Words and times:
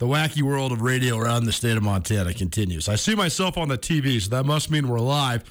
The 0.00 0.06
wacky 0.06 0.40
world 0.40 0.72
of 0.72 0.80
radio 0.80 1.18
around 1.18 1.44
the 1.44 1.52
state 1.52 1.76
of 1.76 1.82
Montana 1.82 2.32
continues. 2.32 2.88
I 2.88 2.96
see 2.96 3.14
myself 3.14 3.58
on 3.58 3.68
the 3.68 3.76
TV, 3.76 4.18
so 4.18 4.30
that 4.30 4.46
must 4.46 4.70
mean 4.70 4.88
we're 4.88 4.98
live. 4.98 5.44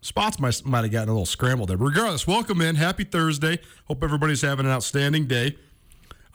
Spots 0.00 0.38
might, 0.38 0.64
might 0.64 0.82
have 0.82 0.92
gotten 0.92 1.08
a 1.08 1.12
little 1.12 1.26
scrambled 1.26 1.68
there. 1.68 1.76
Regardless, 1.76 2.24
welcome 2.24 2.60
in. 2.60 2.76
Happy 2.76 3.02
Thursday. 3.02 3.58
Hope 3.86 4.04
everybody's 4.04 4.42
having 4.42 4.64
an 4.64 4.70
outstanding 4.70 5.26
day. 5.26 5.56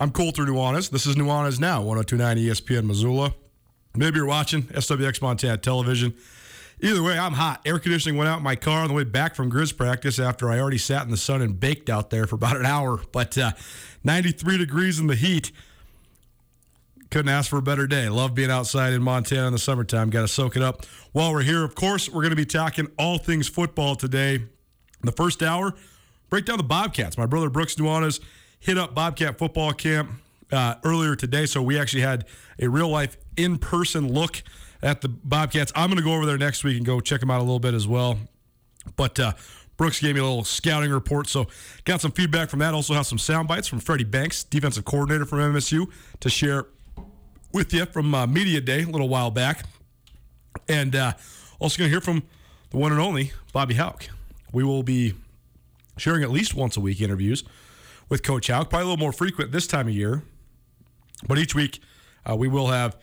I'm 0.01 0.11
Colter 0.11 0.43
Nuanez. 0.43 0.89
This 0.89 1.05
is 1.05 1.15
Nuanez 1.15 1.61
Now, 1.61 1.81
1029 1.81 2.37
ESPN 2.39 2.87
Missoula. 2.87 3.33
Maybe 3.95 4.17
you're 4.17 4.25
watching 4.25 4.63
SWX 4.63 5.21
Montana 5.21 5.55
Television. 5.55 6.13
Either 6.81 7.01
way, 7.01 7.17
I'm 7.17 7.31
hot. 7.31 7.61
Air 7.65 7.79
conditioning 7.79 8.17
went 8.17 8.27
out 8.29 8.39
in 8.39 8.43
my 8.43 8.57
car 8.57 8.81
on 8.81 8.89
the 8.89 8.93
way 8.93 9.05
back 9.05 9.33
from 9.33 9.49
Grizz 9.49 9.77
practice 9.77 10.19
after 10.19 10.49
I 10.49 10.59
already 10.59 10.77
sat 10.77 11.05
in 11.05 11.09
the 11.09 11.15
sun 11.15 11.41
and 11.41 11.57
baked 11.57 11.89
out 11.89 12.09
there 12.09 12.27
for 12.27 12.35
about 12.35 12.57
an 12.57 12.65
hour. 12.65 12.99
But 13.13 13.37
uh, 13.37 13.53
93 14.03 14.57
degrees 14.57 14.99
in 14.99 15.07
the 15.07 15.15
heat 15.15 15.53
couldn't 17.13 17.29
ask 17.29 17.47
for 17.47 17.57
a 17.57 17.61
better 17.61 17.85
day. 17.85 18.09
Love 18.09 18.33
being 18.33 18.49
outside 18.49 18.91
in 18.91 19.03
Montana 19.03 19.45
in 19.45 19.53
the 19.53 19.59
summertime. 19.59 20.09
Got 20.09 20.21
to 20.21 20.27
soak 20.27 20.55
it 20.55 20.63
up. 20.63 20.83
While 21.11 21.31
we're 21.31 21.43
here, 21.43 21.63
of 21.63 21.75
course, 21.75 22.09
we're 22.09 22.23
going 22.23 22.31
to 22.31 22.35
be 22.35 22.43
talking 22.43 22.87
all 22.97 23.19
things 23.19 23.47
football 23.47 23.95
today. 23.95 24.39
The 25.03 25.11
first 25.11 25.43
hour, 25.43 25.75
break 26.31 26.45
down 26.45 26.57
the 26.57 26.63
Bobcats. 26.63 27.15
My 27.15 27.27
brother 27.27 27.51
Brooks 27.51 27.75
Nuanez 27.75 28.19
hit 28.59 28.79
up 28.79 28.95
Bobcat 28.95 29.37
football 29.37 29.73
camp 29.73 30.09
uh, 30.51 30.75
earlier 30.83 31.15
today, 31.15 31.45
so 31.45 31.61
we 31.61 31.79
actually 31.79 32.01
had 32.01 32.25
a 32.57 32.67
real 32.67 32.89
life 32.89 33.15
in 33.37 33.59
person 33.59 34.11
look 34.11 34.41
at 34.81 35.01
the 35.01 35.09
Bobcats. 35.09 35.71
I'm 35.75 35.91
going 35.91 35.99
to 35.99 36.03
go 36.03 36.15
over 36.15 36.25
there 36.25 36.39
next 36.39 36.63
week 36.63 36.77
and 36.77 36.85
go 36.85 36.99
check 36.99 37.19
them 37.19 37.29
out 37.29 37.41
a 37.41 37.43
little 37.43 37.59
bit 37.59 37.75
as 37.75 37.87
well. 37.87 38.17
But 38.95 39.19
uh, 39.19 39.33
Brooks 39.77 39.99
gave 39.99 40.15
me 40.15 40.21
a 40.21 40.23
little 40.23 40.43
scouting 40.43 40.89
report, 40.89 41.27
so 41.27 41.45
got 41.85 42.01
some 42.01 42.11
feedback 42.11 42.49
from 42.49 42.57
that. 42.59 42.73
Also 42.73 42.95
have 42.95 43.05
some 43.05 43.19
sound 43.19 43.47
bites 43.47 43.67
from 43.67 43.81
Freddie 43.81 44.03
Banks, 44.03 44.43
defensive 44.43 44.83
coordinator 44.83 45.25
from 45.25 45.37
MSU, 45.53 45.91
to 46.19 46.29
share 46.31 46.65
with 47.53 47.73
you 47.73 47.85
from 47.85 48.13
uh, 48.13 48.27
Media 48.27 48.59
Day 48.59 48.81
a 48.81 48.87
little 48.87 49.07
while 49.07 49.31
back. 49.31 49.65
And 50.67 50.95
uh, 50.95 51.13
also 51.59 51.77
going 51.77 51.89
to 51.89 51.93
hear 51.93 52.01
from 52.01 52.23
the 52.71 52.77
one 52.77 52.91
and 52.91 52.99
only 52.99 53.31
Bobby 53.53 53.75
Hauck. 53.75 54.07
We 54.51 54.63
will 54.63 54.83
be 54.83 55.13
sharing 55.97 56.23
at 56.23 56.31
least 56.31 56.55
once 56.55 56.75
a 56.75 56.81
week 56.81 56.99
interviews 56.99 57.43
with 58.09 58.23
Coach 58.23 58.47
Hauck, 58.47 58.69
probably 58.69 58.85
a 58.85 58.89
little 58.89 58.97
more 58.97 59.13
frequent 59.13 59.51
this 59.51 59.67
time 59.67 59.87
of 59.87 59.93
year. 59.93 60.23
But 61.27 61.37
each 61.37 61.55
week 61.55 61.79
uh, 62.29 62.35
we 62.35 62.47
will 62.47 62.67
have 62.67 62.97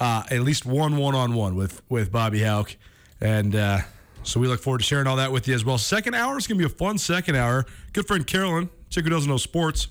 uh, 0.00 0.22
at 0.30 0.40
least 0.40 0.64
one 0.64 0.96
one 0.96 1.14
on 1.14 1.34
one 1.34 1.56
with 1.56 1.82
with 1.88 2.10
Bobby 2.12 2.42
Hauck. 2.42 2.76
And 3.20 3.54
uh, 3.54 3.80
so 4.22 4.38
we 4.38 4.46
look 4.46 4.60
forward 4.60 4.78
to 4.78 4.84
sharing 4.84 5.06
all 5.06 5.16
that 5.16 5.32
with 5.32 5.48
you 5.48 5.54
as 5.54 5.64
well. 5.64 5.78
Second 5.78 6.14
hour 6.14 6.38
is 6.38 6.46
going 6.46 6.58
to 6.58 6.68
be 6.68 6.72
a 6.72 6.76
fun 6.76 6.98
second 6.98 7.34
hour. 7.34 7.66
Good 7.92 8.06
friend 8.06 8.26
Carolyn, 8.26 8.70
chick 8.90 9.04
who 9.04 9.10
doesn't 9.10 9.28
know 9.28 9.38
sports, 9.38 9.88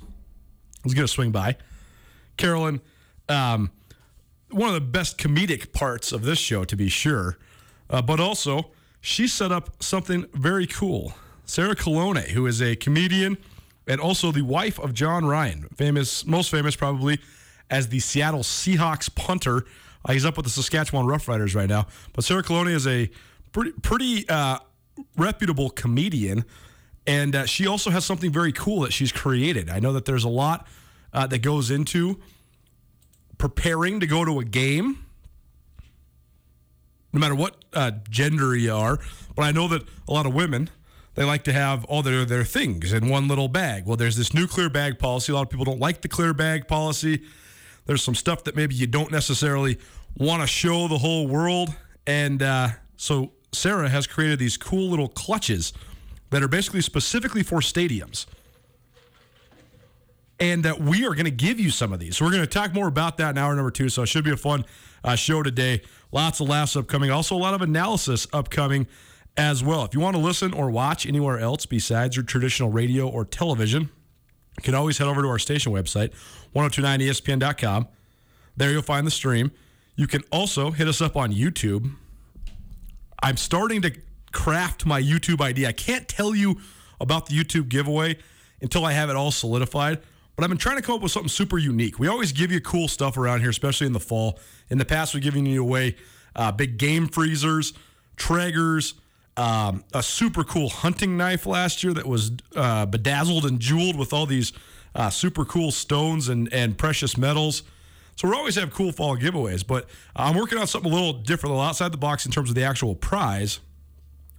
is 0.85 0.93
going 0.93 1.05
to 1.05 1.11
swing 1.11 1.31
by. 1.31 1.57
Carolyn, 2.37 2.79
um, 3.27 3.71
one 4.49 4.69
of 4.69 4.75
the 4.75 4.81
best 4.81 5.17
comedic 5.17 5.73
parts 5.73 6.11
of 6.11 6.23
this 6.23 6.39
show, 6.39 6.63
to 6.63 6.75
be 6.75 6.89
sure. 6.89 7.37
Uh, 7.89 8.01
but 8.01 8.19
also, 8.19 8.71
she 9.01 9.27
set 9.27 9.51
up 9.51 9.81
something 9.81 10.25
very 10.33 10.67
cool. 10.67 11.13
Sarah 11.45 11.75
Colonna, 11.75 12.21
who 12.21 12.45
is 12.45 12.61
a 12.61 12.75
comedian 12.75 13.37
and 13.87 14.01
also 14.01 14.31
the 14.31 14.41
wife 14.41 14.79
of 14.79 14.93
Jon 14.93 15.25
Ryan, 15.25 15.67
famous, 15.75 16.25
most 16.25 16.51
famous 16.51 16.75
probably 16.75 17.19
as 17.69 17.87
the 17.87 17.99
Seattle 17.99 18.41
Seahawks 18.41 19.13
punter. 19.13 19.65
Uh, 20.03 20.13
he's 20.13 20.25
up 20.25 20.35
with 20.35 20.45
the 20.45 20.49
Saskatchewan 20.49 21.05
Roughriders 21.05 21.55
right 21.55 21.69
now. 21.69 21.87
But 22.13 22.25
Sarah 22.25 22.43
Colonna 22.43 22.71
is 22.71 22.85
a 22.85 23.09
pretty, 23.53 23.71
pretty 23.81 24.27
uh, 24.27 24.59
reputable 25.15 25.69
comedian, 25.69 26.43
and 27.05 27.35
uh, 27.35 27.45
she 27.45 27.65
also 27.65 27.89
has 27.89 28.03
something 28.03 28.31
very 28.31 28.51
cool 28.51 28.81
that 28.81 28.91
she's 28.91 29.11
created. 29.11 29.69
I 29.69 29.79
know 29.79 29.93
that 29.93 30.05
there's 30.05 30.25
a 30.25 30.29
lot 30.29 30.67
uh, 31.13 31.27
that 31.27 31.39
goes 31.39 31.71
into 31.71 32.19
preparing 33.37 33.99
to 33.99 34.07
go 34.07 34.25
to 34.25 34.39
a 34.39 34.45
game, 34.45 35.05
no 37.13 37.19
matter 37.19 37.35
what 37.35 37.63
uh, 37.73 37.91
gender 38.09 38.55
you 38.55 38.73
are. 38.73 38.99
But 39.35 39.43
I 39.43 39.51
know 39.51 39.67
that 39.67 39.83
a 40.07 40.13
lot 40.13 40.25
of 40.25 40.33
women 40.33 40.69
they 41.17 41.23
like 41.23 41.43
to 41.45 41.53
have 41.53 41.83
all 41.85 42.03
their 42.03 42.25
their 42.25 42.43
things 42.43 42.93
in 42.93 43.09
one 43.09 43.27
little 43.27 43.47
bag. 43.47 43.87
Well, 43.87 43.97
there's 43.97 44.15
this 44.15 44.35
new 44.35 44.45
clear 44.45 44.69
bag 44.69 44.99
policy. 44.99 45.31
A 45.31 45.35
lot 45.35 45.41
of 45.41 45.49
people 45.49 45.65
don't 45.65 45.79
like 45.79 46.01
the 46.01 46.07
clear 46.07 46.31
bag 46.31 46.67
policy. 46.67 47.23
There's 47.87 48.03
some 48.03 48.13
stuff 48.13 48.43
that 48.43 48.55
maybe 48.55 48.75
you 48.75 48.85
don't 48.85 49.11
necessarily 49.11 49.79
want 50.15 50.41
to 50.43 50.47
show 50.47 50.87
the 50.87 50.99
whole 50.99 51.27
world, 51.27 51.73
and 52.05 52.43
uh, 52.43 52.69
so 52.97 53.31
Sarah 53.51 53.89
has 53.89 54.05
created 54.05 54.37
these 54.37 54.57
cool 54.57 54.89
little 54.89 55.07
clutches 55.07 55.73
that 56.29 56.43
are 56.43 56.47
basically 56.47 56.81
specifically 56.81 57.41
for 57.41 57.61
stadiums 57.61 58.27
and 60.39 60.65
uh, 60.65 60.75
we 60.79 61.05
are 61.05 61.13
going 61.13 61.25
to 61.25 61.31
give 61.31 61.59
you 61.59 61.69
some 61.69 61.93
of 61.93 61.99
these. 61.99 62.17
So 62.17 62.25
we're 62.25 62.31
going 62.31 62.43
to 62.43 62.47
talk 62.47 62.73
more 62.73 62.87
about 62.87 63.17
that 63.17 63.31
in 63.31 63.37
hour 63.37 63.55
number 63.55 63.71
two. 63.71 63.89
So 63.89 64.03
it 64.03 64.07
should 64.07 64.23
be 64.23 64.31
a 64.31 64.37
fun 64.37 64.65
uh, 65.03 65.15
show 65.15 65.43
today. 65.43 65.81
Lots 66.11 66.39
of 66.39 66.49
laughs 66.49 66.75
upcoming. 66.75 67.09
Also, 67.09 67.35
a 67.35 67.37
lot 67.37 67.53
of 67.53 67.61
analysis 67.61 68.27
upcoming 68.33 68.87
as 69.35 69.63
well. 69.63 69.83
If 69.85 69.93
you 69.93 69.99
want 69.99 70.15
to 70.15 70.21
listen 70.21 70.53
or 70.53 70.69
watch 70.69 71.05
anywhere 71.05 71.39
else 71.39 71.65
besides 71.65 72.15
your 72.15 72.25
traditional 72.25 72.69
radio 72.69 73.07
or 73.07 73.25
television, 73.25 73.89
you 74.57 74.63
can 74.63 74.75
always 74.75 74.97
head 74.97 75.07
over 75.07 75.21
to 75.21 75.27
our 75.27 75.39
station 75.39 75.71
website, 75.71 76.11
1029ESPN.com. 76.55 77.87
There 78.55 78.71
you'll 78.71 78.81
find 78.81 79.05
the 79.05 79.11
stream. 79.11 79.51
You 79.95 80.07
can 80.07 80.23
also 80.31 80.71
hit 80.71 80.87
us 80.87 81.01
up 81.01 81.15
on 81.15 81.31
YouTube. 81.31 81.91
I'm 83.21 83.37
starting 83.37 83.81
to 83.83 83.93
craft 84.31 84.85
my 84.85 85.01
YouTube 85.01 85.41
ID. 85.41 85.65
I 85.65 85.71
can't 85.71 86.07
tell 86.07 86.35
you 86.35 86.59
about 86.99 87.27
the 87.27 87.35
YouTube 87.35 87.69
giveaway 87.69 88.17
until 88.61 88.85
I 88.85 88.93
have 88.93 89.09
it 89.09 89.15
all 89.15 89.31
solidified. 89.31 89.99
But 90.37 90.43
I've 90.43 90.49
been 90.49 90.59
trying 90.59 90.75
to 90.75 90.83
come 90.83 90.95
up 90.95 91.01
with 91.01 91.11
something 91.11 91.29
super 91.29 91.57
unique. 91.57 91.97
We 91.97 92.07
always 92.07 92.31
give 92.31 92.51
you 92.51 92.61
cool 92.61 92.87
stuff 92.87 93.17
around 93.17 93.41
here, 93.41 93.49
especially 93.49 93.87
in 93.87 93.93
the 93.93 93.99
fall. 93.99 94.39
In 94.69 94.77
the 94.77 94.85
past, 94.85 95.15
we've 95.15 95.23
given 95.23 95.47
you 95.47 95.63
away 95.63 95.95
uh, 96.35 96.51
big 96.51 96.77
game 96.77 97.07
freezers, 97.07 97.73
Traegers, 98.17 98.93
um, 99.35 99.83
a 99.95 100.03
super 100.03 100.43
cool 100.43 100.69
hunting 100.69 101.17
knife 101.17 101.47
last 101.47 101.83
year 101.83 101.91
that 101.93 102.05
was 102.05 102.31
uh, 102.55 102.85
bedazzled 102.85 103.45
and 103.45 103.59
jeweled 103.59 103.97
with 103.97 104.13
all 104.13 104.27
these 104.27 104.53
uh, 104.93 105.09
super 105.09 105.43
cool 105.43 105.71
stones 105.71 106.29
and, 106.29 106.53
and 106.53 106.77
precious 106.77 107.17
metals. 107.17 107.63
So 108.15 108.27
we 108.27 108.35
always 108.35 108.55
have 108.55 108.71
cool 108.71 108.91
fall 108.91 109.17
giveaways, 109.17 109.65
but 109.65 109.87
I'm 110.15 110.35
working 110.35 110.59
on 110.59 110.67
something 110.67 110.91
a 110.91 110.93
little 110.93 111.13
different, 111.13 111.51
a 111.51 111.55
little 111.55 111.67
outside 111.67 111.91
the 111.91 111.97
box 111.97 112.27
in 112.27 112.31
terms 112.31 112.49
of 112.49 112.55
the 112.55 112.63
actual 112.63 112.93
prize. 112.93 113.59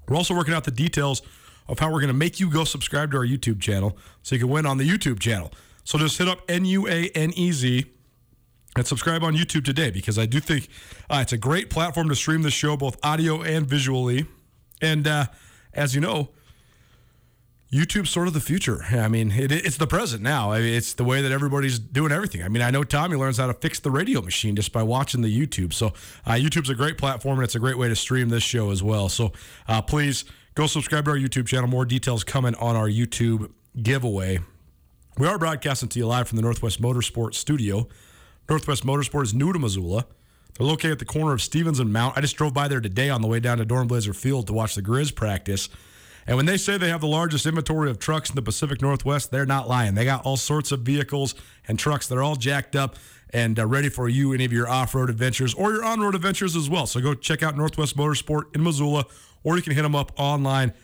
We're 0.09 0.17
also 0.17 0.35
working 0.35 0.55
out 0.55 0.63
the 0.63 0.71
details 0.71 1.23
of 1.69 1.81
how 1.81 1.89
we're 1.93 2.01
going 2.01 2.09
to 2.09 2.15
make 2.15 2.39
you 2.39 2.51
go 2.51 2.63
subscribe 2.63 3.11
to 3.11 3.19
our 3.19 3.27
YouTube 3.27 3.61
channel 3.61 3.99
so 4.23 4.37
you 4.37 4.41
can 4.41 4.49
win 4.49 4.65
on 4.65 4.79
the 4.79 4.89
YouTube 4.89 5.19
channel. 5.19 5.53
So 5.89 5.97
just 5.97 6.19
hit 6.19 6.29
up 6.29 6.43
N 6.51 6.67
U 6.67 6.87
A 6.87 7.09
N 7.15 7.33
E 7.35 7.51
Z 7.51 7.87
and 8.77 8.87
subscribe 8.87 9.25
on 9.25 9.35
YouTube 9.35 9.65
today 9.65 9.91
because 9.91 10.19
I 10.19 10.27
do 10.27 10.39
think 10.39 10.69
uh, 11.09 11.21
it's 11.23 11.33
a 11.33 11.39
great 11.39 11.71
platform 11.71 12.11
to 12.11 12.15
stream 12.15 12.43
the 12.43 12.51
show 12.51 12.77
both 12.77 12.99
audio 13.03 13.41
and 13.41 13.67
visually. 13.67 14.27
And 14.83 15.09
uh, 15.09 15.29
as 15.73 15.95
you 15.95 16.03
know, 16.03 16.29
YouTube's 17.73 18.11
sort 18.11 18.29
of 18.29 18.35
the 18.35 18.41
future. 18.41 18.85
I 18.91 19.09
mean, 19.09 19.33
it, 19.33 19.51
it's 19.51 19.79
the 19.79 19.87
present 19.87 20.23
now. 20.23 20.53
I 20.53 20.61
mean, 20.61 20.75
it's 20.75 20.93
the 20.93 21.05
way 21.05 21.23
that 21.23 21.33
everybody's 21.33 21.79
doing 21.79 22.13
everything. 22.13 22.43
I 22.43 22.49
mean, 22.49 22.63
I 22.63 22.71
know 22.71 22.85
Tommy 22.85 23.17
learns 23.17 23.39
how 23.39 23.47
to 23.47 23.55
fix 23.55 23.81
the 23.81 23.91
radio 23.91 24.21
machine 24.21 24.57
just 24.57 24.75
by 24.75 24.83
watching 24.83 25.23
the 25.23 25.35
YouTube. 25.35 25.73
So, 25.73 25.95
uh, 26.27 26.33
YouTube's 26.33 26.69
a 26.69 26.75
great 26.75 26.99
platform 26.99 27.39
and 27.39 27.45
it's 27.45 27.55
a 27.55 27.61
great 27.61 27.79
way 27.79 27.89
to 27.89 27.97
stream 27.97 28.29
this 28.29 28.43
show 28.43 28.73
as 28.73 28.83
well. 28.83 29.09
So, 29.09 29.33
uh, 29.67 29.81
please 29.81 30.27
go 30.55 30.67
subscribe 30.67 31.07
to 31.07 31.13
our 31.13 31.17
YouTube 31.17 31.47
channel. 31.47 31.67
More 31.67 31.87
details 31.87 32.25
coming 32.25 32.55
on 32.57 32.77
our 32.77 32.91
YouTube 32.91 33.51
giveaway. 33.83 34.41
We 35.19 35.27
are 35.27 35.37
broadcasting 35.37 35.89
to 35.89 35.99
you 35.99 36.07
live 36.07 36.29
from 36.29 36.37
the 36.37 36.43
Northwest 36.43 36.81
Motorsport 36.81 37.35
studio. 37.35 37.89
Northwest 38.49 38.87
Motorsport 38.87 39.25
is 39.25 39.35
new 39.35 39.53
to 39.53 39.59
Missoula. 39.59 40.07
They're 40.57 40.65
located 40.65 40.93
at 40.93 41.01
the 41.01 41.05
corner 41.05 41.33
of 41.33 41.43
Stevens 41.43 41.81
and 41.81 41.93
Mount. 41.93 42.17
I 42.17 42.21
just 42.21 42.37
drove 42.37 42.55
by 42.55 42.69
there 42.69 42.81
today 42.81 43.11
on 43.11 43.21
the 43.21 43.27
way 43.27 43.41
down 43.41 43.59
to 43.59 43.67
Dornblaser 43.67 44.15
Field 44.15 44.47
to 44.47 44.53
watch 44.53 44.77
the 44.77 44.83
Grizz 44.83 45.17
practice. 45.17 45.71
And 46.29 46.37
when 46.37 46.47
they 46.47 46.57
say 46.57 46.79
they 46.79 46.91
have 46.91 47.01
the 47.01 47.09
largest 47.09 47.47
inventory 47.47 47.91
of 47.91 47.99
trucks 47.99 48.31
in 48.31 48.37
the 48.37 48.43
Pacific 48.43 48.81
Northwest, 48.81 49.33
they're 49.33 49.45
not 49.45 49.69
lying. 49.69 49.97
They 49.97 50.05
got 50.05 50.25
all 50.25 50.37
sorts 50.37 50.71
of 50.71 50.83
vehicles 50.83 51.35
and 51.67 51.81
trucks 51.81 52.07
that 52.07 52.17
are 52.17 52.23
all 52.23 52.37
jacked 52.37 52.77
up 52.77 52.95
and 53.31 53.59
uh, 53.59 53.67
ready 53.67 53.89
for 53.89 54.09
you, 54.09 54.33
any 54.33 54.45
of 54.45 54.53
your 54.53 54.69
off 54.69 54.95
road 54.95 55.11
adventures 55.11 55.53
or 55.53 55.73
your 55.73 55.85
on 55.85 55.99
road 55.99 56.15
adventures 56.15 56.55
as 56.55 56.71
well. 56.71 56.87
So 56.87 57.01
go 57.01 57.15
check 57.15 57.43
out 57.43 57.57
Northwest 57.57 57.97
Motorsport 57.97 58.55
in 58.55 58.63
Missoula, 58.63 59.05
or 59.43 59.57
you 59.57 59.63
can 59.63 59.73
hit 59.73 59.83
them 59.83 59.97
up 59.97 60.13
online, 60.17 60.75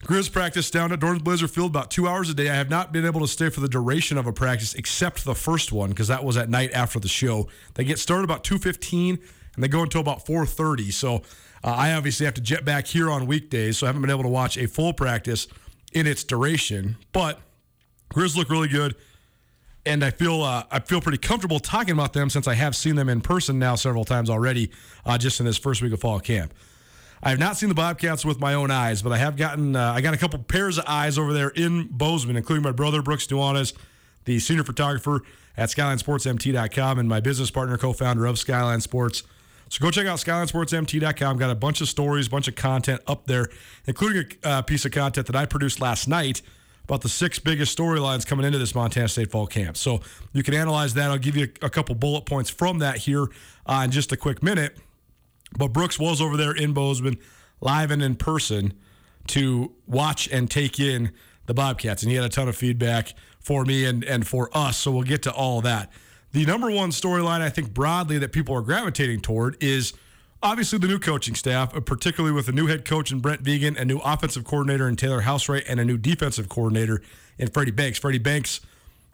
Grizz 0.05 0.33
practice 0.33 0.71
down 0.71 0.93
at 0.93 1.01
Dornblaser 1.01 1.49
Field 1.49 1.71
about 1.71 1.91
two 1.91 2.07
hours 2.09 2.29
a 2.29 2.35
day. 2.35 2.51
I 2.51 2.55
have 2.55 2.71
not 2.71 2.93
been 2.93 3.07
able 3.07 3.21
to 3.21 3.29
stay 3.29 3.49
for 3.49 3.61
the 3.61 3.69
duration 3.69 4.19
of 4.19 4.27
a 4.27 4.33
practice 4.33 4.75
except 4.75 5.25
the 5.25 5.35
first 5.35 5.73
one 5.73 5.91
because 5.91 6.09
that 6.09 6.25
was 6.25 6.37
at 6.37 6.49
night 6.49 6.73
after 6.73 6.99
the 6.99 7.09
show. 7.09 7.49
They 7.75 7.85
get 7.85 7.99
started 7.99 8.25
about 8.25 8.45
2.15 8.45 9.21
and 9.55 9.65
they 9.65 9.69
go 9.69 9.83
until 9.83 10.01
about 10.01 10.25
4.30. 10.25 10.93
So 10.93 11.17
uh, 11.17 11.21
I 11.63 11.93
obviously 11.95 12.27
have 12.27 12.35
to 12.35 12.43
jet 12.43 12.65
back 12.65 12.87
here 12.87 13.11
on 13.11 13.27
weekdays, 13.27 13.79
so 13.79 13.87
I 13.87 13.89
haven't 13.89 14.03
been 14.03 14.11
able 14.11 14.25
to 14.25 14.29
watch 14.29 14.59
a 14.59 14.67
full 14.67 14.93
practice 14.93 15.47
in 15.93 16.07
its 16.07 16.25
duration. 16.25 16.97
But 17.13 17.41
Grizz 18.13 18.37
look 18.37 18.51
really 18.51 18.69
good, 18.69 18.97
and 19.87 20.05
I 20.05 20.11
feel 20.11 20.43
uh, 20.43 20.65
I 20.71 20.81
feel 20.81 21.01
pretty 21.01 21.19
comfortable 21.19 21.61
talking 21.61 21.93
about 21.93 22.13
them 22.13 22.31
since 22.31 22.49
I 22.49 22.55
have 22.55 22.75
seen 22.75 22.97
them 22.97 23.09
in 23.09 23.21
person 23.21 23.59
now 23.59 23.75
several 23.75 24.05
times 24.05 24.31
already, 24.31 24.71
uh, 25.05 25.19
just 25.19 25.41
in 25.41 25.47
this 25.47 25.59
first 25.59 25.83
week 25.83 25.93
of 25.93 26.01
fall 26.01 26.21
camp. 26.21 26.55
I 27.23 27.31
have 27.31 27.39
not 27.39 27.57
seen 27.57 27.71
the 27.71 27.75
Bobcats 27.75 28.25
with 28.25 28.39
my 28.39 28.55
own 28.55 28.71
eyes, 28.71 29.01
but 29.01 29.13
I 29.13 29.17
have 29.19 29.37
gotten 29.37 29.77
uh, 29.77 29.93
I 29.93 30.01
got 30.01 30.15
a 30.15 30.17
couple 30.17 30.39
pairs 30.41 30.79
of 30.79 30.85
eyes 30.87 31.19
over 31.19 31.33
there 31.33 31.51
in 31.51 31.89
Bozeman, 31.89 32.37
including 32.37 32.63
my 32.63 32.73
brother 32.73 33.03
Brooks 33.03 33.27
Nuanez, 33.27 33.73
the 34.25 34.39
senior 34.39 34.65
photographer 34.65 35.23
at 35.57 35.69
SkylineSportsMT.com, 35.69 36.99
and 36.99 37.09
my 37.09 37.21
business 37.21 37.51
partner, 37.51 37.79
co-founder 37.79 38.27
of 38.27 38.39
Skyline 38.39 38.81
Sports. 38.81 39.23
So 39.69 39.83
go 39.83 39.91
check 39.91 40.07
out 40.07 40.19
SkylineSportsMT.com. 40.19 41.39
Got 41.39 41.51
a 41.51 41.55
bunch 41.55 41.81
of 41.81 41.89
stories, 41.89 42.29
bunch 42.29 42.49
of 42.49 42.55
content 42.55 43.01
up 43.07 43.27
there, 43.27 43.49
including 43.87 44.37
a 44.45 44.49
uh, 44.49 44.63
piece 44.63 44.85
of 44.85 44.93
content 44.93 45.27
that 45.27 45.37
I 45.37 45.47
produced 45.47 45.81
last 45.81 46.07
night 46.09 46.43
about 46.85 47.01
the 47.01 47.09
six 47.09 47.39
biggest 47.39 47.77
storylines 47.77 48.27
coming 48.27 48.45
into 48.45 48.59
this 48.59 48.75
Montana 48.75 49.09
State 49.09 49.31
Fall 49.31 49.47
Camp. 49.47 49.77
So 49.77 50.01
you 50.33 50.43
can 50.43 50.55
analyze 50.55 50.95
that. 50.95 51.11
I'll 51.11 51.19
give 51.19 51.37
you 51.37 51.49
a, 51.63 51.67
a 51.67 51.71
couple 51.71 51.95
bullet 51.95 52.27
points 52.27 52.51
from 52.51 52.79
that 52.81 52.99
here 52.99 53.27
uh, 53.67 53.83
in 53.85 53.91
just 53.91 54.13
a 54.13 54.17
quick 54.17 54.43
minute. 54.43 54.77
But 55.57 55.69
Brooks 55.69 55.99
was 55.99 56.21
over 56.21 56.37
there 56.37 56.53
in 56.53 56.73
Bozeman, 56.73 57.19
live 57.61 57.91
and 57.91 58.03
in 58.03 58.17
person, 58.17 58.75
to 59.29 59.73
watch 59.87 60.29
and 60.29 60.51
take 60.51 60.79
in 60.79 61.13
the 61.47 61.55
Bobcats. 61.55 62.03
And 62.03 62.11
he 62.11 62.17
had 62.17 62.25
a 62.25 62.29
ton 62.29 62.49
of 62.49 62.57
feedback 62.57 63.15
for 63.41 63.65
me 63.65 63.85
and, 63.85 64.05
and 64.05 64.27
for 64.27 64.51
us. 64.57 64.77
So 64.77 64.91
we'll 64.91 65.03
get 65.03 65.23
to 65.23 65.33
all 65.33 65.59
of 65.59 65.65
that. 65.65 65.91
The 66.33 66.45
number 66.45 66.71
one 66.71 66.91
storyline 66.91 67.41
I 67.41 67.51
think 67.51 67.73
broadly 67.73 68.19
that 68.19 68.33
people 68.33 68.55
are 68.57 68.63
gravitating 68.63 69.21
toward 69.21 69.63
is 69.63 69.93
obviously 70.45 70.79
the 70.79 70.87
new 70.87 70.99
coaching 70.99 71.35
staff, 71.35 71.75
uh, 71.75 71.81
particularly 71.81 72.33
with 72.33 72.49
a 72.49 72.53
new 72.53 72.67
head 72.67 72.85
coach 72.85 73.11
in 73.11 73.19
Brent 73.19 73.43
Vigen, 73.43 73.77
a 73.81 73.85
new 73.85 73.99
offensive 73.99 74.45
coordinator 74.45 74.87
in 74.87 74.95
Taylor 74.95 75.23
Housewright, 75.23 75.65
and 75.67 75.81
a 75.81 75.85
new 75.85 75.97
defensive 75.97 76.49
coordinator 76.49 77.03
in 77.39 77.49
Freddie 77.49 77.73
Banks. 77.73 77.99
Freddie 77.99 78.19
Banks 78.19 78.61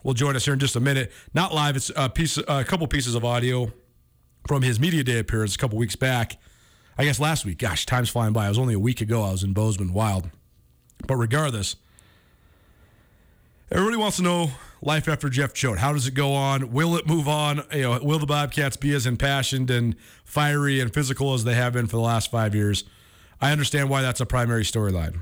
will 0.03 0.13
join 0.13 0.35
us 0.35 0.45
here 0.45 0.53
in 0.53 0.59
just 0.59 0.75
a 0.75 0.79
minute. 0.79 1.11
Not 1.33 1.53
live, 1.53 1.75
it's 1.77 1.89
a 1.95 2.09
piece, 2.09 2.37
a 2.37 2.63
couple 2.65 2.85
pieces 2.87 3.15
of 3.15 3.23
audio 3.23 3.71
from 4.47 4.61
his 4.61 4.79
media 4.79 5.03
day 5.03 5.19
appearance 5.19 5.55
a 5.55 5.57
couple 5.57 5.77
weeks 5.77 5.95
back. 5.95 6.37
I 6.97 7.05
guess 7.05 7.19
last 7.19 7.45
week. 7.45 7.57
Gosh, 7.57 7.85
time's 7.85 8.09
flying 8.09 8.33
by. 8.33 8.45
It 8.45 8.49
was 8.49 8.59
only 8.59 8.73
a 8.73 8.79
week 8.79 9.01
ago. 9.01 9.23
I 9.23 9.31
was 9.31 9.43
in 9.43 9.53
Bozeman 9.53 9.93
Wild. 9.93 10.29
But 11.07 11.15
regardless, 11.15 11.77
everybody 13.71 13.97
wants 13.97 14.17
to 14.17 14.23
know 14.23 14.51
life 14.81 15.07
after 15.07 15.29
Jeff 15.29 15.53
Choate. 15.53 15.79
How 15.79 15.93
does 15.93 16.07
it 16.07 16.13
go 16.13 16.33
on? 16.33 16.71
Will 16.71 16.95
it 16.97 17.07
move 17.07 17.27
on? 17.27 17.63
You 17.71 17.83
know, 17.83 17.99
will 18.01 18.19
the 18.19 18.25
Bobcats 18.25 18.75
be 18.75 18.93
as 18.93 19.05
impassioned 19.05 19.69
and 19.69 19.95
fiery 20.25 20.79
and 20.79 20.93
physical 20.93 21.33
as 21.33 21.43
they 21.43 21.53
have 21.53 21.73
been 21.73 21.87
for 21.87 21.97
the 21.97 22.01
last 22.01 22.31
five 22.31 22.53
years? 22.53 22.83
I 23.39 23.51
understand 23.51 23.89
why 23.89 24.01
that's 24.01 24.19
a 24.19 24.25
primary 24.25 24.63
storyline. 24.63 25.21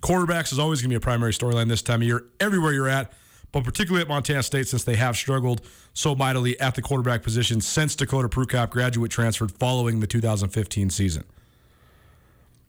Quarterbacks 0.00 0.52
is 0.52 0.58
always 0.58 0.80
going 0.80 0.90
to 0.90 0.94
be 0.94 0.96
a 0.96 1.00
primary 1.00 1.32
storyline 1.32 1.68
this 1.68 1.82
time 1.82 2.02
of 2.02 2.06
year. 2.06 2.24
Everywhere 2.40 2.72
you're 2.72 2.88
at, 2.88 3.12
but 3.52 3.62
particularly 3.62 4.02
at 4.02 4.08
Montana 4.08 4.42
State 4.42 4.66
since 4.66 4.82
they 4.82 4.96
have 4.96 5.16
struggled 5.16 5.62
so 5.94 6.14
mightily 6.14 6.58
at 6.58 6.74
the 6.74 6.82
quarterback 6.82 7.22
position 7.22 7.60
since 7.60 7.94
Dakota 7.94 8.28
Prukop 8.28 8.70
graduate 8.70 9.12
transferred 9.12 9.52
following 9.52 10.00
the 10.00 10.06
2015 10.06 10.90
season. 10.90 11.24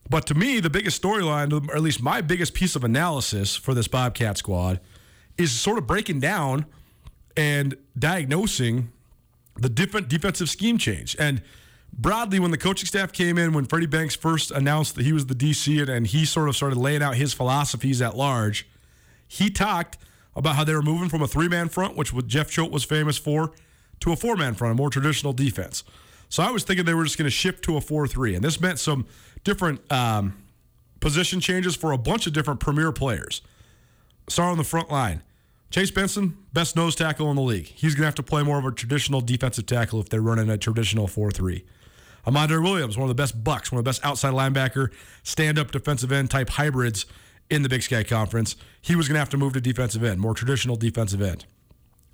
But 0.10 0.28
to 0.28 0.36
me, 0.36 0.60
the 0.60 0.70
biggest 0.70 1.02
storyline, 1.02 1.70
or 1.70 1.76
at 1.76 1.82
least 1.82 2.02
my 2.02 2.22
biggest 2.22 2.54
piece 2.54 2.76
of 2.76 2.84
analysis 2.84 3.56
for 3.56 3.74
this 3.74 3.88
Bobcat 3.88 4.38
squad, 4.38 4.80
is 5.38 5.52
sort 5.52 5.78
of 5.78 5.88
breaking 5.88 6.20
down 6.20 6.66
and 7.36 7.76
diagnosing 7.98 8.92
the 9.58 9.70
different 9.70 10.08
defensive 10.08 10.50
scheme 10.50 10.78
change. 10.78 11.16
And 11.20 11.42
broadly, 11.92 12.40
when 12.40 12.52
the 12.52 12.58
coaching 12.58 12.88
staff 12.88 13.12
came 13.12 13.38
in, 13.38 13.54
when 13.54 13.66
Freddie 13.66 13.86
Banks 13.88 14.16
first 14.16 14.52
announced 14.52 14.96
that 14.96 15.04
he 15.04 15.14
was 15.14 15.28
the 15.28 15.36
DC 15.36 15.80
and, 15.80 15.90
and 15.90 16.08
he 16.08 16.26
sort 16.26 16.50
of 16.50 16.56
started 16.56 16.78
laying 16.78 17.02
out 17.02 17.16
his 17.16 17.34
philosophies 17.34 18.02
at 18.02 18.16
large, 18.16 18.68
he 19.28 19.50
talked– 19.50 19.98
about 20.36 20.56
how 20.56 20.64
they 20.64 20.74
were 20.74 20.82
moving 20.82 21.10
from 21.10 21.22
a 21.22 21.28
three 21.28 21.48
man 21.48 21.70
front, 21.70 21.96
which 21.96 22.14
Jeff 22.28 22.50
Choate 22.50 22.72
was 22.72 22.84
famous 22.84 23.18
for, 23.18 23.52
to 24.00 24.12
a 24.12 24.16
four 24.16 24.36
man 24.36 24.54
front, 24.54 24.74
a 24.74 24.76
more 24.76 24.90
traditional 24.90 25.34
defense. 25.34 25.84
So 26.30 26.42
I 26.42 26.50
was 26.50 26.64
thinking 26.64 26.86
they 26.86 26.94
were 26.94 27.04
just 27.04 27.18
going 27.18 27.28
to 27.28 27.32
shift 27.32 27.64
to 27.66 27.78
a 27.78 27.82
4 27.82 28.08
3. 28.08 28.36
And 28.36 28.44
this 28.44 28.60
meant 28.60 28.80
some 28.80 29.06
different 29.44 29.80
um, 29.92 30.36
position 31.00 31.40
changes 31.40 31.76
for 31.76 31.92
a 31.92 31.98
bunch 31.98 32.26
of 32.26 32.34
different 32.34 32.60
premier 32.60 32.92
players. 32.92 33.44
Start 34.28 34.52
on 34.52 34.58
the 34.58 34.64
front 34.64 34.90
line. 34.90 35.22
Chase 35.70 35.92
Benson, 35.92 36.38
best 36.54 36.76
nose 36.76 36.96
tackle 36.96 37.30
in 37.30 37.36
the 37.36 37.42
league. 37.42 37.66
He's 37.66 37.96
going 37.96 38.04
to 38.04 38.08
have 38.08 38.16
to 38.16 38.24
play 38.24 38.44
more 38.44 38.60
of 38.60 38.66
a 38.66 38.72
traditional 38.72 39.22
defensive 39.22 39.66
tackle 39.66 40.00
if 40.00 40.10
they're 40.10 40.22
running 40.22 40.50
a 40.50 40.58
traditional 40.58 41.08
4 41.08 41.32
3. 41.32 41.66
Amandre 42.28 42.64
Williams, 42.64 42.96
one 42.96 43.10
of 43.10 43.10
the 43.10 43.22
best 43.22 43.44
bucks, 43.44 43.72
one 43.72 43.80
of 43.80 43.84
the 43.84 43.90
best 43.90 44.06
outside 44.06 44.34
linebacker, 44.34 44.92
stand 45.24 45.60
up 45.60 45.72
defensive 45.72 46.12
end 46.12 46.30
type 46.30 46.52
hybrids 46.52 47.06
in 47.50 47.64
the 47.64 47.70
Big 47.70 47.82
Sky 47.82 48.04
Conference. 48.04 48.56
He 48.82 48.96
was 48.96 49.08
going 49.08 49.16
to 49.16 49.20
have 49.20 49.30
to 49.32 49.38
move 49.38 49.54
to 49.54 49.62
defensive 49.62 50.04
end, 50.04 50.22
more 50.22 50.34
traditional 50.34 50.76
defensive 50.76 51.22
end. 51.22 51.46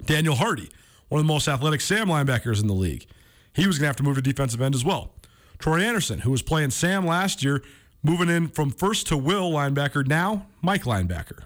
Daniel 0.04 0.36
Hardy, 0.36 0.70
one 1.10 1.20
of 1.20 1.28
the 1.28 1.34
most 1.34 1.48
athletic 1.48 1.82
Sam 1.82 2.08
linebackers 2.08 2.62
in 2.62 2.68
the 2.68 2.74
league. 2.74 3.06
He 3.54 3.68
was 3.68 3.78
going 3.78 3.84
to 3.84 3.90
have 3.90 3.98
to 3.98 4.04
move 4.04 4.16
to 4.16 4.22
defensive 4.22 4.62
end 4.62 4.74
as 4.74 4.86
well. 4.86 5.12
Troy 5.60 5.82
Anderson, 5.82 6.20
who 6.20 6.32
was 6.32 6.42
playing 6.42 6.72
Sam 6.72 7.06
last 7.06 7.44
year, 7.44 7.62
moving 8.02 8.30
in 8.30 8.48
from 8.48 8.72
first 8.72 9.08
to 9.08 9.18
Will 9.18 9.52
linebacker, 9.52 10.08
now 10.08 10.48
Mike 10.62 10.84
linebacker. 10.84 11.44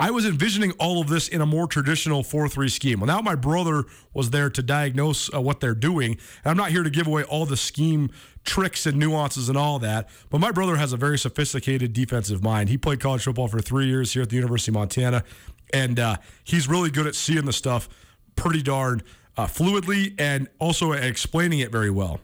I 0.00 0.12
was 0.12 0.24
envisioning 0.24 0.72
all 0.78 1.00
of 1.00 1.08
this 1.08 1.26
in 1.26 1.40
a 1.40 1.46
more 1.46 1.66
traditional 1.66 2.22
4 2.22 2.48
3 2.48 2.68
scheme. 2.68 3.00
Well, 3.00 3.08
now 3.08 3.20
my 3.20 3.34
brother 3.34 3.84
was 4.14 4.30
there 4.30 4.48
to 4.48 4.62
diagnose 4.62 5.32
uh, 5.34 5.40
what 5.40 5.58
they're 5.60 5.74
doing. 5.74 6.12
And 6.12 6.50
I'm 6.50 6.56
not 6.56 6.70
here 6.70 6.84
to 6.84 6.90
give 6.90 7.08
away 7.08 7.24
all 7.24 7.46
the 7.46 7.56
scheme 7.56 8.10
tricks 8.44 8.86
and 8.86 8.96
nuances 8.96 9.48
and 9.48 9.58
all 9.58 9.78
that, 9.80 10.08
but 10.30 10.38
my 10.38 10.52
brother 10.52 10.76
has 10.76 10.92
a 10.92 10.96
very 10.96 11.18
sophisticated 11.18 11.92
defensive 11.92 12.42
mind. 12.42 12.68
He 12.68 12.78
played 12.78 13.00
college 13.00 13.24
football 13.24 13.48
for 13.48 13.60
three 13.60 13.86
years 13.86 14.12
here 14.12 14.22
at 14.22 14.30
the 14.30 14.36
University 14.36 14.70
of 14.70 14.74
Montana, 14.74 15.24
and 15.72 15.98
uh, 15.98 16.16
he's 16.44 16.68
really 16.68 16.90
good 16.90 17.06
at 17.06 17.14
seeing 17.14 17.44
the 17.44 17.52
stuff 17.52 17.88
pretty 18.36 18.62
darn 18.62 19.02
uh, 19.36 19.46
fluidly 19.46 20.14
and 20.18 20.48
also 20.58 20.92
explaining 20.92 21.58
it 21.58 21.70
very 21.70 21.90
well. 21.90 22.20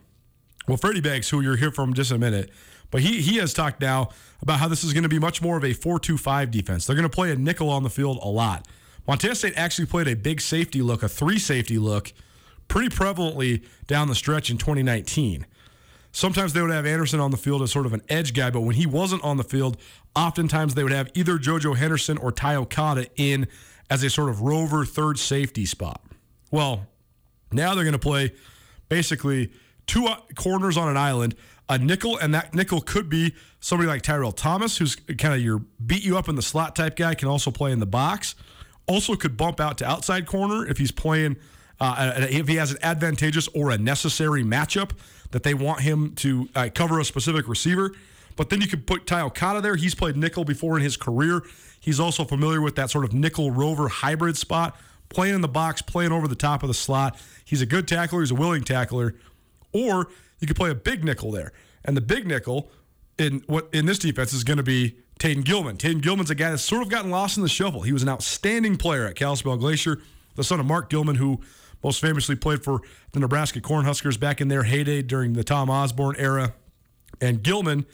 Well, 0.66 0.78
Freddie 0.78 1.02
Banks, 1.02 1.28
who 1.28 1.40
you're 1.42 1.56
here 1.56 1.70
from 1.70 1.92
just 1.92 2.10
a 2.10 2.18
minute, 2.18 2.50
but 2.90 3.02
he 3.02 3.20
he 3.20 3.38
has 3.38 3.52
talked 3.52 3.80
now 3.80 4.10
about 4.44 4.60
how 4.60 4.68
this 4.68 4.84
is 4.84 4.92
going 4.92 5.02
to 5.02 5.08
be 5.08 5.18
much 5.18 5.40
more 5.40 5.56
of 5.56 5.64
a 5.64 5.70
4-2-5 5.70 6.50
defense. 6.50 6.86
They're 6.86 6.94
going 6.94 7.08
to 7.08 7.14
play 7.14 7.32
a 7.32 7.36
nickel 7.36 7.70
on 7.70 7.82
the 7.82 7.90
field 7.90 8.18
a 8.22 8.28
lot. 8.28 8.68
Montana 9.08 9.34
State 9.34 9.54
actually 9.56 9.86
played 9.86 10.06
a 10.06 10.14
big 10.14 10.40
safety 10.40 10.82
look, 10.82 11.02
a 11.02 11.08
three 11.08 11.38
safety 11.38 11.78
look, 11.78 12.12
pretty 12.68 12.94
prevalently 12.94 13.64
down 13.86 14.08
the 14.08 14.14
stretch 14.14 14.50
in 14.50 14.58
2019. 14.58 15.46
Sometimes 16.12 16.52
they 16.52 16.60
would 16.60 16.70
have 16.70 16.84
Anderson 16.84 17.20
on 17.20 17.30
the 17.30 17.36
field 17.38 17.62
as 17.62 17.72
sort 17.72 17.86
of 17.86 17.94
an 17.94 18.02
edge 18.08 18.34
guy, 18.34 18.50
but 18.50 18.60
when 18.60 18.76
he 18.76 18.86
wasn't 18.86 19.24
on 19.24 19.38
the 19.38 19.44
field, 19.44 19.78
oftentimes 20.14 20.74
they 20.74 20.82
would 20.82 20.92
have 20.92 21.10
either 21.14 21.38
JoJo 21.38 21.76
Henderson 21.76 22.18
or 22.18 22.30
Ty 22.30 22.56
Okada 22.56 23.06
in 23.16 23.48
as 23.90 24.02
a 24.02 24.10
sort 24.10 24.28
of 24.28 24.42
rover 24.42 24.84
third 24.84 25.18
safety 25.18 25.64
spot. 25.64 26.02
Well, 26.50 26.86
now 27.50 27.74
they're 27.74 27.84
going 27.84 27.92
to 27.94 27.98
play 27.98 28.32
basically 28.90 29.50
two 29.86 30.06
uh, 30.06 30.16
corners 30.34 30.76
on 30.76 30.88
an 30.88 30.96
island, 30.96 31.34
a 31.68 31.78
nickel, 31.78 32.18
and 32.18 32.34
that 32.34 32.54
nickel 32.54 32.80
could 32.80 33.08
be 33.08 33.34
somebody 33.60 33.88
like 33.88 34.02
Tyrell 34.02 34.32
Thomas, 34.32 34.78
who's 34.78 34.96
kind 34.96 35.34
of 35.34 35.40
your 35.40 35.60
beat 35.84 36.04
you 36.04 36.18
up 36.18 36.28
in 36.28 36.34
the 36.34 36.42
slot 36.42 36.76
type 36.76 36.96
guy, 36.96 37.14
can 37.14 37.28
also 37.28 37.50
play 37.50 37.72
in 37.72 37.80
the 37.80 37.86
box. 37.86 38.34
Also, 38.86 39.16
could 39.16 39.36
bump 39.36 39.60
out 39.60 39.78
to 39.78 39.86
outside 39.86 40.26
corner 40.26 40.66
if 40.66 40.76
he's 40.76 40.92
playing, 40.92 41.36
uh, 41.80 42.12
if 42.30 42.46
he 42.48 42.56
has 42.56 42.72
an 42.72 42.78
advantageous 42.82 43.48
or 43.54 43.70
a 43.70 43.78
necessary 43.78 44.42
matchup 44.42 44.90
that 45.30 45.42
they 45.42 45.54
want 45.54 45.80
him 45.80 46.14
to 46.16 46.48
uh, 46.54 46.68
cover 46.74 47.00
a 47.00 47.04
specific 47.04 47.48
receiver. 47.48 47.92
But 48.36 48.50
then 48.50 48.60
you 48.60 48.66
could 48.66 48.86
put 48.86 49.06
Ty 49.06 49.22
Okada 49.22 49.60
there. 49.60 49.76
He's 49.76 49.94
played 49.94 50.16
nickel 50.16 50.44
before 50.44 50.76
in 50.76 50.82
his 50.82 50.96
career. 50.96 51.42
He's 51.80 51.98
also 51.98 52.24
familiar 52.24 52.60
with 52.60 52.76
that 52.76 52.90
sort 52.90 53.04
of 53.04 53.12
nickel 53.12 53.50
rover 53.50 53.88
hybrid 53.88 54.36
spot, 54.36 54.76
playing 55.08 55.34
in 55.34 55.40
the 55.40 55.48
box, 55.48 55.82
playing 55.82 56.12
over 56.12 56.28
the 56.28 56.34
top 56.34 56.62
of 56.62 56.68
the 56.68 56.74
slot. 56.74 57.18
He's 57.44 57.62
a 57.62 57.66
good 57.66 57.86
tackler. 57.88 58.20
He's 58.20 58.30
a 58.30 58.34
willing 58.34 58.64
tackler. 58.64 59.14
Or 59.74 60.08
you 60.40 60.46
could 60.46 60.56
play 60.56 60.70
a 60.70 60.74
big 60.74 61.04
nickel 61.04 61.30
there. 61.30 61.52
And 61.84 61.94
the 61.96 62.00
big 62.00 62.26
nickel 62.26 62.70
in 63.18 63.42
what 63.46 63.68
in 63.72 63.84
this 63.86 63.98
defense 63.98 64.32
is 64.32 64.44
going 64.44 64.56
to 64.56 64.62
be 64.62 64.96
Taden 65.18 65.44
Gilman. 65.44 65.76
Taden 65.76 66.00
Gilman's 66.00 66.30
a 66.30 66.34
guy 66.34 66.50
that's 66.50 66.62
sort 66.62 66.82
of 66.82 66.88
gotten 66.88 67.10
lost 67.10 67.36
in 67.36 67.42
the 67.42 67.48
shuffle. 67.48 67.82
He 67.82 67.92
was 67.92 68.02
an 68.02 68.08
outstanding 68.08 68.76
player 68.76 69.06
at 69.06 69.14
Kalispell 69.14 69.56
Glacier, 69.56 70.00
the 70.34 70.44
son 70.44 70.60
of 70.60 70.66
Mark 70.66 70.90
Gilman, 70.90 71.16
who 71.16 71.40
most 71.82 72.00
famously 72.00 72.34
played 72.34 72.64
for 72.64 72.80
the 73.12 73.20
Nebraska 73.20 73.60
Cornhuskers 73.60 74.18
back 74.18 74.40
in 74.40 74.48
their 74.48 74.62
heyday 74.62 75.02
during 75.02 75.34
the 75.34 75.44
Tom 75.44 75.68
Osborne 75.70 76.16
era. 76.18 76.54
And 77.20 77.42
Gilman, 77.42 77.84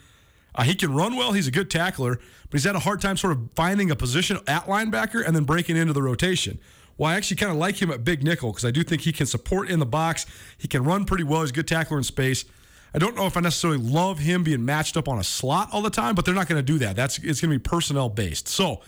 uh, 0.55 0.63
he 0.63 0.75
can 0.75 0.95
run 0.95 1.17
well. 1.17 1.33
He's 1.33 1.49
a 1.49 1.51
good 1.51 1.71
tackler, 1.71 2.15
but 2.15 2.53
he's 2.53 2.65
had 2.65 2.77
a 2.77 2.81
hard 2.81 3.01
time 3.01 3.17
sort 3.17 3.33
of 3.33 3.49
finding 3.55 3.91
a 3.91 3.97
position 3.97 4.39
at 4.47 4.67
linebacker 4.67 5.27
and 5.27 5.35
then 5.35 5.45
breaking 5.45 5.77
into 5.77 5.93
the 5.93 6.03
rotation. 6.03 6.59
Well, 7.01 7.09
I 7.11 7.15
actually 7.15 7.39
kind 7.39 7.51
of 7.51 7.57
like 7.57 7.81
him 7.81 7.91
at 7.91 8.05
big 8.05 8.23
nickel 8.23 8.53
because 8.53 8.67
I 8.67 8.71
do 8.71 8.83
think 8.83 9.01
he 9.01 9.13
can 9.13 9.25
support 9.25 9.71
in 9.71 9.79
the 9.79 9.87
box. 9.87 10.27
He 10.59 10.69
can 10.69 10.85
run 10.85 11.07
pretty 11.07 11.25
well. 11.25 11.41
He's 11.41 11.49
a 11.49 11.55
good 11.55 11.67
tackler 11.67 11.97
in 11.97 12.05
space. 12.05 12.45
I 12.93 12.99
don't 12.99 13.17
know 13.17 13.25
if 13.25 13.39
I 13.39 13.41
necessarily 13.41 13.79
love 13.79 14.19
him 14.19 14.45
being 14.45 14.67
matched 14.67 14.99
up 14.99 15.09
on 15.09 15.19
a 15.19 15.25
slot 15.25 15.71
all 15.73 15.81
the 15.81 15.89
time, 15.89 16.15
but 16.15 16.27
they're 16.27 16.35
not 16.35 16.47
going 16.47 16.59
to 16.59 16.63
do 16.63 16.79
that. 16.81 16.97
That's 16.97 17.17
it's 17.17 17.41
going 17.41 17.53
to 17.53 17.59
be 17.59 17.59
personnel 17.59 18.11
based. 18.11 18.49
So 18.49 18.83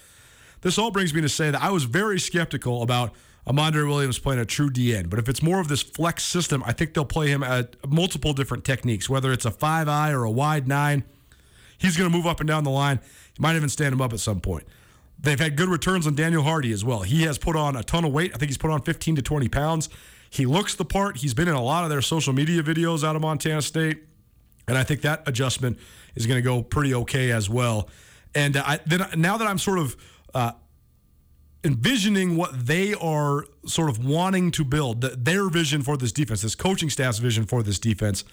this 0.61 0.77
all 0.77 0.91
brings 0.91 1.15
me 1.15 1.23
to 1.23 1.29
say 1.31 1.51
that 1.53 1.63
I 1.63 1.71
was 1.71 1.85
very 1.85 2.21
skeptical 2.21 2.83
about 2.83 3.15
Amandre 3.47 3.89
Williams 3.89 4.19
playing 4.19 4.41
a 4.41 4.45
true 4.45 4.69
DN. 4.69 5.09
But 5.09 5.19
if 5.19 5.27
it's 5.27 5.43
more 5.43 5.59
of 5.59 5.69
this 5.69 5.83
flex 5.83 6.23
system, 6.23 6.63
I 6.67 6.73
think 6.73 6.93
they'll 6.93 7.07
play 7.07 7.29
him 7.29 7.43
at 7.43 7.77
multiple 7.91 8.35
different 8.35 8.67
techniques, 8.67 9.09
whether 9.09 9.33
it's 9.33 9.47
a 9.47 9.51
five 9.51 9.89
eye 9.89 10.13
or 10.13 10.25
a 10.25 10.31
wide 10.31 10.69
nine. 10.69 11.05
He's 11.79 11.97
going 11.97 12.11
to 12.11 12.15
move 12.15 12.27
up 12.27 12.41
and 12.41 12.47
down 12.47 12.65
the 12.65 12.71
line. 12.71 13.01
You 13.39 13.41
might 13.41 13.57
even 13.57 13.71
stand 13.71 13.95
him 13.95 14.03
up 14.03 14.13
at 14.13 14.21
some 14.21 14.41
point. 14.41 14.65
They've 15.23 15.39
had 15.39 15.57
good 15.57 15.69
returns 15.69 16.07
on 16.07 16.15
Daniel 16.15 16.43
Hardy 16.43 16.73
as 16.73 16.85
well. 16.85 17.03
He 17.03 17.23
has 17.23 17.39
put 17.39 17.55
on 17.55 17.77
a 17.77 17.83
ton 17.83 18.05
of 18.05 18.13
weight. 18.13 18.33
I 18.35 18.39
think 18.39 18.51
he's 18.51 18.59
put 18.59 18.71
on 18.71 18.83
15 18.83 19.17
to 19.17 19.23
20 19.23 19.49
pounds. 19.49 19.89
He 20.29 20.47
looks 20.47 20.75
the 20.75 20.85
part. 20.85 21.19
He's 21.19 21.35
been 21.35 21.49
in 21.49 21.55
a 21.55 21.63
lot 21.63 21.85
of 21.85 21.91
their 21.91 22.03
social 22.03 22.33
media 22.33 22.63
videos 22.63 23.05
out 23.05 23.15
of 23.15 23.23
Montana 23.23 23.63
State, 23.63 24.03
and 24.67 24.77
I 24.77 24.83
think 24.83 25.03
that 25.03 25.23
adjustment 25.27 25.79
is 26.15 26.27
going 26.27 26.39
to 26.39 26.43
go 26.43 26.63
pretty 26.63 26.95
okay 26.95 27.31
as 27.31 27.49
well. 27.49 27.89
And 28.35 28.57
uh, 28.57 28.65
I, 28.67 28.81
then 28.87 29.07
now 29.17 29.37
that 29.37 29.47
I'm 29.47 29.59
sort 29.59 29.79
of 29.79 29.97
uh, 30.35 30.53
envisioning 31.63 32.37
what 32.37 32.67
they 32.67 32.95
are 32.95 33.45
sort 33.67 33.91
of 33.91 34.05
wanting 34.05 34.51
to 34.53 34.65
build, 34.65 35.03
their 35.03 35.49
vision 35.49 35.83
for 35.83 35.97
this 35.97 36.13
defense, 36.13 36.43
this 36.43 36.55
coaching 36.55 36.91
staff's 36.91 37.19
vision 37.19 37.45
for 37.45 37.63
this 37.63 37.79
defense, 37.79 38.25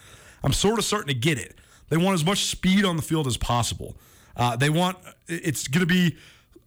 I'm 0.44 0.54
sort 0.54 0.80
of 0.80 0.86
starting 0.86 1.10
to 1.10 1.20
get 1.20 1.38
it. 1.38 1.56
They 1.90 1.98
want 1.98 2.16
as 2.16 2.26
much 2.26 2.46
speed 2.46 2.86
on 2.86 2.96
the 2.96 3.02
field 3.02 3.28
as 3.28 3.38
possible. 3.38 3.98
Uh, 4.36 4.56
they 4.56 4.70
want 4.70 4.98
it's 5.28 5.68
going 5.68 5.86
to 5.86 5.94
be 5.94 6.16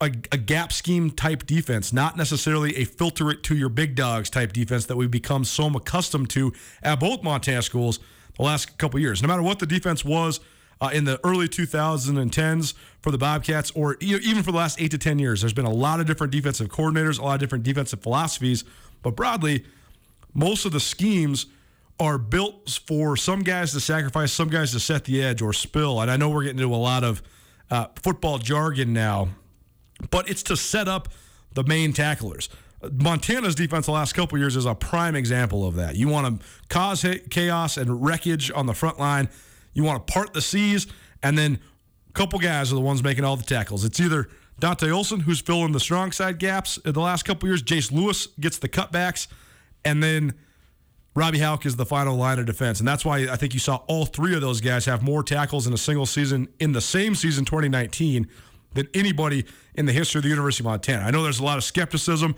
a, 0.02 0.06
a, 0.32 0.37
gap 0.37 0.73
scheme 0.73 1.11
type 1.11 1.47
defense, 1.47 1.92
not 1.92 2.16
necessarily 2.16 2.76
a 2.76 2.85
filter 2.85 3.30
it 3.30 3.42
to 3.44 3.56
your 3.56 3.68
big 3.68 3.94
dogs 3.94 4.28
type 4.28 4.52
defense 4.52 4.87
that 4.87 4.97
we've 4.97 5.11
become 5.11 5.44
so 5.44 5.68
accustomed 5.68 6.28
to 6.30 6.52
at 6.82 6.99
both 6.99 7.23
Montana 7.23 7.62
schools 7.62 8.00
the 8.37 8.42
last 8.42 8.76
couple 8.78 8.99
years. 8.99 9.23
No 9.23 9.28
matter 9.28 9.42
what 9.42 9.61
the 9.61 9.66
defense 9.66 10.04
was 10.04 10.40
uh, 10.80 10.90
in 10.92 11.04
the 11.04 11.21
early 11.25 11.49
2010s 11.49 12.75
for 13.00 13.12
the 13.12 13.18
Bobcats, 13.18 13.71
or 13.71 13.97
even 14.00 14.42
for 14.42 14.50
the 14.50 14.59
last 14.59 14.80
eight 14.80 14.90
to 14.90 14.99
10 14.99 15.21
years, 15.21 15.40
there's 15.40 15.52
been 15.52 15.64
a 15.64 15.71
lot 15.71 16.00
of 16.00 16.06
different 16.06 16.32
defensive 16.32 16.68
coordinators, 16.68 17.21
a 17.21 17.23
lot 17.23 17.35
of 17.35 17.40
different 17.40 17.62
defensive 17.62 18.02
philosophies. 18.02 18.64
But 19.02 19.14
broadly, 19.14 19.64
most 20.35 20.64
of 20.64 20.73
the 20.73 20.80
schemes 20.80 21.47
are 22.00 22.18
built 22.18 22.80
for 22.87 23.16
some 23.16 23.44
guys 23.44 23.73
to 23.73 23.80
sacrifice, 23.80 24.32
some 24.32 24.49
guys 24.49 24.73
to 24.73 24.80
set 24.80 25.04
the 25.04 25.23
edge 25.23 25.40
or 25.40 25.52
spill. 25.52 26.00
And 26.00 26.11
I 26.11 26.16
know 26.16 26.30
we're 26.30 26.42
getting 26.42 26.59
into 26.59 26.75
a 26.75 26.76
lot 26.76 27.04
of 27.04 27.23
uh, 27.71 27.87
football 28.02 28.38
jargon 28.38 28.92
now 28.92 29.28
but 30.11 30.28
it's 30.28 30.42
to 30.44 30.56
set 30.56 30.88
up 30.88 31.09
the 31.54 31.64
main 31.64 31.92
tacklers. 31.92 32.49
Montana's 32.90 33.54
defense 33.54 33.87
the 33.87 33.92
last 33.92 34.14
couple 34.14 34.38
years 34.38 34.56
is 34.56 34.66
a 34.66 34.75
prime 34.75 35.14
example 35.14 35.66
of 35.66 35.76
that. 35.76 35.94
You 35.94 36.09
want 36.09 36.40
to 36.40 36.47
cause 36.68 37.06
chaos 37.30 37.76
and 37.76 38.04
wreckage 38.04 38.50
on 38.50 38.66
the 38.66 38.75
front 38.75 38.99
line. 38.99 39.28
You 39.73 39.85
want 39.85 40.06
to 40.06 40.12
part 40.12 40.32
the 40.32 40.42
seas, 40.42 40.87
and 41.23 41.38
then 41.38 41.61
a 42.09 42.12
couple 42.12 42.38
guys 42.38 42.73
are 42.73 42.75
the 42.75 42.80
ones 42.80 43.02
making 43.02 43.25
all 43.25 43.37
the 43.37 43.44
tackles. 43.44 43.85
It's 43.85 44.00
either 44.00 44.28
Dante 44.59 44.90
Olson, 44.90 45.21
who's 45.21 45.40
filling 45.40 45.73
the 45.73 45.80
strong 45.80 46.12
side 46.12 46.38
gaps 46.38 46.76
in 46.78 46.92
the 46.92 47.00
last 47.00 47.25
couple 47.25 47.49
years. 47.49 47.62
Jace 47.62 47.92
Lewis 47.92 48.26
gets 48.40 48.59
the 48.59 48.68
cutbacks, 48.68 49.28
and 49.85 50.02
then 50.02 50.35
Robby 51.14 51.38
Hauck 51.38 51.66
is 51.66 51.76
the 51.76 51.87
final 51.87 52.16
line 52.16 52.38
of 52.38 52.47
defense. 52.47 52.78
And 52.78 52.88
that's 52.88 53.04
why 53.04 53.28
I 53.28 53.37
think 53.37 53.54
you 53.54 53.61
saw 53.61 53.76
all 53.87 54.06
three 54.06 54.35
of 54.35 54.40
those 54.40 54.61
guys 54.61 54.87
have 54.87 55.02
more 55.02 55.23
tackles 55.23 55.66
in 55.66 55.73
a 55.73 55.78
single 55.78 56.06
season 56.06 56.49
in 56.59 56.73
the 56.73 56.80
same 56.80 57.14
season, 57.14 57.44
2019, 57.44 58.28
than 58.75 58.88
anybody 58.95 59.45
in 59.75 59.87
the 59.87 59.93
history 59.93 60.19
of 60.19 60.23
the 60.23 60.29
University 60.29 60.62
of 60.62 60.67
Montana. 60.67 61.05
I 61.05 61.11
know 61.11 61.23
there's 61.23 61.41
a 61.41 61.45
lot 61.45 61.59
of 61.59 61.64
skepticism. 61.64 62.35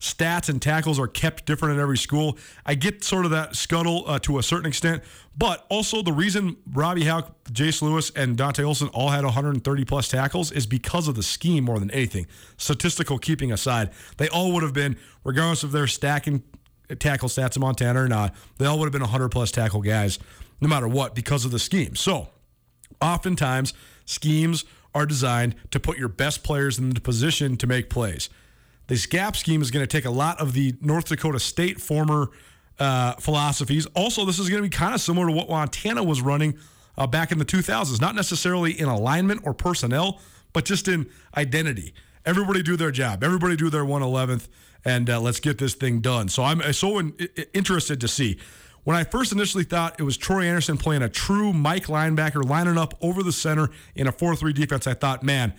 Stats 0.00 0.48
and 0.48 0.62
tackles 0.62 0.98
are 1.00 1.08
kept 1.08 1.44
different 1.44 1.76
at 1.76 1.82
every 1.82 1.98
school. 1.98 2.38
I 2.64 2.76
get 2.76 3.02
sort 3.02 3.24
of 3.24 3.32
that 3.32 3.56
scuttle 3.56 4.04
uh, 4.06 4.20
to 4.20 4.38
a 4.38 4.42
certain 4.44 4.66
extent, 4.66 5.02
but 5.36 5.66
also 5.68 6.02
the 6.02 6.12
reason 6.12 6.56
Robby 6.72 7.04
Hauck, 7.04 7.34
Jace 7.50 7.82
Lewis, 7.82 8.12
and 8.14 8.36
Dante 8.36 8.62
Olson 8.62 8.88
all 8.88 9.08
had 9.08 9.24
130 9.24 9.84
plus 9.84 10.08
tackles 10.08 10.52
is 10.52 10.66
because 10.66 11.08
of 11.08 11.16
the 11.16 11.22
scheme 11.22 11.64
more 11.64 11.80
than 11.80 11.90
anything. 11.90 12.28
Statistical 12.58 13.18
keeping 13.18 13.50
aside, 13.50 13.90
they 14.18 14.28
all 14.28 14.52
would 14.52 14.62
have 14.62 14.72
been, 14.72 14.96
regardless 15.24 15.64
of 15.64 15.72
their 15.72 15.88
stacking 15.88 16.44
tackle 17.00 17.28
stats 17.28 17.56
in 17.56 17.60
Montana 17.60 18.02
or 18.02 18.08
not, 18.08 18.34
they 18.58 18.66
all 18.66 18.78
would 18.78 18.86
have 18.86 18.92
been 18.92 19.02
100 19.02 19.30
plus 19.30 19.50
tackle 19.50 19.82
guys 19.82 20.18
no 20.60 20.68
matter 20.68 20.88
what 20.88 21.14
because 21.14 21.44
of 21.44 21.50
the 21.50 21.58
scheme. 21.58 21.94
So, 21.94 22.28
oftentimes, 23.00 23.74
schemes 24.04 24.64
are 24.94 25.06
designed 25.06 25.54
to 25.70 25.80
put 25.80 25.98
your 25.98 26.08
best 26.08 26.42
players 26.42 26.78
in 26.78 26.90
the 26.90 27.00
position 27.00 27.56
to 27.56 27.66
make 27.66 27.90
plays. 27.90 28.28
This 28.86 29.06
gap 29.06 29.36
scheme 29.36 29.60
is 29.60 29.70
going 29.70 29.82
to 29.82 29.86
take 29.86 30.06
a 30.06 30.10
lot 30.10 30.40
of 30.40 30.54
the 30.54 30.74
North 30.80 31.06
Dakota 31.06 31.38
State 31.38 31.80
former 31.80 32.30
uh, 32.78 33.14
philosophies. 33.14 33.86
Also, 33.94 34.24
this 34.24 34.38
is 34.38 34.48
going 34.48 34.62
to 34.62 34.68
be 34.68 34.74
kind 34.74 34.94
of 34.94 35.00
similar 35.00 35.26
to 35.26 35.32
what 35.32 35.48
Montana 35.48 36.02
was 36.02 36.22
running 36.22 36.58
uh, 36.96 37.06
back 37.06 37.30
in 37.30 37.38
the 37.38 37.44
2000s, 37.44 38.00
not 38.00 38.14
necessarily 38.14 38.78
in 38.78 38.88
alignment 38.88 39.42
or 39.44 39.52
personnel, 39.52 40.20
but 40.52 40.64
just 40.64 40.88
in 40.88 41.08
identity. 41.36 41.92
Everybody 42.24 42.62
do 42.62 42.76
their 42.76 42.90
job. 42.90 43.22
Everybody 43.22 43.56
do 43.56 43.70
their 43.70 43.84
111th, 43.84 44.48
and 44.84 45.08
uh, 45.08 45.20
let's 45.20 45.40
get 45.40 45.58
this 45.58 45.74
thing 45.74 46.00
done. 46.00 46.28
So 46.28 46.42
I'm 46.42 46.60
so 46.72 46.98
in, 46.98 47.14
interested 47.52 48.00
to 48.00 48.08
see 48.08 48.38
when 48.84 48.96
I 48.96 49.04
first 49.04 49.32
initially 49.32 49.64
thought 49.64 49.98
it 49.98 50.02
was 50.02 50.16
Troy 50.16 50.44
Anderson 50.44 50.78
playing 50.78 51.02
a 51.02 51.08
true 51.08 51.52
Mike 51.52 51.86
linebacker, 51.86 52.44
lining 52.44 52.78
up 52.78 52.94
over 53.00 53.22
the 53.22 53.32
center 53.32 53.70
in 53.94 54.06
a 54.06 54.12
4 54.12 54.36
3 54.36 54.52
defense, 54.52 54.86
I 54.86 54.94
thought, 54.94 55.22
man, 55.22 55.52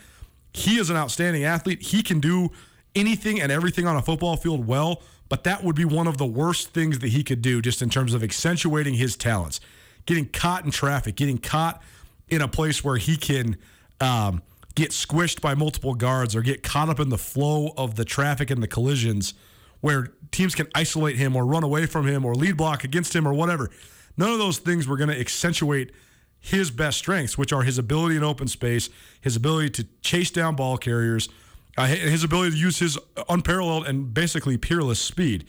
he 0.54 0.78
is 0.78 0.90
an 0.90 0.98
outstanding 0.98 1.44
athlete. 1.44 1.82
He 1.82 2.02
can 2.02 2.20
do 2.20 2.50
anything 2.96 3.40
and 3.40 3.52
everything 3.52 3.86
on 3.86 3.96
a 3.96 4.02
football 4.02 4.36
field 4.36 4.66
well, 4.66 5.02
but 5.28 5.44
that 5.44 5.64
would 5.64 5.76
be 5.76 5.86
one 5.86 6.08
of 6.08 6.18
the 6.18 6.26
worst 6.26 6.70
things 6.70 7.00
that 7.00 7.10
he 7.10 7.24
could 7.24 7.42
do 7.42 7.62
just 7.62 7.82
in 7.82 7.90
terms 7.90 8.14
of 8.14 8.24
accentuating 8.24 8.96
his 8.96 9.16
talents. 9.16 9.60
Getting 10.06 10.28
caught 10.28 10.66
in 10.66 10.72
traffic, 10.72 11.16
getting 11.16 11.38
caught 11.38 11.82
in 12.30 12.42
a 12.42 12.48
place 12.48 12.84
where 12.84 12.98
he 12.98 13.16
can 13.16 13.58
um, 14.02 14.42
get 14.76 14.92
squished 14.92 15.42
by 15.42 15.54
multiple 15.54 15.94
guards 15.94 16.36
or 16.36 16.42
get 16.42 16.64
caught 16.64 16.90
up 16.90 17.00
in 17.00 17.10
the 17.10 17.18
flow 17.18 17.74
of 17.78 17.96
the 17.96 18.06
traffic 18.06 18.50
and 18.50 18.64
the 18.64 18.68
collisions 18.68 19.34
where 19.82 20.14
teams 20.32 20.56
can 20.56 20.68
isolate 20.76 21.16
him 21.16 21.36
or 21.36 21.46
run 21.46 21.64
away 21.64 21.86
from 21.86 22.08
him 22.08 22.26
or 22.26 22.36
lead 22.36 22.58
block 22.58 22.84
against 22.84 23.16
him 23.16 23.28
or 23.28 23.34
whatever. 23.34 23.70
None 24.18 24.32
of 24.32 24.38
those 24.38 24.58
things 24.58 24.88
were 24.88 24.98
going 24.98 25.10
to 25.10 25.20
accentuate 25.20 25.92
his 26.40 26.72
best 26.72 26.98
strengths, 26.98 27.38
which 27.38 27.52
are 27.52 27.64
his 27.64 27.78
ability 27.78 28.16
in 28.16 28.24
open 28.24 28.48
space, 28.48 28.90
his 29.20 29.36
ability 29.36 29.70
to 29.70 29.88
chase 30.02 30.32
down 30.32 30.56
ball 30.56 30.78
carriers, 30.78 31.30
uh, 31.78 31.86
his 31.86 32.24
ability 32.24 32.52
to 32.52 32.58
use 32.58 32.80
his 32.80 32.98
unparalleled 33.28 33.88
and 33.88 34.14
basically 34.14 34.58
peerless 34.58 35.00
speed. 35.00 35.46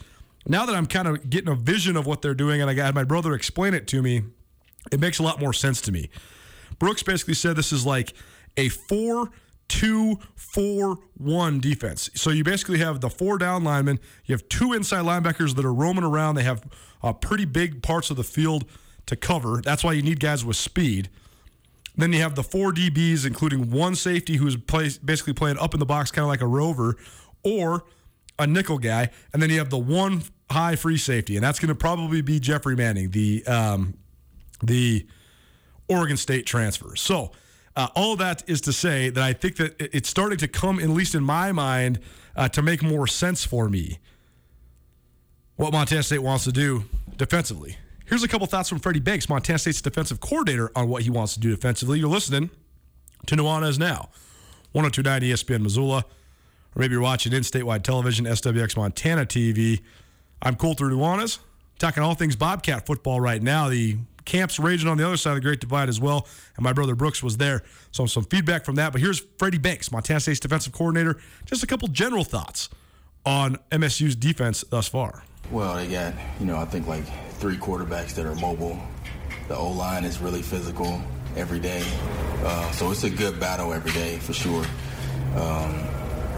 now 0.47 0.65
that 0.65 0.75
I'm 0.75 0.87
kind 0.87 1.07
of 1.07 1.29
getting 1.29 1.51
a 1.51 1.55
vision 1.55 1.97
of 1.97 2.07
what 2.07 2.23
they're 2.23 2.35
doing, 2.35 2.61
and 2.61 2.71
I 2.71 2.75
got 2.75 2.95
my 2.95 3.05
brother 3.05 3.35
explain 3.35 3.75
it 3.75 3.87
to 3.89 4.03
me, 4.03 4.23
it 4.91 4.99
makes 4.99 5.19
a 5.19 5.23
lot 5.23 5.39
more 5.39 5.53
sense 5.53 5.81
to 5.83 5.93
me. 5.93 6.09
Brooks 6.79 7.03
basically 7.03 7.35
said 7.35 7.57
this 7.57 7.73
is 7.73 7.85
like 7.85 8.15
a 8.57 8.69
four 8.69 9.31
two 9.71 10.19
four 10.35 10.99
one 11.17 11.61
defense. 11.61 12.11
So 12.15 12.31
you 12.31 12.45
basically 12.45 12.79
have 12.81 13.01
the 13.01 13.09
four 13.09 13.39
down 13.39 13.65
linemen, 13.65 14.01
you 14.27 14.35
have 14.35 14.47
two 14.49 14.75
inside 14.75 15.05
linebackers 15.05 15.55
that 15.55 15.65
are 15.65 15.73
roaming 15.73 16.05
around. 16.05 16.35
They 16.35 16.43
have 16.43 16.63
uh, 17.03 17.15
pretty 17.15 17.47
big 17.47 17.83
parts 17.83 18.11
of 18.11 18.17
the 18.17 18.25
field 18.25 18.67
to 19.07 19.17
cover. 19.17 19.63
That's 19.65 19.83
why 19.83 19.93
you 19.93 20.03
need 20.03 20.21
guys 20.21 20.45
with 20.45 20.57
speed. 20.57 21.09
Then 21.97 22.13
you 22.13 22.21
have 22.21 22.35
the 22.35 22.43
four 22.43 22.73
DBs, 22.73 23.25
including 23.25 23.71
one 23.71 23.95
safety 23.95 24.37
who's 24.37 24.57
play, 24.57 24.91
basically 25.05 25.35
playing 25.35 25.59
up 25.59 25.73
in 25.73 25.81
the 25.81 25.87
box, 25.87 26.11
kind 26.11 26.25
of 26.25 26.29
like 26.29 26.41
a 26.41 26.47
rover, 26.47 26.97
or 27.45 27.85
a 28.39 28.47
nickel 28.47 28.79
guy. 28.79 29.11
And 29.33 29.41
then 29.41 29.51
you 29.51 29.59
have 29.59 29.71
the 29.71 29.79
one 29.79 30.23
high 30.51 30.77
free 30.77 30.97
safety, 30.97 31.37
and 31.37 31.45
that's 31.45 31.59
going 31.59 31.69
to 31.69 31.75
probably 31.75 32.23
be 32.23 32.41
Jeffrey 32.41 32.75
Manning, 32.75 33.11
the 33.11 33.45
um, 33.47 33.95
the 34.63 35.07
Oregon 35.89 36.17
State 36.17 36.47
transfer. 36.47 36.97
So 36.97 37.33
uh, 37.77 37.89
all 37.95 38.17
that 38.17 38.43
is 38.49 38.61
to 38.63 38.73
say 38.73 39.11
that 39.11 39.23
I 39.23 39.33
think 39.33 39.57
that 39.57 39.77
it's 39.79 40.09
starting 40.09 40.39
to 40.39 40.49
come, 40.49 40.81
at 40.81 40.89
least 40.89 41.15
in 41.15 41.23
my 41.23 41.53
mind, 41.53 42.01
uh, 42.37 42.49
to 42.49 42.63
make 42.63 42.83
more 42.83 43.07
sense 43.07 43.45
for 43.45 43.69
me 43.69 43.99
what 45.57 45.73
Montana 45.73 46.03
State 46.03 46.23
wants 46.23 46.45
to 46.45 46.53
do 46.53 46.85
defensively. 47.17 47.77
Here's 48.07 48.23
a 48.23 48.29
couple 48.29 48.47
thoughts 48.47 48.69
from 48.69 48.81
Freddie 48.81 49.01
Banks, 49.01 49.29
Montana 49.29 49.59
State's 49.59 49.81
defensive 49.81 50.21
coordinator, 50.21 50.73
on 50.75 50.89
what 50.89 51.03
he 51.03 51.11
wants 51.11 51.35
to 51.35 51.41
do 51.41 51.51
defensively. 51.51 51.99
You're 51.99 52.09
listening 52.09 52.51
to 53.27 53.37
Nuanez 53.37 53.79
Now, 53.79 54.09
1029 54.73 55.31
ESPN 55.31 55.63
Missoula, 55.63 55.99
or 55.99 56.81
maybe 56.81 56.93
you're 56.93 57.03
watching 57.03 57.33
in 57.33 57.43
statewide 57.43 57.83
television, 57.83 58.25
SWX 58.25 58.77
Montana 58.77 59.27
TV. 59.27 59.81
I'm 60.43 60.57
Colter 60.57 60.87
Nuanez, 60.87 61.39
talking 61.79 62.03
all 62.03 62.15
things 62.15 62.35
Bobcat 62.35 62.87
football 62.87 63.21
right 63.21 63.43
now. 63.43 63.69
The 63.69 63.99
camp's 64.25 64.59
raging 64.59 64.89
on 64.89 64.97
the 64.97 65.07
other 65.07 65.17
side 65.17 65.31
of 65.31 65.37
the 65.37 65.41
Great 65.43 65.61
Divide 65.61 65.89
as 65.89 66.01
well, 66.01 66.27
and 66.57 66.65
my 66.65 66.73
brother 66.73 66.95
Brooks 66.95 67.23
was 67.23 67.37
there. 67.37 67.63
So 67.93 68.07
some 68.07 68.25
feedback 68.25 68.65
from 68.65 68.77
that. 68.77 68.93
But 68.93 69.01
here's 69.01 69.21
Freddie 69.39 69.59
Banks, 69.59 69.91
Montana 69.91 70.21
State's 70.21 70.41
defensive 70.41 70.73
coordinator. 70.73 71.19
Just 71.47 71.63
a 71.63 71.67
couple 71.67 71.89
general 71.89 72.25
thoughts 72.25 72.69
on 73.27 73.57
MSU's 73.71 74.17
defense 74.17 74.65
thus 74.71 74.89
far. 74.89 75.25
Well, 75.51 75.77
they 75.77 75.89
got, 75.89 76.15
you 76.39 76.47
know, 76.47 76.57
I 76.57 76.65
think 76.65 76.87
like 76.87 77.05
three 77.35 77.57
quarterbacks 77.57 78.15
that 78.15 78.27
are 78.27 78.35
mobile. 78.37 78.79
The 79.49 79.57
O 79.57 79.71
line 79.71 80.05
is 80.05 80.21
really 80.21 80.43
physical 80.43 81.03
every 81.37 81.59
day. 81.59 81.85
Uh, 82.45 82.71
so 82.73 82.91
it's 82.91 83.05
a 83.05 83.11
good 83.11 83.41
battle 83.41 83.73
every 83.73 83.93
day 83.93 84.19
for 84.19 84.33
sure. 84.33 84.65
Um, 85.35 85.87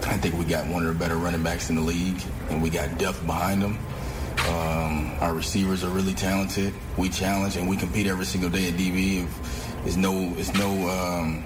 I 0.04 0.16
think 0.16 0.36
we 0.36 0.44
got 0.44 0.66
one 0.66 0.84
of 0.84 0.92
the 0.92 0.98
better 0.98 1.16
running 1.16 1.42
backs 1.42 1.70
in 1.70 1.76
the 1.76 1.82
league, 1.82 2.20
and 2.50 2.62
we 2.62 2.70
got 2.70 2.98
depth 2.98 3.24
behind 3.26 3.62
them. 3.62 3.78
Um, 4.48 5.12
our 5.20 5.34
receivers 5.34 5.84
are 5.84 5.90
really 5.90 6.14
talented. 6.14 6.74
We 6.96 7.08
challenge 7.08 7.56
and 7.56 7.68
we 7.68 7.76
compete 7.76 8.06
every 8.06 8.24
single 8.24 8.50
day 8.50 8.68
at 8.68 8.74
DB. 8.74 9.26
It's 9.86 9.96
no, 9.96 10.34
it's 10.36 10.52
no 10.54 10.88
um, 10.88 11.44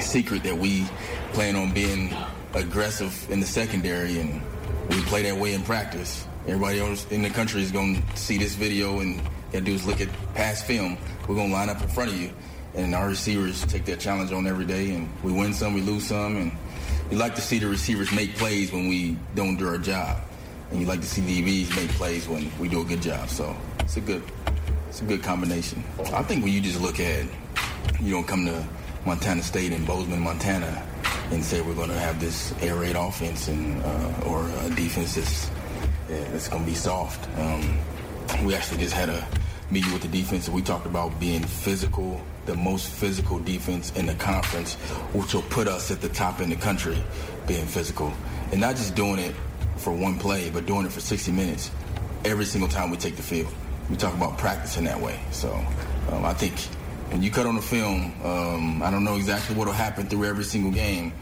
secret 0.00 0.42
that 0.42 0.56
we 0.56 0.86
plan 1.32 1.56
on 1.56 1.72
being 1.72 2.14
aggressive 2.54 3.30
in 3.30 3.40
the 3.40 3.46
secondary, 3.46 4.18
and 4.18 4.42
we 4.90 5.00
play 5.02 5.22
that 5.22 5.36
way 5.36 5.54
in 5.54 5.62
practice. 5.62 6.26
Everybody 6.46 6.80
else 6.80 7.06
in 7.10 7.22
the 7.22 7.30
country 7.30 7.62
is 7.62 7.72
going 7.72 8.02
to 8.02 8.16
see 8.16 8.38
this 8.38 8.54
video, 8.54 9.00
and 9.00 9.20
you 9.52 9.60
do 9.60 9.72
is 9.72 9.86
look 9.86 10.00
at 10.00 10.08
past 10.34 10.66
film. 10.66 10.98
We're 11.26 11.34
going 11.34 11.48
to 11.48 11.54
line 11.54 11.70
up 11.70 11.80
in 11.80 11.88
front 11.88 12.10
of 12.10 12.20
you, 12.20 12.32
and 12.74 12.94
our 12.94 13.08
receivers 13.08 13.64
take 13.66 13.84
that 13.86 14.00
challenge 14.00 14.32
on 14.32 14.46
every 14.46 14.66
day, 14.66 14.94
and 14.94 15.08
we 15.22 15.32
win 15.32 15.54
some, 15.54 15.74
we 15.74 15.80
lose 15.80 16.06
some, 16.06 16.36
and 16.36 16.52
we 17.10 17.16
like 17.16 17.34
to 17.34 17.40
see 17.40 17.58
the 17.58 17.66
receivers 17.66 18.12
make 18.12 18.36
plays 18.36 18.72
when 18.72 18.88
we 18.88 19.16
don't 19.34 19.56
do 19.56 19.68
our 19.68 19.78
job 19.78 20.25
and 20.70 20.80
you 20.80 20.86
like 20.86 21.00
to 21.00 21.06
see 21.06 21.22
DBs 21.22 21.74
make 21.76 21.90
plays 21.90 22.28
when 22.28 22.50
we 22.58 22.68
do 22.68 22.82
a 22.82 22.84
good 22.84 23.02
job. 23.02 23.28
So 23.28 23.56
it's 23.80 23.96
a 23.96 24.00
good, 24.00 24.22
it's 24.88 25.00
a 25.00 25.04
good 25.04 25.22
combination. 25.22 25.82
I 26.12 26.22
think 26.22 26.44
when 26.44 26.52
you 26.52 26.60
just 26.60 26.80
look 26.80 27.00
at, 27.00 27.26
you 28.00 28.12
don't 28.12 28.26
come 28.26 28.46
to 28.46 28.66
Montana 29.04 29.42
State 29.42 29.72
and 29.72 29.86
Bozeman, 29.86 30.20
Montana, 30.20 30.86
and 31.30 31.44
say 31.44 31.60
we're 31.60 31.74
going 31.74 31.90
to 31.90 31.98
have 31.98 32.20
this 32.20 32.52
air 32.60 32.76
raid 32.76 32.96
offense 32.96 33.48
and 33.48 33.82
uh, 33.82 34.22
or 34.26 34.48
a 34.64 34.70
defense 34.70 35.14
that's 35.14 35.50
yeah, 36.08 36.22
that's 36.30 36.48
going 36.48 36.64
to 36.64 36.68
be 36.68 36.74
soft. 36.74 37.28
Um, 37.38 37.78
we 38.44 38.54
actually 38.54 38.78
just 38.78 38.94
had 38.94 39.08
a 39.08 39.26
meeting 39.70 39.92
with 39.92 40.02
the 40.02 40.08
defense 40.08 40.46
and 40.46 40.54
we 40.54 40.62
talked 40.62 40.86
about 40.86 41.18
being 41.18 41.42
physical, 41.42 42.20
the 42.46 42.54
most 42.54 42.88
physical 42.88 43.38
defense 43.40 43.92
in 43.96 44.06
the 44.06 44.14
conference, 44.14 44.74
which 45.14 45.34
will 45.34 45.42
put 45.42 45.66
us 45.66 45.90
at 45.90 46.00
the 46.00 46.08
top 46.08 46.40
in 46.40 46.50
the 46.50 46.56
country, 46.56 47.02
being 47.46 47.66
physical, 47.66 48.12
and 48.52 48.60
not 48.60 48.76
just 48.76 48.94
doing 48.94 49.18
it 49.18 49.34
for 49.76 49.92
one 49.92 50.18
play, 50.18 50.50
but 50.50 50.66
doing 50.66 50.86
it 50.86 50.92
for 50.92 51.00
60 51.00 51.32
minutes 51.32 51.70
every 52.24 52.44
single 52.44 52.68
time 52.68 52.90
we 52.90 52.96
take 52.96 53.16
the 53.16 53.22
field. 53.22 53.52
We 53.90 53.96
talk 53.96 54.14
about 54.14 54.38
practicing 54.38 54.84
that 54.84 55.00
way. 55.00 55.20
So 55.30 55.52
um, 56.10 56.24
I 56.24 56.34
think 56.34 56.58
when 57.10 57.22
you 57.22 57.30
cut 57.30 57.46
on 57.46 57.54
the 57.54 57.62
film, 57.62 58.12
um, 58.24 58.82
I 58.82 58.90
don't 58.90 59.04
know 59.04 59.16
exactly 59.16 59.54
what 59.54 59.66
will 59.66 59.74
happen 59.74 60.06
through 60.06 60.24
every 60.24 60.44
single 60.44 60.72
game, 60.72 61.12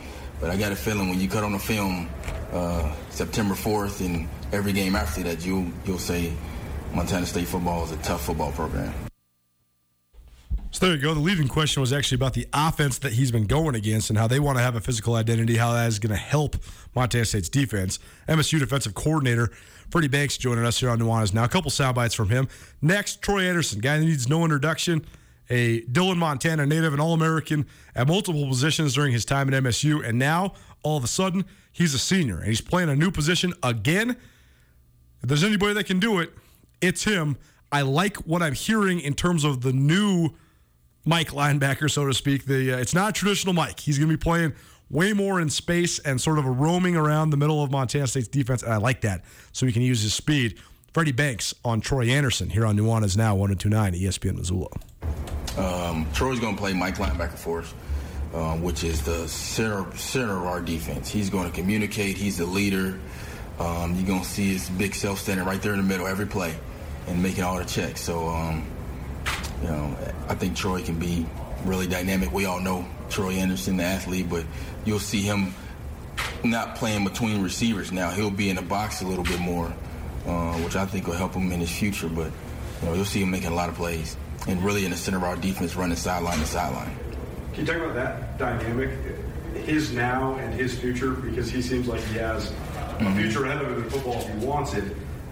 but 0.41 0.51
I 0.51 0.57
got 0.57 0.73
a 0.73 0.77
feeling 0.77 1.09
when 1.11 1.21
you 1.21 1.29
cut 1.29 1.45
on 1.45 1.53
the 1.53 1.59
film 1.59 2.09
uh, 2.53 2.91
September 3.11 3.55
4th 3.55 4.05
and 4.05 4.29
every 4.53 4.73
game 4.73 4.97
after 4.97 5.23
that, 5.25 5.45
you'll 5.45 5.67
you'll 5.85 5.99
say 5.99 6.33
Montana 6.95 7.27
State 7.27 7.49
football 7.49 7.85
is 7.85 7.93
a 7.93 7.97
tough 7.99 8.25
football 8.25 8.53
program. 8.53 8.95
So 10.71 10.87
there 10.87 10.97
you 10.97 11.03
go. 11.03 11.15
The 11.15 11.21
leading 11.21 11.47
question 11.47 11.81
was 11.81 11.93
actually 11.93 12.17
about 12.17 12.35
the 12.35 12.49
offense 12.53 12.99
that 12.99 13.13
he's 13.13 13.31
been 13.31 13.47
going 13.47 13.77
against 13.77 14.11
and 14.11 14.19
how 14.19 14.27
they 14.27 14.41
want 14.41 14.59
to 14.59 14.63
have 14.63 14.75
a 14.75 14.81
physical 14.81 15.15
identity, 15.15 15.57
how 15.57 15.73
that 15.73 15.87
is 15.87 16.01
going 16.01 16.11
to 16.11 16.17
help 16.17 16.57
Montana 16.95 17.25
State's 17.25 17.49
defense. 17.49 17.99
MSU 18.29 18.59
defensive 18.59 18.95
coordinator 18.95 19.51
Freddie 19.91 20.09
Banks 20.09 20.37
joining 20.37 20.65
us 20.65 20.81
here 20.81 20.91
on 20.91 20.99
Nuanez 20.99 21.33
now. 21.33 21.45
A 21.45 21.49
couple 21.49 21.71
sound 21.71 21.95
bites 21.95 22.15
from 22.15 22.29
him. 22.29 22.49
Next, 22.83 23.23
Troy 23.23 23.43
Anderson, 23.43 23.81
guy 23.81 23.99
that 23.99 24.05
needs 24.05 24.29
no 24.29 24.43
introduction, 24.45 25.05
a 25.51 25.83
Dillon, 25.83 26.19
Montana 26.19 26.67
native, 26.67 26.95
an 26.95 27.01
All 27.01 27.13
American 27.13 27.67
at 27.95 28.09
multiple 28.09 28.47
positions 28.49 28.95
during 28.95 29.13
his 29.13 29.25
time 29.25 29.53
at 29.53 29.63
MSU, 29.63 30.07
and 30.07 30.19
now 30.19 30.55
all 30.83 30.97
of 30.97 31.05
a 31.05 31.09
sudden 31.09 31.45
he's 31.73 31.95
a 31.95 31.99
senior 31.99 32.39
and 32.39 32.47
he's 32.47 32.61
playing 32.61 32.89
a 32.89 32.97
new 32.97 33.11
position 33.11 33.53
again. 33.63 34.11
If 35.23 35.29
there's 35.29 35.45
anybody 35.45 35.75
that 35.75 35.85
can 35.85 36.01
do 36.01 36.19
it, 36.19 36.33
it's 36.81 37.05
him. 37.05 37.37
I 37.71 37.83
like 37.83 38.17
what 38.19 38.43
I'm 38.43 38.55
hearing 38.55 39.01
in 39.01 39.15
terms 39.15 39.45
of 39.45 39.63
the 39.63 39.73
new 39.73 40.31
Mike 41.05 41.31
linebacker, 41.31 41.91
so 41.91 42.07
to 42.07 42.15
speak. 42.15 42.47
The 42.47 42.75
uh, 42.75 42.79
it's 42.79 42.95
not 42.95 43.15
traditional 43.15 43.53
Mike. 43.53 43.81
He's 43.81 43.99
going 43.99 44.09
to 44.09 44.17
be 44.17 44.21
playing 44.21 44.55
way 44.91 45.13
more 45.13 45.41
in 45.41 45.51
space 45.51 45.99
and 45.99 46.21
sort 46.21 46.39
of 46.39 46.47
roaming 46.47 46.97
around 46.97 47.31
the 47.31 47.37
middle 47.37 47.63
of 47.63 47.71
Montana 47.71 48.07
State's 48.07 48.29
defense, 48.29 48.63
and 48.63 48.73
I 48.73 48.77
like 48.77 49.01
that. 49.03 49.23
So 49.53 49.67
he 49.67 49.73
can 49.73 49.83
use 49.83 50.03
his 50.03 50.15
speed. 50.15 50.59
Freddie 50.93 51.13
Banks 51.13 51.55
on 51.65 51.81
Troy 51.81 52.07
Anderson 52.07 52.51
here 52.51 52.65
on 52.65 52.77
Nuanez 52.77 53.17
Now 53.17 53.35
1029 53.35 53.95
ESPN 53.95 54.37
Missoula. 54.37 54.69
Um, 55.59 56.07
Troy's 56.13 56.39
going 56.39 56.55
to 56.55 56.61
play 56.61 56.73
Mike 56.73 56.97
linebacker 56.97 57.37
for 57.37 57.61
us, 57.61 57.75
um, 58.33 58.63
which 58.63 58.85
is 58.85 59.03
the 59.03 59.27
center 59.29 59.85
center 59.97 60.37
of 60.37 60.45
our 60.45 60.61
defense. 60.61 61.11
He's 61.11 61.31
going 61.31 61.51
to 61.51 61.57
communicate. 61.57 62.17
He's 62.17 62.39
the 62.39 62.47
leader. 62.47 62.99
Um, 63.59 63.95
you're 63.95 64.07
going 64.07 64.23
to 64.23 64.29
see 64.29 64.53
his 64.53 64.69
big 64.71 64.95
self 64.95 65.21
standing 65.21 65.45
right 65.47 65.61
there 65.63 65.73
in 65.73 65.79
the 65.79 65.85
middle 65.85 66.07
every 66.07 66.27
play 66.27 66.57
and 67.07 67.23
making 67.23 67.45
all 67.45 67.59
the 67.59 67.65
checks. 67.65 68.01
So 68.01 68.29
um, 68.29 68.65
you 69.63 69.69
know, 69.69 69.97
I 70.29 70.35
think 70.35 70.57
Troy 70.57 70.83
can 70.83 70.99
be 70.99 71.27
really 71.65 71.87
dynamic. 71.87 72.33
We 72.33 72.47
all 72.47 72.61
know 72.61 72.87
Troy 73.09 73.33
Anderson, 73.33 73.77
the 73.77 73.85
athlete, 73.85 74.29
but 74.29 74.45
you'll 74.85 74.99
see 74.99 75.23
him 75.23 75.55
not 76.43 76.77
playing 76.77 77.05
between 77.05 77.43
receivers 77.43 77.93
now. 77.93 78.11
He'll 78.11 78.31
be 78.31 78.51
in 78.51 78.57
the 78.57 78.63
box 78.63 79.03
a 79.03 79.07
little 79.07 79.25
bit 79.25 79.41
more, 79.41 79.73
uh, 80.27 80.55
which 80.59 80.77
I 80.77 80.87
think 80.87 81.07
will 81.07 81.15
help 81.15 81.35
him 81.35 81.53
in 81.53 81.61
his 81.61 81.71
future. 81.71 82.09
But 82.09 82.31
you 82.83 82.89
know, 82.89 82.95
you'll 82.95 83.05
see 83.05 83.23
him 83.23 83.31
making 83.31 83.49
a 83.49 83.55
lot 83.55 83.69
of 83.69 83.75
plays 83.75 84.17
and 84.47 84.63
really 84.63 84.85
in 84.85 84.91
the 84.91 84.97
center 84.97 85.17
of 85.17 85.25
our 85.25 85.37
defense, 85.37 85.75
running 85.77 85.97
sideline 85.97 86.39
to 86.39 86.47
sideline. 86.47 86.95
Can 87.53 87.67
you 87.67 87.73
talk 87.73 87.83
about 87.83 87.95
that 87.95 88.39
dynamic, 88.39 88.91
his 89.55 89.93
now 89.93 90.35
and 90.37 90.53
his 90.53 90.79
future? 90.79 91.13
Because 91.13 91.51
he 91.51 91.63
seems 91.63 91.87
like 91.87 92.01
he 92.03 92.19
has 92.19 92.53
a 93.01 93.15
future 93.15 93.45
ahead 93.45 93.63
of 93.63 93.71
him 93.71 93.85
in 93.85 93.91
football 93.91 94.21
if 94.21 94.29
he 94.29 94.47
wants 94.47 94.75
it 94.75 94.85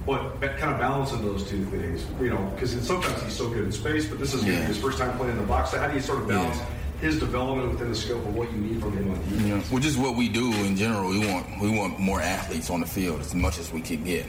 but 0.07 0.41
kind 0.59 0.73
of 0.73 0.79
balancing 0.79 1.23
those 1.23 1.49
two 1.49 1.65
things, 1.67 2.05
you 2.21 2.31
know, 2.31 2.51
because 2.55 2.73
sometimes 2.87 3.23
he's 3.23 3.37
so 3.37 3.49
good 3.49 3.65
in 3.65 3.73
space, 3.73 4.07
but 4.07 4.19
this 4.19 4.35
is 4.35 4.45
yeah. 4.45 4.65
his 4.67 4.79
first 4.79 4.99
time 4.99 5.17
playing 5.17 5.33
in 5.33 5.39
the 5.39 5.47
box. 5.47 5.71
So 5.71 5.79
how 5.79 5.89
do 5.89 5.95
you 5.95 6.01
sort 6.01 6.23
of 6.23 6.29
balance 6.29 6.57
yeah. 6.57 6.67
his 7.01 7.19
development 7.19 7.71
within 7.71 7.89
the 7.89 7.95
scope 7.95 8.25
of 8.27 8.35
what 8.35 8.51
you 8.53 8.59
need 8.59 8.81
from 8.81 8.97
him 8.97 9.11
on 9.11 9.19
defense? 9.23 9.43
Yeah. 9.47 9.75
Which 9.75 9.85
is 9.85 9.97
what 9.97 10.17
we 10.17 10.29
do 10.29 10.53
in 10.65 10.77
general. 10.77 11.09
We 11.09 11.27
want 11.27 11.61
we 11.61 11.71
want 11.71 11.99
more 11.99 12.21
athletes 12.21 12.71
on 12.71 12.81
the 12.81 12.87
field 12.87 13.21
as 13.21 13.35
much 13.35 13.59
as 13.59 13.73
we 13.73 13.81
can 13.81 14.03
get. 14.05 14.27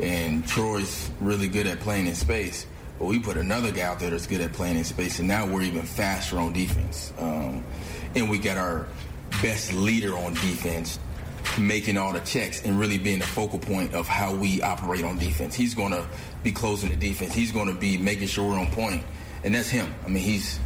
And 0.00 0.46
Troy's 0.46 1.10
really 1.20 1.48
good 1.48 1.66
at 1.66 1.80
playing 1.80 2.06
in 2.06 2.14
space, 2.14 2.66
but 2.98 3.04
we 3.04 3.18
put 3.18 3.36
another 3.36 3.70
guy 3.70 3.82
out 3.82 4.00
there 4.00 4.10
that's 4.10 4.26
good 4.26 4.40
at 4.40 4.52
playing 4.52 4.78
in 4.78 4.84
space, 4.84 5.18
and 5.18 5.28
now 5.28 5.46
we're 5.46 5.62
even 5.62 5.82
faster 5.82 6.38
on 6.38 6.52
defense. 6.52 7.12
Um, 7.18 7.62
and 8.14 8.30
we 8.30 8.38
got 8.38 8.56
our 8.56 8.86
best 9.42 9.72
leader 9.72 10.16
on 10.16 10.34
defense 10.34 10.98
making 11.58 11.96
all 11.96 12.12
the 12.12 12.20
checks 12.20 12.62
and 12.64 12.78
really 12.78 12.98
being 12.98 13.18
the 13.18 13.26
focal 13.26 13.58
point 13.58 13.94
of 13.94 14.08
how 14.08 14.34
we 14.34 14.62
operate 14.62 15.04
on 15.04 15.18
defense. 15.18 15.54
He's 15.54 15.74
going 15.74 15.92
to 15.92 16.06
be 16.42 16.52
closing 16.52 16.90
the 16.90 16.96
defense. 16.96 17.34
He's 17.34 17.52
going 17.52 17.68
to 17.68 17.74
be 17.74 17.96
making 17.98 18.28
sure 18.28 18.48
we're 18.48 18.58
on 18.58 18.70
point, 18.70 19.02
and 19.44 19.54
that's 19.54 19.68
him. 19.68 19.94
I 20.04 20.08
mean, 20.08 20.22
he's 20.22 20.58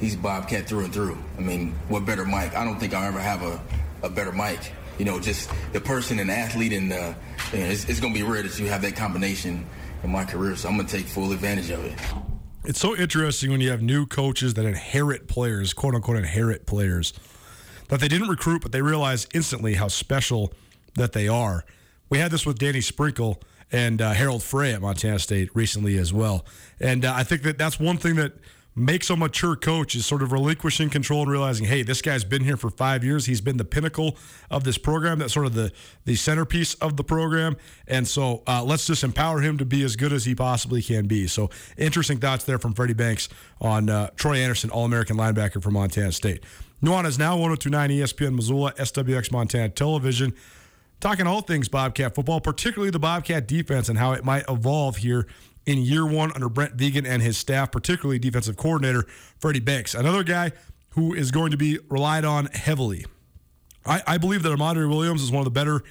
he's 0.00 0.16
Bobcat 0.16 0.66
through 0.66 0.84
and 0.84 0.92
through. 0.92 1.18
I 1.38 1.40
mean, 1.40 1.74
what 1.88 2.04
better 2.04 2.24
Mike? 2.24 2.54
I 2.54 2.64
don't 2.64 2.78
think 2.78 2.94
I'll 2.94 3.06
ever 3.06 3.20
have 3.20 3.42
a, 3.42 3.60
a 4.02 4.10
better 4.10 4.32
Mike. 4.32 4.72
You 4.98 5.04
know, 5.04 5.18
just 5.20 5.50
the 5.72 5.80
person 5.80 6.18
and 6.18 6.30
athlete 6.30 6.72
and 6.72 6.90
the 6.90 7.14
and 7.52 7.72
it's, 7.72 7.88
it's 7.88 8.00
going 8.00 8.12
to 8.12 8.18
be 8.18 8.24
rare 8.26 8.42
that 8.42 8.58
you 8.58 8.66
have 8.66 8.82
that 8.82 8.96
combination 8.96 9.66
in 10.02 10.10
my 10.10 10.24
career. 10.24 10.56
So 10.56 10.68
I'm 10.68 10.76
going 10.76 10.86
to 10.86 10.96
take 10.96 11.06
full 11.06 11.32
advantage 11.32 11.70
of 11.70 11.84
it. 11.84 11.94
It's 12.64 12.78
so 12.78 12.96
interesting 12.96 13.50
when 13.50 13.60
you 13.60 13.70
have 13.70 13.82
new 13.82 14.06
coaches 14.06 14.54
that 14.54 14.64
inherit 14.64 15.26
players, 15.26 15.72
quote 15.72 15.94
unquote, 15.94 16.18
inherit 16.18 16.66
players 16.66 17.12
that 17.92 18.00
they 18.00 18.08
didn't 18.08 18.28
recruit, 18.28 18.62
but 18.62 18.72
they 18.72 18.80
realize 18.80 19.26
instantly 19.34 19.74
how 19.74 19.86
special 19.86 20.50
that 20.94 21.12
they 21.12 21.28
are. 21.28 21.62
We 22.08 22.16
had 22.16 22.30
this 22.30 22.46
with 22.46 22.58
Danny 22.58 22.80
Sprinkle 22.80 23.38
and 23.70 24.00
uh, 24.00 24.12
Harold 24.12 24.42
Frey 24.42 24.72
at 24.72 24.80
Montana 24.80 25.18
State 25.18 25.50
recently 25.52 25.98
as 25.98 26.10
well. 26.10 26.46
And 26.80 27.04
uh, 27.04 27.12
I 27.14 27.22
think 27.22 27.42
that 27.42 27.58
that's 27.58 27.78
one 27.78 27.98
thing 27.98 28.16
that 28.16 28.32
makes 28.74 29.10
a 29.10 29.16
mature 29.16 29.56
coach 29.56 29.94
is 29.94 30.06
sort 30.06 30.22
of 30.22 30.32
relinquishing 30.32 30.88
control 30.88 31.20
and 31.20 31.30
realizing, 31.30 31.66
hey, 31.66 31.82
this 31.82 32.00
guy's 32.00 32.24
been 32.24 32.42
here 32.42 32.56
for 32.56 32.70
five 32.70 33.04
years. 33.04 33.26
He's 33.26 33.42
been 33.42 33.58
the 33.58 33.64
pinnacle 33.66 34.16
of 34.50 34.64
this 34.64 34.78
program. 34.78 35.18
That's 35.18 35.34
sort 35.34 35.44
of 35.44 35.52
the 35.52 35.70
the 36.06 36.14
centerpiece 36.14 36.72
of 36.76 36.96
the 36.96 37.04
program. 37.04 37.58
And 37.86 38.08
so 38.08 38.42
uh, 38.46 38.64
let's 38.64 38.86
just 38.86 39.04
empower 39.04 39.42
him 39.42 39.58
to 39.58 39.66
be 39.66 39.82
as 39.82 39.96
good 39.96 40.14
as 40.14 40.24
he 40.24 40.34
possibly 40.34 40.80
can 40.80 41.06
be. 41.06 41.26
So 41.26 41.50
interesting 41.76 42.20
thoughts 42.20 42.44
there 42.44 42.58
from 42.58 42.72
Freddie 42.72 42.94
Banks 42.94 43.28
on 43.60 43.90
uh, 43.90 44.08
Troy 44.16 44.38
Anderson, 44.38 44.70
All 44.70 44.86
American 44.86 45.18
linebacker 45.18 45.62
for 45.62 45.70
Montana 45.70 46.12
State. 46.12 46.42
Nuanez 46.82 47.16
now 47.16 47.36
1029 47.36 47.90
ESPN 47.90 48.34
Missoula, 48.34 48.72
SWX 48.72 49.30
Montana 49.30 49.68
Television. 49.68 50.34
Talking 50.98 51.28
all 51.28 51.40
things 51.40 51.68
Bobcat 51.68 52.14
football, 52.14 52.40
particularly 52.40 52.90
the 52.90 52.98
Bobcat 52.98 53.46
defense 53.46 53.88
and 53.88 53.98
how 53.98 54.12
it 54.12 54.24
might 54.24 54.44
evolve 54.48 54.96
here 54.96 55.28
in 55.64 55.78
year 55.78 56.04
one 56.04 56.32
under 56.34 56.48
Brent 56.48 56.76
Vigen 56.76 57.06
and 57.06 57.22
his 57.22 57.38
staff, 57.38 57.70
particularly 57.70 58.18
defensive 58.18 58.56
coordinator 58.56 59.06
Freddie 59.38 59.60
Banks. 59.60 59.94
Another 59.94 60.24
guy 60.24 60.50
who 60.90 61.14
is 61.14 61.30
going 61.30 61.52
to 61.52 61.56
be 61.56 61.78
relied 61.88 62.24
on 62.24 62.46
heavily. 62.46 63.06
I, 63.86 64.02
I 64.06 64.18
believe 64.18 64.42
that 64.42 64.50
Amandre 64.50 64.88
Williams 64.88 65.22
is 65.22 65.30
one 65.30 65.40
of 65.40 65.44
the 65.44 65.50
better 65.50 65.82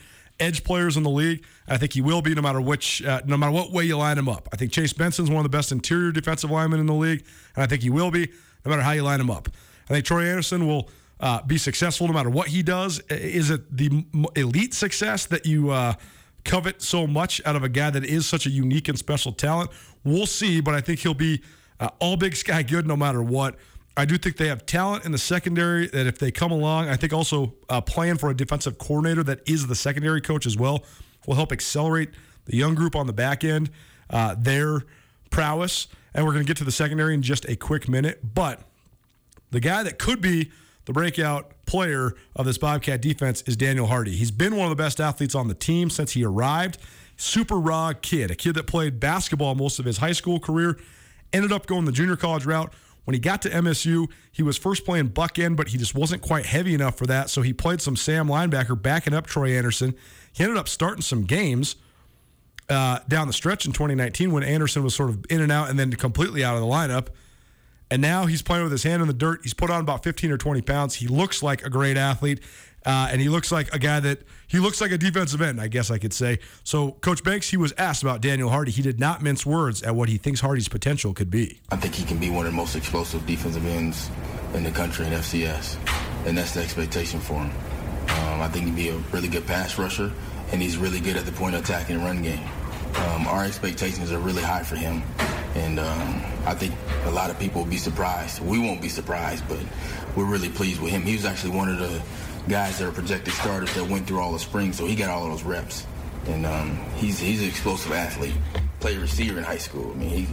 edge 0.42 0.64
players 0.66 0.98
in 0.98 1.04
the 1.04 1.10
league. 1.10 1.46
I 1.70 1.78
think 1.78 1.94
he 1.94 2.02
will 2.02 2.22
be 2.22 2.36
no 2.36 2.42
matter 2.42 2.60
which, 2.60 3.02
uh, 3.04 3.22
no 3.26 3.38
matter 3.38 3.52
what 3.52 3.72
way 3.72 3.86
you 3.86 3.98
line 3.98 4.18
him 4.18 4.28
up. 4.28 4.50
I 4.52 4.58
think 4.58 4.74
Chase 4.74 4.92
Benson's 4.92 5.30
one 5.30 5.38
of 5.38 5.50
the 5.50 5.58
best 5.58 5.72
interior 5.72 6.12
defensive 6.12 6.52
linemen 6.52 6.82
in 6.82 6.86
the 6.86 6.94
league, 6.94 7.24
and 7.56 7.64
I 7.64 7.68
think 7.68 7.82
he 7.82 7.90
will 7.90 8.12
be 8.12 8.30
no 8.66 8.70
matter 8.70 8.82
how 8.82 8.92
you 8.92 9.04
line 9.04 9.22
him 9.22 9.30
up. 9.30 9.48
I 9.92 9.96
think 9.96 10.06
Troy 10.06 10.26
Anderson 10.26 10.68
will 10.68 10.90
uh, 11.20 11.42
be 11.44 11.58
successful 11.58 12.08
no 12.08 12.14
matter 12.14 12.30
what 12.30 12.48
he 12.48 12.64
does. 12.64 13.00
Is 13.10 13.50
it 13.50 13.76
the 13.76 14.06
elite 14.38 14.74
success 14.74 15.26
that 15.26 15.46
you 15.46 15.70
uh, 15.70 15.96
covet 16.46 16.82
so 16.82 17.06
much 17.06 17.42
out 17.46 17.58
of 17.58 17.64
a 17.64 17.70
guy 17.70 17.90
that 17.90 18.06
is 18.06 18.26
such 18.26 18.46
a 18.46 18.50
unique 18.50 18.88
and 18.88 18.98
special 18.98 19.34
talent? 19.34 19.70
We'll 20.06 20.28
see, 20.28 20.62
but 20.62 20.74
I 20.74 20.80
think 20.80 21.00
he'll 21.00 21.14
be 21.14 21.42
uh, 21.82 21.90
all 22.00 22.16
Big 22.16 22.38
Sky 22.38 22.64
good 22.64 22.88
no 22.88 22.96
matter 22.96 23.22
what. 23.22 23.58
I 23.98 24.06
do 24.06 24.18
think 24.18 24.38
they 24.38 24.48
have 24.48 24.66
talent 24.66 25.04
in 25.04 25.12
the 25.12 25.18
secondary 25.18 25.88
that 25.88 26.08
if 26.08 26.18
they 26.18 26.32
come 26.32 26.54
along, 26.54 26.88
I 26.88 26.96
think 26.96 27.12
also 27.12 27.54
uh, 27.68 27.82
plan 27.82 28.18
for 28.18 28.30
a 28.30 28.34
defensive 28.34 28.78
coordinator 28.78 29.24
that 29.24 29.42
is 29.46 29.68
the 29.68 29.76
secondary 29.76 30.22
coach 30.22 30.46
as 30.46 30.56
well 30.56 30.86
will 31.28 31.36
help 31.36 31.52
accelerate 31.52 32.12
the 32.46 32.56
young 32.56 32.76
group 32.76 32.96
on 32.96 33.08
the 33.08 33.14
back 33.14 33.44
end, 33.44 33.70
uh, 34.10 34.36
their 34.40 34.84
prowess. 35.32 35.90
And 36.14 36.26
we're 36.26 36.32
going 36.32 36.46
to 36.46 36.48
get 36.48 36.58
to 36.58 36.64
the 36.64 36.72
secondary 36.72 37.14
in 37.14 37.22
just 37.22 37.44
a 37.50 37.58
quick 37.58 37.90
minute. 37.90 38.34
But 38.34 38.62
the 39.52 39.60
guy 39.60 39.84
that 39.84 40.00
could 40.00 40.22
be 40.22 40.52
the 40.86 40.94
breakout 40.94 41.54
player 41.66 42.14
of 42.36 42.46
this 42.46 42.58
Bobcat 42.58 43.02
defense 43.02 43.44
is 43.44 43.56
Daniel 43.56 43.88
Hardy. 43.88 44.16
He's 44.16 44.32
been 44.32 44.56
one 44.56 44.70
of 44.70 44.76
the 44.76 44.82
best 44.82 45.00
athletes 45.00 45.36
on 45.36 45.48
the 45.48 45.54
team 45.54 45.90
since 45.90 46.14
he 46.14 46.26
arrived. 46.26 46.78
Super 47.18 47.60
raw 47.60 47.94
kid, 47.94 48.32
a 48.32 48.36
kid 48.36 48.56
that 48.56 48.66
played 48.66 49.00
basketball 49.00 49.54
most 49.54 49.78
of 49.78 49.86
his 49.86 49.98
high 49.98 50.12
school 50.12 50.40
career, 50.40 50.80
ended 51.32 51.52
up 51.52 51.68
going 51.68 51.86
the 51.86 51.92
junior 51.92 52.16
college 52.16 52.46
route. 52.46 52.74
When 53.04 53.14
he 53.14 53.20
got 53.20 53.42
to 53.44 53.50
MSU, 53.50 54.10
he 54.32 54.44
was 54.44 54.58
first 54.58 54.86
playing 54.86 55.08
buck 55.08 55.40
end, 55.40 55.58
but 55.58 55.70
he 55.70 55.78
just 55.78 55.96
wasn't 55.96 56.22
quite 56.22 56.46
heavy 56.46 56.74
enough 56.74 56.98
for 56.98 57.06
that. 57.08 57.30
So 57.30 57.42
he 57.42 57.54
played 57.54 57.82
some 57.82 57.96
Sam 57.96 58.28
linebacker, 58.28 58.80
backing 58.80 59.14
up 59.14 59.28
Troy 59.28 59.56
Anderson. 59.58 59.96
He 60.34 60.44
ended 60.44 60.58
up 60.58 60.68
starting 60.68 61.02
some 61.02 61.24
games 61.24 61.76
uh, 62.70 63.00
down 63.08 63.28
the 63.28 63.34
stretch 63.34 63.66
in 63.66 63.72
2019 63.72 64.32
when 64.32 64.44
Anderson 64.44 64.84
was 64.84 64.96
sort 64.96 65.10
of 65.10 65.26
in 65.30 65.42
and 65.42 65.52
out 65.52 65.70
and 65.70 65.78
then 65.78 65.92
completely 65.94 66.44
out 66.44 66.56
of 66.56 66.62
the 66.62 66.68
lineup. 66.68 67.08
And 67.92 68.02
now 68.02 68.26
he's 68.26 68.42
playing 68.42 68.64
with 68.64 68.72
his 68.72 68.84
hand 68.84 69.02
in 69.02 69.08
the 69.10 69.14
dirt. 69.14 69.42
He's 69.44 69.54
put 69.54 69.70
on 69.70 69.82
about 69.82 70.02
15 70.02 70.32
or 70.32 70.38
20 70.38 70.62
pounds. 70.62 70.96
He 70.96 71.08
looks 71.08 71.44
like 71.44 71.66
a 71.66 71.70
great 71.70 71.98
athlete. 71.98 72.40
Uh, 72.84 73.10
and 73.12 73.22
he 73.22 73.30
looks 73.30 73.52
like 73.52 73.72
a 73.76 73.80
guy 73.80 74.00
that 74.00 74.20
he 74.48 74.58
looks 74.58 74.82
like 74.82 74.92
a 74.92 74.98
defensive 74.98 75.40
end, 75.42 75.62
I 75.62 75.68
guess 75.68 75.92
I 75.92 76.00
could 76.00 76.14
say. 76.14 76.40
So, 76.64 76.94
Coach 76.94 77.24
Banks, 77.24 77.50
he 77.50 77.58
was 77.58 77.74
asked 77.78 78.02
about 78.02 78.22
Daniel 78.22 78.50
Hardy. 78.50 78.72
He 78.72 78.82
did 78.82 79.00
not 79.00 79.22
mince 79.22 79.46
words 79.46 79.84
at 79.84 79.94
what 79.94 80.10
he 80.10 80.18
thinks 80.18 80.40
Hardy's 80.40 80.68
potential 80.68 81.14
could 81.14 81.30
be. 81.30 81.60
I 81.70 81.76
think 81.76 81.94
he 81.94 82.04
can 82.04 82.18
be 82.18 82.32
one 82.32 82.48
of 82.48 82.54
the 82.54 82.56
most 82.56 82.76
explosive 82.76 83.24
defensive 83.28 83.66
ends 83.68 84.10
in 84.56 84.64
the 84.64 84.72
country 84.72 85.06
in 85.06 85.14
FCS, 85.14 85.78
and 86.26 86.36
that's 86.36 86.56
the 86.56 86.62
expectation 86.62 87.20
for 87.20 87.36
him. 87.36 87.52
Um, 88.10 88.42
I 88.42 88.48
think 88.48 88.66
he'd 88.66 88.76
be 88.76 88.90
a 88.90 88.98
really 89.12 89.28
good 89.28 89.46
pass 89.46 89.78
rusher, 89.78 90.12
and 90.52 90.60
he's 90.60 90.78
really 90.78 91.00
good 91.00 91.18
at 91.18 91.26
the 91.26 91.32
point 91.34 91.54
of 91.54 91.64
attack 91.64 91.92
and 91.92 92.04
run 92.04 92.24
game. 92.24 92.48
Um, 92.96 93.28
our 93.28 93.44
expectations 93.44 94.12
are 94.12 94.20
really 94.20 94.44
high 94.44 94.64
for 94.64 94.76
him, 94.76 95.02
and 95.56 95.80
um, 95.80 96.22
I 96.46 96.54
think 96.54 96.74
a 97.06 97.12
lot 97.12 97.30
of 97.30 97.40
people 97.40 97.64
will 97.64 97.70
be 97.70 97.78
surprised. 97.78 98.42
We 98.42 98.60
won't 98.60 98.82
be 98.82 98.90
surprised, 98.90 99.48
but 99.48 99.60
we're 100.16 100.26
really 100.26 100.50
pleased 100.50 100.82
with 100.82 100.92
him. 100.92 101.02
He 101.04 101.14
was 101.14 101.26
actually 101.26 101.56
one 101.56 101.70
of 101.70 101.80
the 101.80 102.02
guys 102.48 102.80
that 102.80 102.88
are 102.88 102.92
projected 102.92 103.34
starters 103.34 103.74
that 103.76 103.88
went 103.88 104.08
through 104.08 104.20
all 104.20 104.34
the 104.34 104.40
spring, 104.40 104.74
so 104.74 104.86
he 104.86 104.96
got 104.96 105.10
all 105.10 105.26
of 105.26 105.32
those 105.32 105.44
reps. 105.44 105.86
And 106.28 106.46
um, 106.46 106.78
he's 106.96 107.20
he's 107.20 107.42
an 107.42 107.48
explosive 107.48 107.92
athlete. 107.92 108.36
Played 108.80 109.00
receiver 109.00 109.38
in 109.38 109.44
high 109.44 109.58
school. 109.58 109.92
I 109.92 109.96
mean, 109.96 110.10
he, 110.10 110.28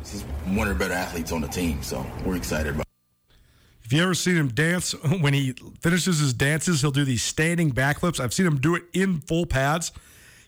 he's 0.00 0.22
one 0.46 0.68
of 0.68 0.78
the 0.78 0.84
better 0.84 0.94
athletes 0.94 1.32
on 1.32 1.40
the 1.40 1.48
team, 1.48 1.82
so 1.82 2.04
we're 2.24 2.36
excited 2.36 2.74
about. 2.74 2.84
If 3.84 3.92
you 3.92 4.02
ever 4.02 4.14
seen 4.14 4.36
him 4.36 4.48
dance, 4.48 4.92
when 5.20 5.34
he 5.34 5.54
finishes 5.80 6.18
his 6.18 6.32
dances, 6.32 6.80
he'll 6.80 6.90
do 6.90 7.04
these 7.04 7.22
standing 7.22 7.72
backflips. 7.72 8.20
I've 8.20 8.32
seen 8.32 8.46
him 8.46 8.58
do 8.58 8.74
it 8.74 8.84
in 8.92 9.20
full 9.20 9.46
pads. 9.46 9.92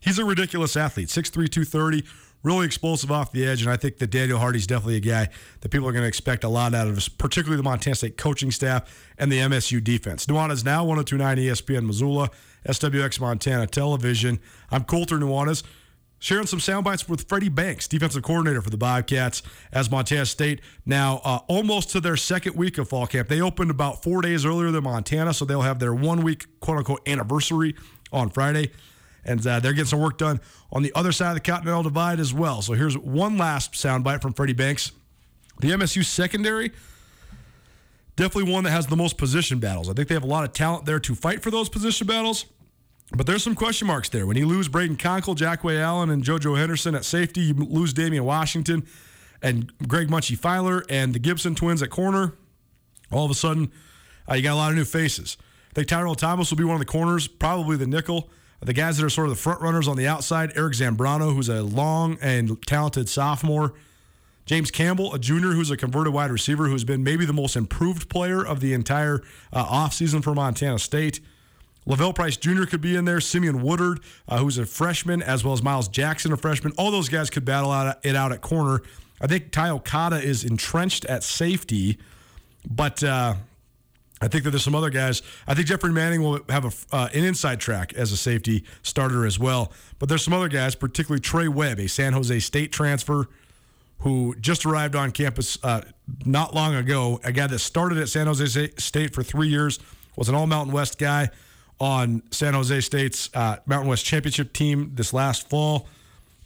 He's 0.07 0.21
a 0.21 0.25
ridiculous 0.25 0.77
athlete, 0.77 1.09
6'3", 1.09 1.33
230, 1.51 2.05
really 2.45 2.65
explosive 2.65 3.11
off 3.11 3.33
the 3.33 3.45
edge, 3.45 3.63
and 3.63 3.71
I 3.73 3.77
think 3.77 3.99
that 3.99 4.07
Daniel 4.07 4.39
Hardy's 4.39 4.65
definitely 4.65 4.99
a 4.99 5.01
guy 5.01 5.29
that 5.63 5.69
people 5.71 5.89
are 5.89 5.93
going 5.93 6.05
to 6.05 6.09
expect 6.09 6.45
a 6.45 6.49
lot 6.49 6.77
out 6.77 6.87
of, 6.87 7.09
particularly 7.19 7.57
the 7.57 7.65
Montana 7.65 7.97
State 7.97 8.17
coaching 8.17 8.53
staff 8.53 9.05
and 9.19 9.33
the 9.33 9.39
MSU 9.39 9.83
defense. 9.83 10.27
Nuanez 10.27 10.65
now 10.65 10.85
1029 10.85 11.39
ESPN 11.39 11.87
Missoula, 11.87 12.31
SWX 12.69 13.19
Montana 13.19 13.67
Television. 13.67 14.39
I'm 14.71 14.85
Colter 14.85 15.19
Nuanez. 15.19 15.65
Sharing 16.21 16.47
some 16.47 16.61
sound 16.61 16.85
bites 16.85 17.09
with 17.09 17.29
Freddie 17.29 17.49
Banks, 17.49 17.89
defensive 17.89 18.23
coordinator 18.23 18.63
for 18.63 18.71
the 18.71 18.79
Bobcats, 18.79 19.43
as 19.73 19.91
Montana 19.91 20.25
State 20.25 20.61
now 20.87 21.21
uh, 21.25 21.41
almost 21.49 21.91
to 21.91 22.01
their 22.01 22.17
second 22.17 22.55
week 22.55 22.79
of 22.79 22.89
fall 22.89 23.09
camp. 23.09 23.29
They 23.29 23.41
opened 23.41 23.73
about 23.73 24.05
four 24.05 24.23
days 24.23 24.47
earlier 24.47 24.71
than 24.71 24.85
Montana, 24.85 25.35
so 25.35 25.45
they'll 25.45 25.63
have 25.63 25.81
their 25.81 25.93
one 25.93 26.23
week 26.23 26.47
quote 26.61 26.79
unquote 26.79 27.09
anniversary 27.09 27.75
on 28.13 28.31
Friday 28.31 28.71
and 29.27 29.45
uh, 29.47 29.61
they're 29.61 29.73
getting 29.73 29.87
some 29.87 30.01
work 30.01 30.17
done 30.17 30.41
on 30.73 30.83
the 30.83 30.93
other 30.95 31.13
side 31.13 31.31
of 31.31 31.35
the 31.35 31.41
Continental 31.41 31.83
Divide 31.83 32.21
as 32.21 32.33
well. 32.33 32.63
So 32.63 32.73
here's 32.73 32.97
one 32.97 33.37
last 33.37 33.73
soundbite 33.73 34.23
from 34.23 34.33
Freddie 34.33 34.55
Banks. 34.55 34.93
The 35.61 35.71
MSU 35.71 36.05
secondary, 36.05 36.73
definitely 38.15 38.53
one 38.53 38.65
that 38.65 38.71
has 38.71 38.87
the 38.87 38.97
most 38.97 39.19
position 39.19 39.59
battles. 39.59 39.89
I 39.91 39.93
think 39.93 40.09
they 40.09 40.15
have 40.15 40.23
a 40.23 40.29
lot 40.29 40.45
of 40.45 40.53
talent 40.53 40.87
there 40.87 41.01
to 41.01 41.15
fight 41.15 41.43
for 41.43 41.51
those 41.51 41.69
position 41.69 42.07
battles. 42.07 42.47
But 43.13 43.27
there's 43.27 43.43
some 43.43 43.55
question 43.55 43.87
marks 43.87 44.09
there. 44.09 44.27
When 44.27 44.37
you 44.37 44.47
lose 44.47 44.69
Brayden 44.69 44.97
Konkol, 44.97 45.37
Jahque 45.37 45.81
Alleyne, 45.81 46.11
and 46.11 46.25
JoJo 46.25 46.59
Henderson 46.59 46.95
at 46.95 47.05
safety, 47.05 47.41
you 47.41 47.55
lose 47.55 47.93
Damian 47.93 48.25
Washington 48.25 48.87
and 49.43 49.73
Greg 49.87 50.09
Munchie 50.09 50.37
Filer 50.37 50.85
and 50.89 51.15
the 51.15 51.19
Gibson 51.19 51.55
twins 51.55 51.83
at 51.83 51.91
corner. 51.91 52.35
All 53.13 53.25
of 53.25 53.31
a 53.31 53.35
sudden, 53.35 53.71
uh, 54.29 54.35
you 54.35 54.43
got 54.43 54.55
a 54.55 54.57
lot 54.57 54.71
of 54.71 54.77
new 54.77 54.85
faces. 54.85 55.37
I 55.71 55.75
think 55.75 55.89
Tyrell 55.89 56.17
Thomas 56.17 56.51
will 56.51 56.59
be 56.59 56.65
one 56.65 56.75
of 56.75 56.81
the 56.81 56.87
corners, 56.87 57.29
probably 57.29 57.77
the 57.77 57.87
nickel. 57.87 58.29
The 58.63 58.73
guys 58.73 58.97
that 58.97 59.05
are 59.05 59.11
sort 59.11 59.29
of 59.29 59.37
the 59.37 59.41
front 59.41 59.61
runners 59.61 59.87
on 59.87 59.97
the 59.97 60.07
outside, 60.07 60.53
Eric 60.57 60.75
Zambrano, 60.75 61.35
who's 61.35 61.49
a 61.49 61.63
long 61.63 62.19
and 62.21 62.61
talented 62.67 63.09
sophomore. 63.09 63.75
James 64.47 64.71
Campbell, 64.71 65.13
a 65.13 65.19
junior 65.19 65.51
who's 65.51 65.71
a 65.71 65.77
converted 65.77 66.13
wide 66.13 66.31
receiver 66.31 66.69
who's 66.69 66.85
been 66.85 67.03
maybe 67.03 67.27
the 67.27 67.33
most 67.33 67.57
improved 67.57 68.09
player 68.09 68.45
of 68.45 68.61
the 68.61 68.73
entire 68.73 69.23
uh, 69.53 69.65
offseason 69.67 70.23
for 70.23 70.35
Montana 70.35 70.79
State. 70.79 71.21
Lavelle 71.85 72.13
Price 72.13 72.37
Jr. 72.37 72.65
could 72.65 72.81
be 72.81 72.97
in 72.97 73.05
there. 73.05 73.21
Simeon 73.21 73.63
Woodard, 73.63 74.01
uh, 74.29 74.39
who's 74.39 74.59
a 74.59 74.67
freshman, 74.67 75.23
as 75.23 75.45
well 75.45 75.53
as 75.53 75.63
Miles 75.63 75.89
Jackson, 75.89 76.33
a 76.33 76.37
freshman. 76.37 76.73
All 76.79 76.91
those 76.91 77.09
guys 77.09 77.31
could 77.31 77.45
battle 77.45 77.71
out, 77.71 77.99
it 78.05 78.17
out 78.17 78.33
at 78.33 78.41
corner. 78.41 78.83
I 79.21 79.27
think 79.27 79.53
Ty 79.53 79.71
Okada 79.71 80.17
is 80.17 80.45
entrenched 80.45 81.05
at 81.05 81.23
safety, 81.23 81.99
but 82.69 83.03
uh, 83.03 83.35
I 84.21 84.29
think 84.29 84.45
that 84.45 84.51
there's 84.51 84.65
some 84.65 84.75
other 84.75 84.91
guys. 84.91 85.23
I 85.47 85.55
think 85.55 85.67
Jeffrey 85.67 85.93
Manning 85.93 86.23
will 86.23 86.41
have 86.49 86.65
a, 86.65 86.95
uh, 86.95 87.09
an 87.13 87.25
inside 87.25 87.61
track 87.61 87.93
as 87.95 88.13
a 88.13 88.17
safety 88.17 88.65
starter 88.83 89.27
as 89.27 89.39
well. 89.39 89.73
But 89.99 90.09
there's 90.09 90.23
some 90.23 90.33
other 90.33 90.49
guys, 90.49 90.75
particularly 90.75 91.21
Trey 91.21 91.49
Webb, 91.49 91.79
a 91.79 91.89
San 91.89 92.15
Jose 92.15 92.39
State 92.41 92.73
transfer 92.73 93.29
who 94.01 94.35
just 94.41 94.65
arrived 94.67 94.95
on 94.95 95.11
campus 95.11 95.59
uh, 95.63 95.83
not 96.25 96.55
long 96.55 96.75
ago. 96.75 97.21
A 97.25 97.33
guy 97.33 97.47
that 97.47 97.59
started 97.59 97.99
at 97.99 98.09
San 98.09 98.27
Jose 98.27 98.71
State 98.79 99.15
for 99.15 99.23
three 99.23 99.49
years, 99.49 99.79
was 100.17 100.29
an 100.29 100.35
All 100.35 100.47
Mountain 100.47 100.73
West 100.73 100.99
guy 100.99 101.31
on 101.79 102.23
San 102.31 102.55
Jose 102.55 102.81
State's 102.81 103.29
uh, 103.35 103.57
Mountain 103.67 103.89
West 103.89 104.05
championship 104.05 104.53
team 104.53 104.93
this 104.95 105.13
last 105.13 105.49
fall 105.49 105.89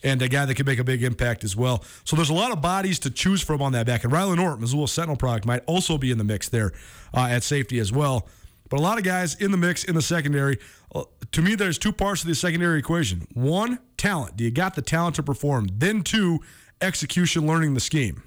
and 0.03 0.21
a 0.23 0.29
guy 0.29 0.45
that 0.45 0.55
could 0.55 0.67
make 0.67 0.79
a 0.79 0.85
big 0.85 1.03
impact 1.03 1.45
as 1.45 1.57
well. 1.57 1.85
So 2.05 2.17
there's 2.17 2.31
a 2.31 2.35
lot 2.35 2.53
of 2.53 2.61
bodies 2.61 2.99
to 3.01 3.11
choose 3.11 3.43
from 3.43 3.61
on 3.63 3.73
that 3.73 3.87
back. 3.87 4.05
And 4.05 4.13
Rylan 4.13 4.43
Ortt, 4.43 4.61
Missoula 4.61 4.89
Sentinel 4.89 5.17
product, 5.17 5.47
might 5.47 5.63
also 5.67 5.99
be 5.99 6.11
in 6.11 6.19
the 6.19 6.25
mix 6.25 6.49
there 6.49 6.73
uh, 7.15 7.29
at 7.31 7.43
safety 7.43 7.79
as 7.79 7.93
well. 7.93 8.27
But 8.69 8.79
a 8.79 8.83
lot 8.83 8.99
of 8.99 9.05
guys 9.05 9.35
in 9.35 9.51
the 9.51 9.57
mix 9.57 9.85
in 9.85 9.95
the 9.95 10.03
secondary. 10.03 10.59
Uh, 10.95 11.05
to 11.33 11.43
me, 11.43 11.55
there's 11.55 11.77
two 11.77 11.93
parts 11.93 12.23
to 12.23 12.29
the 12.29 12.35
secondary 12.35 12.79
equation. 12.79 13.27
One, 13.35 13.81
talent. 13.97 14.37
Do 14.37 14.45
you 14.45 14.51
got 14.51 14.75
the 14.75 14.83
talent 14.83 15.17
to 15.17 15.23
perform? 15.23 15.69
Then 15.73 16.03
two, 16.03 16.41
execution, 16.81 17.47
learning 17.47 17.75
the 17.75 17.81
scheme. 17.81 18.23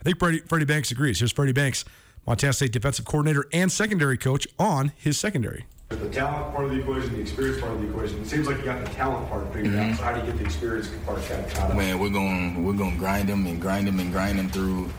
I 0.00 0.04
think 0.04 0.18
Freddie, 0.18 0.40
Freddie 0.40 0.66
Banks 0.66 0.90
agrees. 0.90 1.18
Here's 1.18 1.32
Freddie 1.32 1.52
Banks, 1.52 1.84
Montana 2.26 2.52
State 2.52 2.72
defensive 2.72 3.04
coordinator 3.04 3.46
and 3.52 3.72
secondary 3.72 4.16
coach 4.16 4.46
on 4.58 4.92
his 4.96 5.18
secondary. 5.18 5.66
The 5.88 6.10
talent 6.10 6.54
part 6.54 6.66
of 6.66 6.70
the 6.72 6.80
equation, 6.80 7.14
the 7.14 7.20
experience 7.22 7.60
part 7.62 7.72
of 7.72 7.80
the 7.80 7.88
equation. 7.88 8.20
It 8.20 8.26
seems 8.26 8.46
like 8.46 8.58
you 8.58 8.64
got 8.64 8.84
the 8.84 8.90
talent 8.92 9.26
part 9.30 9.46
figured 9.54 9.72
mm-hmm. 9.72 9.92
out. 9.92 9.96
So 9.96 10.02
how 10.02 10.12
do 10.12 10.20
you 10.20 10.26
get 10.26 10.38
the 10.38 10.44
experience 10.44 10.88
part 11.06 11.22
kind 11.22 11.42
of 11.42 11.54
caught 11.54 11.70
up? 11.70 11.76
Man, 11.78 11.98
we're 11.98 12.10
going 12.10 12.62
we're 12.62 12.74
going 12.74 12.92
to 12.92 12.98
grind 12.98 13.26
them 13.30 13.46
and 13.46 13.58
grind 13.58 13.86
them 13.86 13.98
and 13.98 14.12
grind 14.12 14.38
them 14.38 14.50
through. 14.50 14.90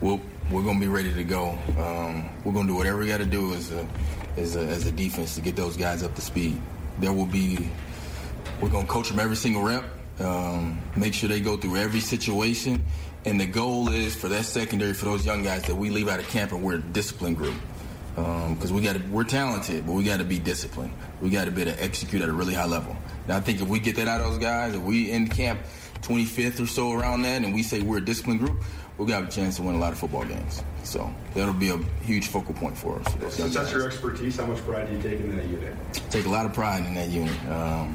We'll, 0.00 0.20
we're 0.52 0.62
going 0.62 0.76
to 0.76 0.80
be 0.80 0.86
ready 0.86 1.12
to 1.12 1.24
go. 1.24 1.58
Um, 1.76 2.30
we're 2.44 2.52
going 2.52 2.68
to 2.68 2.74
do 2.74 2.76
whatever 2.76 2.98
we 2.98 3.08
got 3.08 3.18
to 3.18 3.26
do 3.26 3.54
as 3.54 3.72
a, 3.72 3.88
as 4.36 4.54
a 4.54 4.60
as 4.60 4.86
a 4.86 4.92
defense 4.92 5.34
to 5.34 5.40
get 5.40 5.56
those 5.56 5.76
guys 5.76 6.04
up 6.04 6.14
to 6.14 6.20
speed. 6.20 6.62
There 7.00 7.12
will 7.12 7.26
be. 7.26 7.68
We're 8.60 8.70
going 8.70 8.86
to 8.86 8.92
coach 8.92 9.08
them 9.08 9.18
every 9.18 9.36
single 9.36 9.64
rep. 9.64 9.84
Um, 10.20 10.80
make 10.94 11.12
sure 11.12 11.28
they 11.28 11.40
go 11.40 11.56
through 11.56 11.78
every 11.78 12.00
situation. 12.00 12.84
And 13.24 13.40
the 13.40 13.46
goal 13.46 13.88
is 13.88 14.14
for 14.14 14.28
that 14.28 14.44
secondary, 14.44 14.94
for 14.94 15.06
those 15.06 15.26
young 15.26 15.42
guys, 15.42 15.64
that 15.64 15.74
we 15.74 15.90
leave 15.90 16.08
out 16.08 16.20
of 16.20 16.28
camp 16.28 16.52
and 16.52 16.62
we're 16.62 16.76
a 16.76 16.80
disciplined 16.80 17.36
group 17.36 17.56
because 18.16 18.70
um, 18.70 18.76
we 18.76 18.80
got 18.80 18.98
we're 19.08 19.24
talented, 19.24 19.84
but 19.84 19.92
we 19.92 20.02
got 20.02 20.18
to 20.18 20.24
be 20.24 20.38
disciplined. 20.38 20.92
We 21.20 21.28
got 21.28 21.44
to 21.44 21.50
be 21.50 21.62
able 21.62 21.72
to 21.72 21.82
execute 21.82 22.22
at 22.22 22.30
a 22.30 22.32
really 22.32 22.54
high 22.54 22.64
level. 22.64 22.96
Now, 23.28 23.36
I 23.36 23.40
think 23.40 23.60
if 23.60 23.68
we 23.68 23.78
get 23.78 23.96
that 23.96 24.08
out 24.08 24.22
of 24.22 24.30
those 24.30 24.38
guys, 24.38 24.74
if 24.74 24.80
we 24.80 25.10
end 25.10 25.30
camp 25.30 25.60
25th 26.00 26.62
or 26.62 26.66
so 26.66 26.92
around 26.92 27.22
that, 27.22 27.42
and 27.42 27.54
we 27.54 27.62
say 27.62 27.82
we're 27.82 27.98
a 27.98 28.04
disciplined 28.04 28.40
group, 28.40 28.62
we 28.96 29.06
got 29.06 29.24
a 29.24 29.26
chance 29.26 29.56
to 29.56 29.62
win 29.62 29.74
a 29.74 29.78
lot 29.78 29.92
of 29.92 29.98
football 29.98 30.24
games. 30.24 30.62
So 30.82 31.12
that'll 31.34 31.52
be 31.52 31.68
a 31.68 31.76
huge 32.04 32.28
focal 32.28 32.54
point 32.54 32.78
for 32.78 32.98
us. 33.00 33.12
For 33.14 33.30
Since 33.30 33.54
that's 33.54 33.70
your 33.70 33.86
expertise, 33.86 34.38
how 34.38 34.46
much 34.46 34.64
pride 34.64 34.88
do 34.88 34.96
you 34.96 35.02
take 35.02 35.20
in 35.20 35.36
that 35.36 35.46
unit? 35.46 35.74
Take 36.08 36.24
a 36.24 36.30
lot 36.30 36.46
of 36.46 36.54
pride 36.54 36.86
in 36.86 36.94
that 36.94 37.10
unit. 37.10 37.38
Um, 37.50 37.94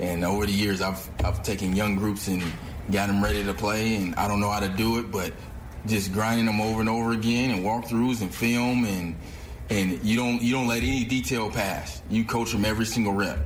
and 0.00 0.24
over 0.24 0.46
the 0.46 0.52
years, 0.52 0.80
I've 0.80 1.06
I've 1.22 1.42
taken 1.42 1.76
young 1.76 1.96
groups 1.96 2.28
and 2.28 2.42
got 2.90 3.08
them 3.08 3.22
ready 3.22 3.44
to 3.44 3.52
play, 3.52 3.96
and 3.96 4.14
I 4.14 4.28
don't 4.28 4.40
know 4.40 4.50
how 4.50 4.60
to 4.60 4.68
do 4.68 4.98
it, 4.98 5.10
but 5.10 5.34
just 5.86 6.12
grinding 6.12 6.46
them 6.46 6.60
over 6.60 6.80
and 6.80 6.88
over 6.88 7.12
again, 7.12 7.50
and 7.50 7.64
walkthroughs 7.64 8.22
and 8.22 8.34
film 8.34 8.86
and 8.86 9.14
and 9.70 10.02
you 10.04 10.16
don't 10.16 10.42
you 10.42 10.52
don't 10.52 10.66
let 10.66 10.82
any 10.82 11.04
detail 11.04 11.50
pass. 11.50 12.02
You 12.10 12.24
coach 12.24 12.52
them 12.52 12.64
every 12.64 12.86
single 12.86 13.12
rep, 13.12 13.38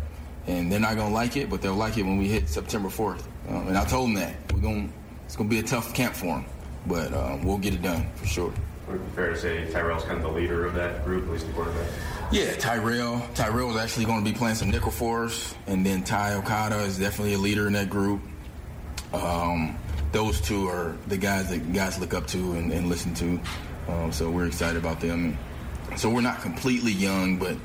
and 0.47 0.71
they're 0.71 0.81
not 0.81 0.97
gonna 0.97 1.15
like 1.15 1.37
it, 1.37 1.51
but 1.51 1.63
they'll 1.63 1.75
like 1.75 1.99
it 1.99 2.03
when 2.03 2.19
we 2.19 2.29
hit 2.29 2.49
September 2.49 2.89
4th. 2.89 3.23
Um, 3.49 3.69
and 3.69 3.77
I 3.77 3.85
told 3.85 4.09
them 4.09 4.15
that 4.15 4.35
we're 4.53 4.61
going 4.61 4.93
it's 5.25 5.37
gonna 5.37 5.49
be 5.49 5.59
a 5.59 5.63
tough 5.63 5.95
camp 5.95 6.15
for 6.15 6.27
them, 6.27 6.45
but 6.87 7.13
um, 7.13 7.45
we'll 7.45 7.59
get 7.59 7.75
it 7.75 7.83
done 7.83 8.07
for 8.17 8.27
sure. 8.27 8.53
Would 8.89 9.01
fair 9.15 9.31
to 9.31 9.37
say 9.37 9.71
Tyrell's 9.71 10.05
kind 10.05 10.17
of 10.17 10.23
the 10.23 10.31
leader 10.31 10.67
of 10.67 10.75
that 10.75 11.05
group, 11.05 11.25
at 11.25 11.31
least 11.31 11.47
the 11.47 11.53
quarterback? 11.53 11.89
Yeah, 12.33 12.55
Tyrell. 12.57 13.23
Tyrell 13.35 13.71
is 13.71 13.77
actually 13.77 14.07
going 14.07 14.25
to 14.25 14.31
be 14.31 14.37
playing 14.37 14.57
some 14.57 14.71
nickel 14.71 14.91
for 14.91 15.25
us, 15.27 15.55
and 15.67 15.87
then 15.87 16.03
Ty 16.03 16.35
Okada 16.35 16.81
is 16.81 16.99
definitely 16.99 17.35
a 17.35 17.39
leader 17.39 17.67
in 17.67 17.75
that 17.75 17.91
group. 17.91 18.21
Um, 19.13 19.79
those 20.13 20.41
two 20.41 20.67
are 20.69 20.97
the 21.07 21.17
guys 21.17 21.49
that 21.51 21.73
guys 21.73 21.99
look 21.99 22.13
up 22.13 22.27
to 22.29 22.53
and, 22.55 22.73
and 22.73 22.89
listen 22.89 23.15
to. 23.15 23.41
Um, 23.89 24.13
so 24.13 24.31
we're 24.31 24.47
excited 24.47 24.77
about 24.77 25.01
them. 25.01 25.39
So 25.97 26.11
we're 26.11 26.21
not 26.21 26.41
completely 26.41 26.93
young, 26.93 27.37
but 27.37 27.57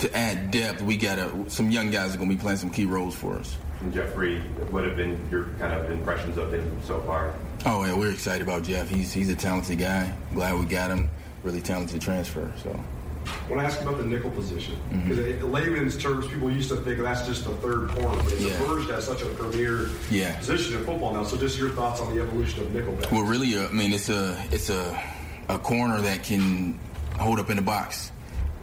to 0.00 0.16
add 0.16 0.50
depth, 0.50 0.82
we 0.82 0.96
got 0.96 1.50
some 1.50 1.70
young 1.70 1.90
guys 1.90 2.14
are 2.14 2.18
going 2.18 2.28
to 2.30 2.36
be 2.36 2.40
playing 2.40 2.58
some 2.58 2.70
key 2.70 2.84
roles 2.84 3.14
for 3.14 3.36
us. 3.36 3.56
And 3.80 3.92
Jeffrey, 3.92 4.40
what 4.70 4.84
have 4.84 4.96
been 4.96 5.18
your 5.30 5.44
kind 5.58 5.72
of 5.72 5.90
impressions 5.90 6.38
of 6.38 6.52
him 6.52 6.80
so 6.82 7.00
far? 7.02 7.34
Oh 7.66 7.84
yeah, 7.84 7.94
we're 7.94 8.10
excited 8.10 8.42
about 8.42 8.62
Jeff. 8.62 8.88
He's 8.88 9.12
he's 9.12 9.28
a 9.28 9.36
talented 9.36 9.78
guy. 9.78 10.12
Glad 10.32 10.58
we 10.58 10.66
got 10.66 10.90
him. 10.90 11.10
Really 11.42 11.60
talented 11.60 12.00
transfer. 12.00 12.50
So. 12.62 12.78
I 13.26 13.50
want 13.50 13.62
to 13.62 13.66
ask 13.66 13.80
about 13.80 13.96
the 13.96 14.04
nickel 14.04 14.30
position 14.30 14.76
because 14.90 15.18
mm-hmm. 15.18 15.50
layman's 15.50 15.96
terms, 15.96 16.26
people 16.26 16.50
used 16.50 16.68
to 16.68 16.76
think 16.76 17.00
that's 17.00 17.26
just 17.26 17.44
the 17.44 17.54
third 17.56 17.88
corner, 17.90 18.22
but 18.22 18.32
it's 18.32 18.42
yeah. 18.42 18.62
emerged 18.64 18.90
as 18.90 19.06
such 19.06 19.22
a 19.22 19.26
premier 19.26 19.88
yeah. 20.10 20.36
position 20.36 20.76
in 20.76 20.84
football 20.84 21.14
now. 21.14 21.24
So, 21.24 21.38
just 21.38 21.58
your 21.58 21.70
thoughts 21.70 22.00
on 22.00 22.14
the 22.14 22.22
evolution 22.22 22.62
of 22.62 22.74
nickel. 22.74 22.98
Well, 23.10 23.22
really, 23.22 23.56
uh, 23.56 23.68
I 23.68 23.72
mean, 23.72 23.92
it's 23.92 24.10
a 24.10 24.42
it's 24.50 24.68
a 24.68 25.02
a 25.48 25.58
corner 25.58 26.00
that 26.02 26.22
can 26.22 26.78
hold 27.18 27.38
up 27.38 27.50
in 27.50 27.56
the 27.56 27.62
box. 27.62 28.10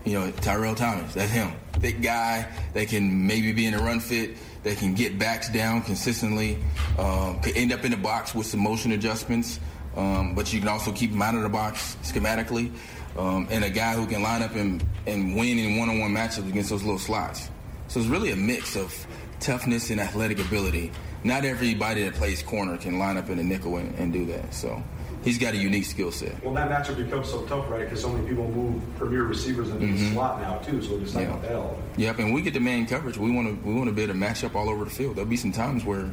You 0.06 0.20
know, 0.20 0.32
Tyrell 0.32 0.76
Thomas, 0.76 1.14
that's 1.14 1.32
him. 1.32 1.54
Big 1.80 2.02
guy 2.02 2.48
that 2.74 2.88
can 2.88 3.28
maybe 3.28 3.52
be 3.54 3.66
in 3.66 3.74
a 3.74 3.80
run 3.80 4.00
fit, 4.00 4.38
that 4.64 4.78
can 4.78 4.94
get 4.96 5.20
backs 5.20 5.50
down 5.50 5.84
consistently, 5.84 6.58
um, 6.98 7.40
could 7.40 7.56
end 7.56 7.72
up 7.72 7.86
in 7.86 7.92
the 7.92 7.98
box 7.98 8.34
with 8.34 8.48
some 8.48 8.62
motion 8.62 8.94
adjustments, 8.94 9.60
um, 9.96 10.34
but 10.34 10.52
you 10.52 10.60
can 10.60 10.70
also 10.70 10.92
keep 10.92 11.12
him 11.12 11.22
out 11.22 11.36
of 11.36 11.44
the 11.44 11.50
box 11.50 11.98
schematically. 12.02 12.72
Um, 13.18 13.48
and 13.52 13.64
a 13.66 13.70
guy 13.70 13.94
who 13.94 14.08
can 14.08 14.24
line 14.24 14.42
up 14.42 14.56
and, 14.56 14.84
and 15.06 15.36
win 15.36 15.60
in 15.60 15.78
one-on-one 15.78 16.12
matchups 16.12 16.48
against 16.48 16.70
those 16.70 16.84
little 16.84 16.98
slots. 16.98 17.50
So 17.90 18.00
it's 18.00 18.08
really 18.08 18.32
a 18.32 18.38
mix 18.38 18.78
of 18.78 18.96
toughness 19.42 19.90
and 19.90 20.00
athletic 20.00 20.40
ability. 20.40 20.92
Not 21.26 21.44
everybody 21.44 22.04
that 22.04 22.14
plays 22.14 22.42
corner 22.42 22.78
can 22.78 22.98
line 22.98 23.18
up 23.18 23.30
in 23.30 23.38
a 23.38 23.44
nickel 23.44 23.76
and, 23.78 23.94
and 23.96 24.14
do 24.14 24.26
that. 24.28 24.54
So 24.54 24.82
he's 25.24 25.38
got 25.38 25.54
a 25.54 25.58
unique 25.58 25.86
skill 25.86 26.12
set. 26.12 26.44
Well, 26.44 26.54
that 26.54 26.70
matchup 26.70 26.98
becomes 26.98 27.30
so 27.30 27.46
tough, 27.46 27.70
right? 27.70 27.82
Because 27.84 28.02
so 28.02 28.10
many 28.10 28.28
people 28.28 28.48
move 28.50 28.82
premier 28.98 29.24
receivers 29.24 29.70
into 29.70 29.86
mm-hmm. 29.86 29.98
the 29.98 30.12
slot 30.12 30.42
now 30.42 30.58
too. 30.60 30.82
So 30.82 31.00
just 31.00 31.16
like 31.16 31.28
yeah. 31.28 31.38
that 31.40 31.52
element. 31.52 31.84
Yep, 31.98 32.20
and 32.20 32.34
we 32.34 32.42
get 32.42 32.54
the 32.54 32.60
man 32.60 32.86
coverage. 32.86 33.18
We 33.18 33.32
want 33.32 33.48
to 33.48 33.68
we 33.68 33.74
want 33.74 33.88
to 33.88 33.94
be 33.94 34.04
able 34.04 34.14
to 34.14 34.20
match 34.20 34.44
up 34.44 34.56
all 34.56 34.70
over 34.70 34.84
the 34.84 34.92
field. 34.92 35.16
There'll 35.16 35.30
be 35.30 35.38
some 35.38 35.52
times 35.52 35.86
where 35.86 36.10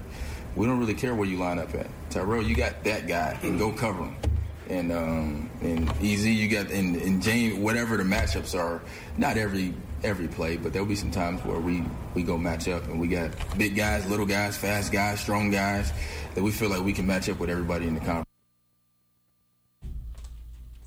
we 0.56 0.66
don't 0.66 0.78
really 0.78 0.94
care 0.94 1.14
where 1.14 1.28
you 1.28 1.38
line 1.38 1.58
up 1.58 1.74
at. 1.74 1.88
Tyrell, 2.10 2.42
you 2.42 2.54
got 2.54 2.84
that 2.84 3.06
guy, 3.06 3.38
and 3.42 3.58
go 3.58 3.72
cover 3.72 4.04
him. 4.04 4.16
And 4.68 4.92
um, 4.92 5.50
and 5.62 5.90
easy, 6.00 6.32
you 6.32 6.48
got 6.48 6.70
and, 6.70 6.96
and 6.96 7.22
James, 7.22 7.58
whatever 7.58 7.96
the 7.96 8.02
matchups 8.02 8.58
are. 8.58 8.82
Not 9.16 9.36
every 9.36 9.74
every 10.04 10.28
play, 10.28 10.56
but 10.56 10.72
there'll 10.72 10.86
be 10.86 10.94
some 10.94 11.10
times 11.10 11.44
where 11.44 11.58
we 11.58 11.84
we 12.14 12.22
go 12.22 12.36
match 12.36 12.68
up, 12.68 12.84
and 12.84 13.00
we 13.00 13.08
got 13.08 13.30
big 13.56 13.74
guys, 13.74 14.08
little 14.10 14.26
guys, 14.26 14.56
fast 14.56 14.92
guys, 14.92 15.20
strong 15.20 15.50
guys 15.50 15.92
that 16.34 16.42
we 16.42 16.50
feel 16.50 16.68
like 16.68 16.82
we 16.82 16.92
can 16.92 17.06
match 17.06 17.28
up 17.28 17.38
with 17.38 17.50
everybody 17.50 17.86
in 17.86 17.94
the 17.94 18.00
conference. 18.00 18.27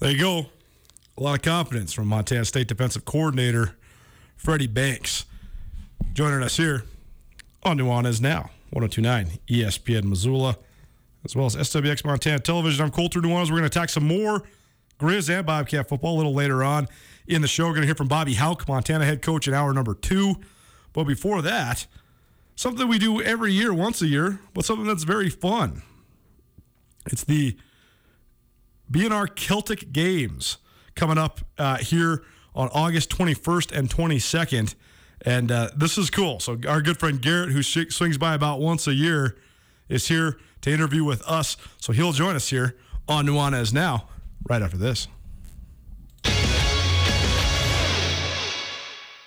There 0.01 0.09
you 0.09 0.17
go. 0.17 0.45
A 1.19 1.21
lot 1.21 1.35
of 1.35 1.43
confidence 1.43 1.93
from 1.93 2.07
Montana 2.07 2.43
State 2.43 2.67
defensive 2.67 3.05
coordinator 3.05 3.75
Freddie 4.35 4.65
Banks 4.65 5.25
joining 6.13 6.41
us 6.41 6.57
here 6.57 6.85
on 7.61 7.77
Nuanez 7.77 8.19
Now, 8.19 8.49
1029 8.71 9.37
ESPN 9.47 10.05
Missoula, 10.05 10.57
as 11.23 11.35
well 11.35 11.45
as 11.45 11.55
SWX 11.55 12.03
Montana 12.03 12.39
Television. 12.39 12.83
I'm 12.83 12.89
Colter 12.89 13.21
Nuanez. 13.21 13.51
We're 13.51 13.59
going 13.59 13.63
to 13.63 13.69
talk 13.69 13.89
some 13.89 14.07
more 14.07 14.41
Grizz 14.99 15.29
and 15.29 15.45
Bobcat 15.45 15.87
football 15.87 16.15
a 16.15 16.17
little 16.17 16.33
later 16.33 16.63
on 16.63 16.87
in 17.27 17.43
the 17.43 17.47
show. 17.47 17.65
We're 17.65 17.73
going 17.73 17.81
to 17.81 17.87
hear 17.87 17.93
from 17.93 18.07
Bobby 18.07 18.33
Hauck, 18.33 18.67
Montana 18.67 19.05
head 19.05 19.21
coach 19.21 19.47
in 19.47 19.53
hour 19.53 19.71
number 19.71 19.93
two. 19.93 20.33
But 20.93 21.03
before 21.03 21.43
that, 21.43 21.85
something 22.55 22.87
we 22.87 22.97
do 22.97 23.21
every 23.21 23.53
year, 23.53 23.71
once 23.71 24.01
a 24.01 24.07
year, 24.07 24.39
but 24.55 24.65
something 24.65 24.87
that's 24.87 25.03
very 25.03 25.29
fun. 25.29 25.83
It's 27.05 27.23
the 27.23 27.55
B&R 28.91 29.27
Celtic 29.27 29.91
Games 29.91 30.57
coming 30.95 31.17
up 31.17 31.39
uh, 31.57 31.77
here 31.77 32.23
on 32.53 32.69
August 32.73 33.09
21st 33.09 33.77
and 33.77 33.89
22nd. 33.89 34.75
And 35.23 35.51
uh, 35.51 35.69
this 35.75 35.97
is 35.97 36.09
cool. 36.09 36.39
So, 36.39 36.57
our 36.67 36.81
good 36.81 36.97
friend 36.97 37.21
Garrett, 37.21 37.51
who 37.51 37.61
sh- 37.61 37.89
swings 37.89 38.17
by 38.17 38.33
about 38.33 38.59
once 38.59 38.87
a 38.87 38.93
year, 38.93 39.37
is 39.87 40.07
here 40.07 40.39
to 40.61 40.71
interview 40.71 41.03
with 41.03 41.21
us. 41.27 41.57
So, 41.77 41.93
he'll 41.93 42.11
join 42.11 42.35
us 42.35 42.49
here 42.49 42.75
on 43.07 43.27
Nuanez 43.27 43.71
Now 43.71 44.07
right 44.49 44.61
after 44.61 44.77
this. 44.77 45.07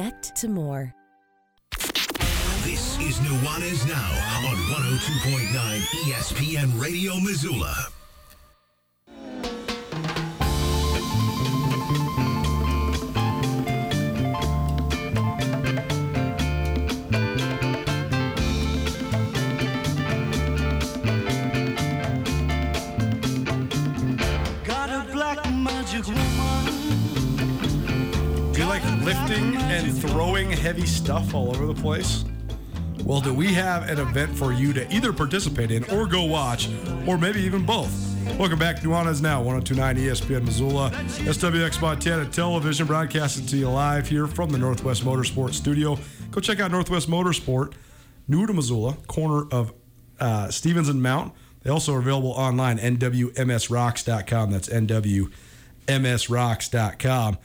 connect 0.00 0.34
to 0.34 0.48
more. 0.48 0.94
This 2.64 2.98
is 3.00 3.18
Nuanez 3.18 3.86
Now 3.86 4.10
on 4.48 4.56
102.9 4.56 5.80
ESPN 6.06 6.80
Radio 6.80 7.16
Missoula. 7.16 7.74
And 29.40 29.96
throwing 30.00 30.50
heavy 30.50 30.86
stuff 30.86 31.34
all 31.34 31.50
over 31.50 31.66
the 31.66 31.74
place? 31.74 32.24
Well, 33.04 33.20
do 33.20 33.32
we 33.32 33.52
have 33.54 33.88
an 33.88 33.98
event 33.98 34.36
for 34.36 34.52
you 34.52 34.72
to 34.74 34.94
either 34.94 35.12
participate 35.12 35.70
in 35.70 35.84
or 35.90 36.06
go 36.06 36.24
watch, 36.24 36.68
or 37.06 37.16
maybe 37.16 37.40
even 37.40 37.64
both? 37.64 37.90
Welcome 38.38 38.58
back 38.58 38.80
to 38.80 38.86
Nuanez 38.86 39.22
Now, 39.22 39.42
1029 39.42 39.96
ESPN 39.96 40.44
Missoula, 40.44 40.90
SWX 40.90 41.80
Montana 41.80 42.26
Television, 42.26 42.86
broadcasting 42.86 43.46
to 43.46 43.56
you 43.56 43.70
live 43.70 44.06
here 44.06 44.26
from 44.26 44.50
the 44.50 44.58
Northwest 44.58 45.02
Motorsport 45.04 45.54
Studio. 45.54 45.98
Go 46.30 46.40
check 46.40 46.60
out 46.60 46.70
Northwest 46.70 47.08
Motorsport, 47.08 47.72
new 48.28 48.46
to 48.46 48.52
Missoula, 48.52 48.98
corner 49.06 49.46
of 49.50 49.72
uh, 50.20 50.50
Stevens 50.50 50.90
and 50.90 51.02
Mount. 51.02 51.32
They 51.62 51.70
also 51.70 51.94
are 51.94 51.98
available 51.98 52.32
online, 52.32 52.78
nwmsrocks.com. 52.78 54.50
That's 54.50 54.68
nwmsrocks.com. 54.68 57.38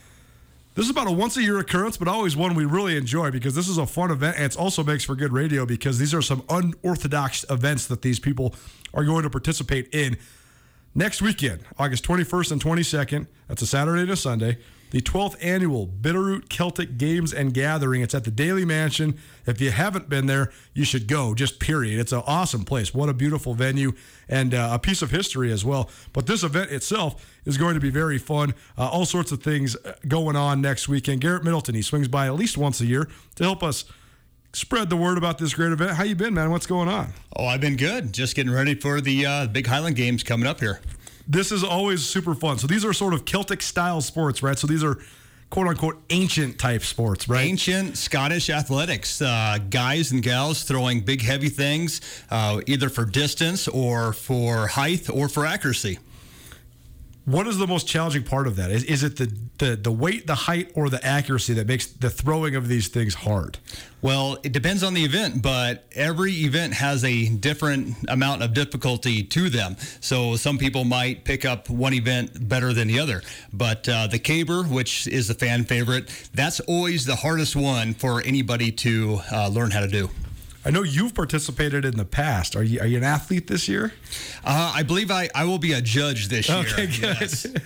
This 0.75 0.83
is 0.83 0.91
about 0.91 1.07
a 1.07 1.11
once 1.11 1.37
a 1.37 1.41
year 1.41 1.57
occurrence, 1.59 1.95
but 1.95 2.09
always 2.09 2.35
one 2.35 2.53
we 2.53 2.65
really 2.65 2.97
enjoy 2.97 3.31
because 3.31 3.55
this 3.55 3.69
is 3.69 3.77
a 3.77 3.85
fun 3.85 4.11
event 4.11 4.35
and 4.35 4.51
it 4.51 4.57
also 4.57 4.83
makes 4.83 5.05
for 5.05 5.15
good 5.15 5.31
radio 5.31 5.65
because 5.65 5.97
these 5.97 6.13
are 6.13 6.21
some 6.21 6.43
unorthodox 6.49 7.45
events 7.49 7.87
that 7.87 8.01
these 8.01 8.19
people 8.19 8.53
are 8.93 9.05
going 9.05 9.23
to 9.23 9.29
participate 9.29 9.87
in 9.93 10.17
next 10.93 11.21
weekend, 11.21 11.61
August 11.79 12.03
21st 12.03 12.51
and 12.51 12.61
22nd. 12.61 13.27
That's 13.47 13.61
a 13.61 13.67
Saturday 13.67 14.01
and 14.01 14.11
a 14.11 14.17
Sunday. 14.17 14.57
The 14.91 15.01
12th 15.01 15.35
annual 15.41 15.87
Bitterroot 15.87 16.47
Celtic 16.49 16.97
Games 16.97 17.33
and 17.33 17.53
Gathering. 17.53 18.01
It's 18.01 18.15
at 18.15 18.23
the 18.23 18.31
Daly 18.31 18.65
Mansion. 18.65 19.19
If 19.45 19.59
you 19.59 19.71
haven't 19.71 20.09
been 20.09 20.25
there, 20.27 20.51
you 20.73 20.85
should 20.85 21.07
go, 21.07 21.33
just 21.33 21.59
period. 21.59 21.99
It's 21.99 22.11
an 22.11 22.23
awesome 22.25 22.63
place. 22.63 22.93
What 22.93 23.09
a 23.09 23.13
beautiful 23.13 23.53
venue 23.53 23.93
and 24.29 24.53
uh, 24.53 24.69
a 24.71 24.79
piece 24.79 25.01
of 25.01 25.11
history 25.11 25.51
as 25.51 25.65
well. 25.65 25.89
But 26.13 26.27
this 26.27 26.43
event 26.43 26.71
itself 26.71 27.29
is 27.45 27.57
going 27.57 27.73
to 27.73 27.81
be 27.81 27.89
very 27.89 28.17
fun. 28.17 28.53
Uh, 28.77 28.87
all 28.87 29.05
sorts 29.05 29.31
of 29.31 29.43
things 29.43 29.75
uh, 29.75 29.95
going 30.07 30.35
on 30.35 30.61
next 30.61 30.87
weekend. 30.87 31.21
Garrett 31.21 31.43
Middleton, 31.43 31.75
he 31.75 31.81
swings 31.81 32.07
by 32.07 32.27
at 32.27 32.35
least 32.35 32.57
once 32.57 32.79
a 32.79 32.85
year 32.85 33.09
to 33.35 33.43
help 33.43 33.63
us 33.63 33.85
spread 34.53 34.89
the 34.89 34.95
word 34.95 35.17
about 35.17 35.37
this 35.37 35.53
great 35.53 35.71
event. 35.71 35.91
How 35.91 36.03
you 36.03 36.15
been, 36.15 36.33
man? 36.33 36.49
What's 36.49 36.67
going 36.67 36.87
on? 36.87 37.13
Oh, 37.35 37.45
I've 37.45 37.61
been 37.61 37.75
good. 37.75 38.13
Just 38.13 38.35
getting 38.35 38.53
ready 38.53 38.75
for 38.75 39.01
the 39.01 39.25
uh, 39.25 39.47
big 39.47 39.67
Highland 39.67 39.95
Games 39.95 40.23
coming 40.23 40.47
up 40.47 40.59
here. 40.59 40.79
This 41.27 41.51
is 41.51 41.63
always 41.63 42.03
super 42.03 42.35
fun. 42.35 42.57
So 42.57 42.67
these 42.67 42.85
are 42.85 42.93
sort 42.93 43.13
of 43.13 43.25
Celtic 43.25 43.61
style 43.61 44.01
sports, 44.01 44.43
right? 44.43 44.57
So 44.57 44.67
these 44.67 44.83
are 44.83 44.99
quote 45.49 45.67
unquote 45.67 46.03
ancient 46.09 46.59
type 46.59 46.83
sports, 46.83 47.27
right? 47.29 47.45
Ancient 47.45 47.97
Scottish 47.97 48.49
athletics. 48.49 49.21
Uh, 49.21 49.57
guys 49.69 50.11
and 50.11 50.21
gals 50.21 50.63
throwing 50.63 51.01
big, 51.01 51.21
heavy 51.21 51.49
things, 51.49 52.01
uh, 52.29 52.61
either 52.67 52.89
for 52.89 53.05
distance 53.05 53.67
or 53.67 54.13
for 54.13 54.67
height 54.67 55.09
or 55.09 55.27
for 55.29 55.45
accuracy. 55.45 55.99
What 57.25 57.47
is 57.47 57.57
the 57.57 57.65
most 57.65 57.87
challenging 57.87 58.21
part 58.21 58.45
of 58.45 58.55
that? 58.57 58.69
Is, 58.69 58.83
is 58.83 59.03
it 59.03 59.17
the, 59.17 59.35
the 59.57 59.75
the 59.75 59.91
weight, 59.91 60.27
the 60.27 60.35
height, 60.35 60.71
or 60.75 60.91
the 60.91 61.03
accuracy 61.03 61.55
that 61.55 61.65
makes 61.65 61.87
the 61.87 62.11
throwing 62.11 62.55
of 62.55 62.67
these 62.67 62.87
things 62.87 63.15
hard? 63.15 63.57
Well, 64.03 64.37
it 64.43 64.51
depends 64.51 64.83
on 64.83 64.93
the 64.93 65.03
event, 65.03 65.41
but 65.41 65.87
every 65.93 66.31
event 66.31 66.75
has 66.75 67.03
a 67.03 67.29
different 67.29 67.95
amount 68.09 68.43
of 68.43 68.53
difficulty 68.53 69.23
to 69.23 69.49
them. 69.49 69.75
So 70.01 70.35
some 70.35 70.59
people 70.59 70.83
might 70.83 71.25
pick 71.25 71.45
up 71.45 71.67
one 71.67 71.95
event 71.95 72.47
better 72.47 72.73
than 72.73 72.87
the 72.87 72.99
other. 72.99 73.23
But 73.51 73.89
uh, 73.89 74.05
the 74.05 74.19
caber, 74.19 74.61
which 74.61 75.07
is 75.07 75.27
the 75.27 75.33
fan 75.33 75.63
favorite, 75.63 76.29
that's 76.35 76.59
always 76.59 77.05
the 77.05 77.15
hardest 77.15 77.55
one 77.55 77.95
for 77.95 78.21
anybody 78.21 78.71
to 78.73 79.21
uh, 79.31 79.47
learn 79.47 79.71
how 79.71 79.79
to 79.79 79.87
do. 79.87 80.11
I 80.65 80.71
know 80.71 80.81
you've 80.81 81.13
participated 81.13 81.85
in 81.85 81.95
the 81.95 82.05
past. 82.05 82.55
Are 82.55 82.63
you 82.63 82.79
are 82.79 82.87
you 82.87 82.97
an 82.97 83.03
athlete 83.03 83.47
this 83.47 83.67
year? 83.67 83.93
Uh, 84.43 84.73
I 84.75 84.83
believe 84.83 85.11
I, 85.11 85.29
I 85.35 85.45
will 85.45 85.59
be 85.59 85.73
a 85.73 85.81
judge 85.81 86.27
this 86.27 86.49
year. 86.49 86.57
Okay, 86.59 86.87
good. 86.87 87.21
Yes. 87.21 87.45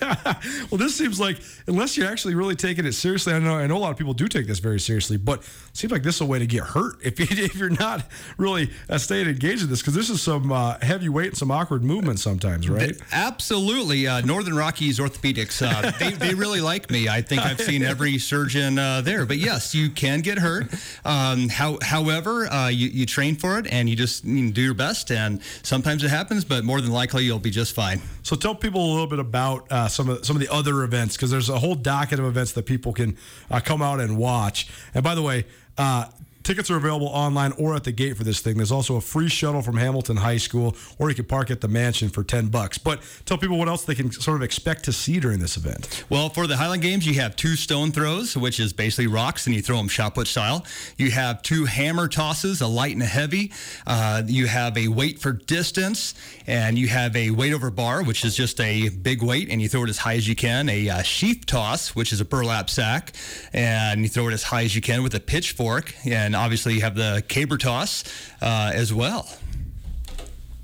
well, 0.70 0.78
this 0.78 0.96
seems 0.96 1.18
like 1.18 1.38
unless 1.66 1.96
you're 1.96 2.08
actually 2.08 2.34
really 2.34 2.56
taking 2.56 2.84
it 2.84 2.92
seriously, 2.92 3.32
I 3.32 3.38
know 3.38 3.56
I 3.56 3.66
know 3.66 3.76
a 3.76 3.78
lot 3.78 3.90
of 3.90 3.96
people 3.96 4.12
do 4.12 4.28
take 4.28 4.46
this 4.46 4.58
very 4.58 4.78
seriously, 4.78 5.16
but 5.16 5.40
it 5.40 5.46
seems 5.72 5.92
like 5.92 6.02
this 6.02 6.16
is 6.16 6.20
a 6.20 6.26
way 6.26 6.38
to 6.38 6.46
get 6.46 6.62
hurt 6.62 6.96
if 7.02 7.18
you, 7.18 7.26
if 7.44 7.56
you're 7.56 7.70
not 7.70 8.04
really 8.36 8.70
uh, 8.88 8.98
staying 8.98 9.28
engaged 9.28 9.62
in 9.62 9.70
this 9.70 9.80
because 9.80 9.94
this 9.94 10.10
is 10.10 10.20
some 10.20 10.52
uh, 10.52 10.76
heavy 10.82 11.08
weight 11.08 11.28
and 11.28 11.36
some 11.38 11.50
awkward 11.50 11.82
movement 11.82 12.18
sometimes, 12.18 12.68
right? 12.68 12.96
Absolutely. 13.12 14.06
Uh, 14.06 14.20
Northern 14.20 14.54
Rockies 14.54 14.98
Orthopedics, 14.98 15.66
uh, 15.66 15.90
they, 15.98 16.10
they 16.12 16.34
really 16.34 16.60
like 16.60 16.90
me. 16.90 17.08
I 17.08 17.22
think 17.22 17.42
I've 17.42 17.60
seen 17.60 17.82
every 17.84 18.18
surgeon 18.18 18.78
uh, 18.78 19.00
there. 19.00 19.24
But 19.24 19.38
yes, 19.38 19.74
you 19.74 19.90
can 19.90 20.20
get 20.20 20.38
hurt. 20.38 20.68
Um, 21.04 21.48
how, 21.48 21.78
however, 21.82 22.46
uh, 22.46 22.68
you, 22.68 22.89
you 22.90 23.06
train 23.06 23.36
for 23.36 23.58
it 23.58 23.66
and 23.72 23.88
you 23.88 23.96
just 23.96 24.24
you 24.24 24.50
do 24.50 24.62
your 24.62 24.74
best. 24.74 25.10
And 25.10 25.40
sometimes 25.62 26.04
it 26.04 26.10
happens, 26.10 26.44
but 26.44 26.64
more 26.64 26.80
than 26.80 26.92
likely 26.92 27.24
you'll 27.24 27.38
be 27.38 27.50
just 27.50 27.74
fine. 27.74 28.00
So 28.22 28.36
tell 28.36 28.54
people 28.54 28.84
a 28.84 28.90
little 28.90 29.06
bit 29.06 29.18
about 29.18 29.70
uh, 29.70 29.88
some 29.88 30.08
of 30.08 30.24
some 30.24 30.36
of 30.36 30.40
the 30.40 30.52
other 30.52 30.82
events 30.82 31.16
because 31.16 31.30
there's 31.30 31.48
a 31.48 31.58
whole 31.58 31.74
docket 31.74 32.18
of 32.18 32.24
events 32.24 32.52
that 32.52 32.66
people 32.66 32.92
can 32.92 33.16
uh, 33.50 33.60
come 33.60 33.82
out 33.82 34.00
and 34.00 34.16
watch. 34.16 34.68
And 34.94 35.02
by 35.04 35.14
the 35.14 35.22
way. 35.22 35.46
Uh, 35.78 36.06
Tickets 36.42 36.70
are 36.70 36.76
available 36.76 37.08
online 37.08 37.52
or 37.58 37.76
at 37.76 37.84
the 37.84 37.92
gate 37.92 38.16
for 38.16 38.24
this 38.24 38.40
thing. 38.40 38.56
There's 38.56 38.72
also 38.72 38.96
a 38.96 39.00
free 39.00 39.28
shuttle 39.28 39.62
from 39.62 39.76
Hamilton 39.76 40.16
High 40.16 40.38
School, 40.38 40.74
or 40.98 41.08
you 41.10 41.14
can 41.14 41.26
park 41.26 41.50
at 41.50 41.60
the 41.60 41.68
mansion 41.68 42.08
for 42.08 42.24
10 42.24 42.48
bucks. 42.48 42.78
But 42.78 43.02
tell 43.26 43.38
people 43.38 43.58
what 43.58 43.68
else 43.68 43.84
they 43.84 43.94
can 43.94 44.10
sort 44.10 44.36
of 44.36 44.42
expect 44.42 44.84
to 44.84 44.92
see 44.92 45.20
during 45.20 45.38
this 45.38 45.56
event. 45.56 46.04
Well, 46.08 46.30
for 46.30 46.46
the 46.46 46.56
Highland 46.56 46.82
Games, 46.82 47.06
you 47.06 47.14
have 47.20 47.36
two 47.36 47.56
stone 47.56 47.92
throws, 47.92 48.36
which 48.36 48.58
is 48.58 48.72
basically 48.72 49.06
rocks, 49.06 49.46
and 49.46 49.54
you 49.54 49.62
throw 49.62 49.76
them 49.76 49.88
shot 49.88 50.14
put 50.14 50.26
style. 50.26 50.64
You 50.96 51.10
have 51.10 51.42
two 51.42 51.66
hammer 51.66 52.08
tosses, 52.08 52.60
a 52.60 52.66
light 52.66 52.94
and 52.94 53.02
a 53.02 53.06
heavy. 53.06 53.52
Uh, 53.86 54.22
you 54.26 54.46
have 54.46 54.76
a 54.78 54.88
weight 54.88 55.18
for 55.18 55.32
distance, 55.32 56.14
and 56.46 56.78
you 56.78 56.88
have 56.88 57.14
a 57.16 57.30
weight 57.30 57.52
over 57.52 57.70
bar, 57.70 58.02
which 58.02 58.24
is 58.24 58.34
just 58.34 58.60
a 58.60 58.88
big 58.88 59.22
weight, 59.22 59.48
and 59.50 59.60
you 59.60 59.68
throw 59.68 59.84
it 59.84 59.90
as 59.90 59.98
high 59.98 60.14
as 60.14 60.26
you 60.26 60.34
can. 60.34 60.68
A 60.68 60.88
uh, 60.88 61.02
sheaf 61.02 61.46
toss, 61.46 61.94
which 61.94 62.12
is 62.12 62.20
a 62.20 62.24
burlap 62.24 62.70
sack, 62.70 63.12
and 63.52 64.02
you 64.02 64.08
throw 64.08 64.28
it 64.28 64.32
as 64.32 64.44
high 64.44 64.64
as 64.64 64.74
you 64.74 64.80
can 64.80 65.02
with 65.02 65.14
a 65.14 65.20
pitchfork. 65.20 65.94
And 66.06 66.34
obviously, 66.40 66.74
you 66.74 66.80
have 66.80 66.94
the 66.94 67.22
caber 67.28 67.58
toss 67.58 68.04
uh, 68.40 68.72
as 68.74 68.92
well. 68.92 69.28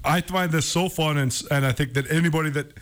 I 0.05 0.21
find 0.21 0.51
this 0.53 0.67
so 0.67 0.89
fun, 0.89 1.19
and 1.19 1.43
and 1.51 1.67
I 1.67 1.73
think 1.73 1.95
that 1.95 2.11
anybody 2.11 2.51
that, 2.51 2.73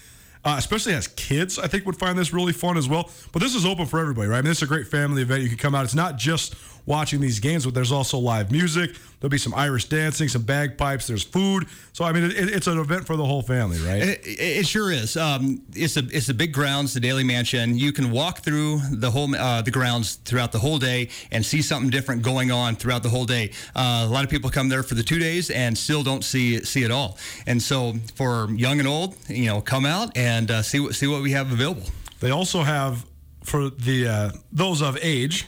uh, 0.45 0.57
especially 0.59 0.95
as 0.95 1.09
kids, 1.09 1.59
I 1.59 1.67
think 1.67 1.87
would 1.87 1.99
find 1.99 2.19
this 2.19 2.33
really 2.33 2.53
fun 2.53 2.77
as 2.77 2.89
well. 2.89 3.11
But 3.33 3.41
this 3.43 3.55
is 3.55 3.65
open 3.65 3.87
for 3.87 3.99
everybody, 3.99 4.29
right? 4.29 4.39
I 4.39 4.43
mean, 4.43 4.51
this 4.51 4.59
is 4.59 4.65
a 4.65 4.67
great 4.67 4.87
family 4.87 5.23
event. 5.23 5.43
You 5.43 5.49
can 5.49 5.59
come 5.59 5.75
out. 5.75 5.85
It's 5.85 5.95
not 5.95 6.17
just 6.17 6.55
watching 6.87 7.21
these 7.21 7.41
games, 7.41 7.65
but 7.65 7.75
there's 7.75 7.93
also 7.93 8.19
live 8.19 8.51
music. 8.51 8.97
There'll 9.21 9.31
be 9.31 9.39
some 9.39 9.55
Irish 9.55 9.87
dancing, 9.87 10.29
some 10.29 10.43
bagpipes. 10.43 11.07
There's 11.07 11.23
food. 11.23 11.67
So 11.95 12.05
I 12.05 12.13
mean, 12.13 12.25
it, 12.25 12.35
it's 12.37 12.67
an 12.67 12.79
event 12.79 13.07
for 13.07 13.17
the 13.17 13.25
whole 13.25 13.41
family, 13.41 13.79
right? 13.79 14.03
It, 14.03 14.21
it 14.25 14.67
sure 14.67 14.93
is. 14.93 15.17
Um, 15.17 15.63
it's 15.73 15.97
a 15.97 16.05
it's 16.11 16.29
a 16.29 16.35
big 16.35 16.53
grounds, 16.53 16.93
the 16.93 17.01
Daly 17.01 17.25
Mansion. 17.25 17.79
You 17.79 17.93
can 17.93 18.11
walk 18.11 18.41
through 18.41 18.81
the 18.91 19.11
whole 19.11 19.35
uh, 19.35 19.63
the 19.63 19.71
grounds 19.71 20.17
throughout 20.17 20.53
the 20.53 20.59
whole 20.59 20.79
day 20.79 21.09
and 21.31 21.45
see 21.45 21.63
something 21.63 21.91
different 21.91 22.23
going 22.23 22.51
on 22.51 22.77
throughout 22.77 23.03
the 23.03 23.09
whole 23.09 23.25
day. 23.25 23.53
Uh, 23.75 24.05
a 24.07 24.13
lot 24.13 24.25
of 24.25 24.31
people 24.31 24.51
come 24.51 24.69
there 24.69 24.83
for 24.83 24.95
the 24.95 25.03
two 25.03 25.19
days 25.19 25.51
and 25.51 25.77
still 25.77 26.03
don't 26.03 26.23
see 26.23 26.63
see 26.65 26.83
it 26.83 26.91
all. 26.91 27.17
And 27.47 27.63
so 27.63 27.95
for 28.17 28.51
young 28.51 28.79
and 28.79 28.89
old, 28.89 29.17
you 29.29 29.47
know, 29.47 29.63
come 29.63 29.87
out 29.87 30.15
and 30.17 30.51
uh, 30.51 30.63
see 30.63 30.81
what 30.81 30.95
see 30.95 31.07
what 31.07 31.23
we 31.23 31.33
have 31.33 31.51
available. 31.51 31.85
They 32.21 32.31
also 32.31 32.63
have 32.63 33.07
for 33.43 33.71
the 33.71 34.07
uh, 34.07 34.31
those 34.53 34.83
of 34.83 34.99
age. 35.01 35.47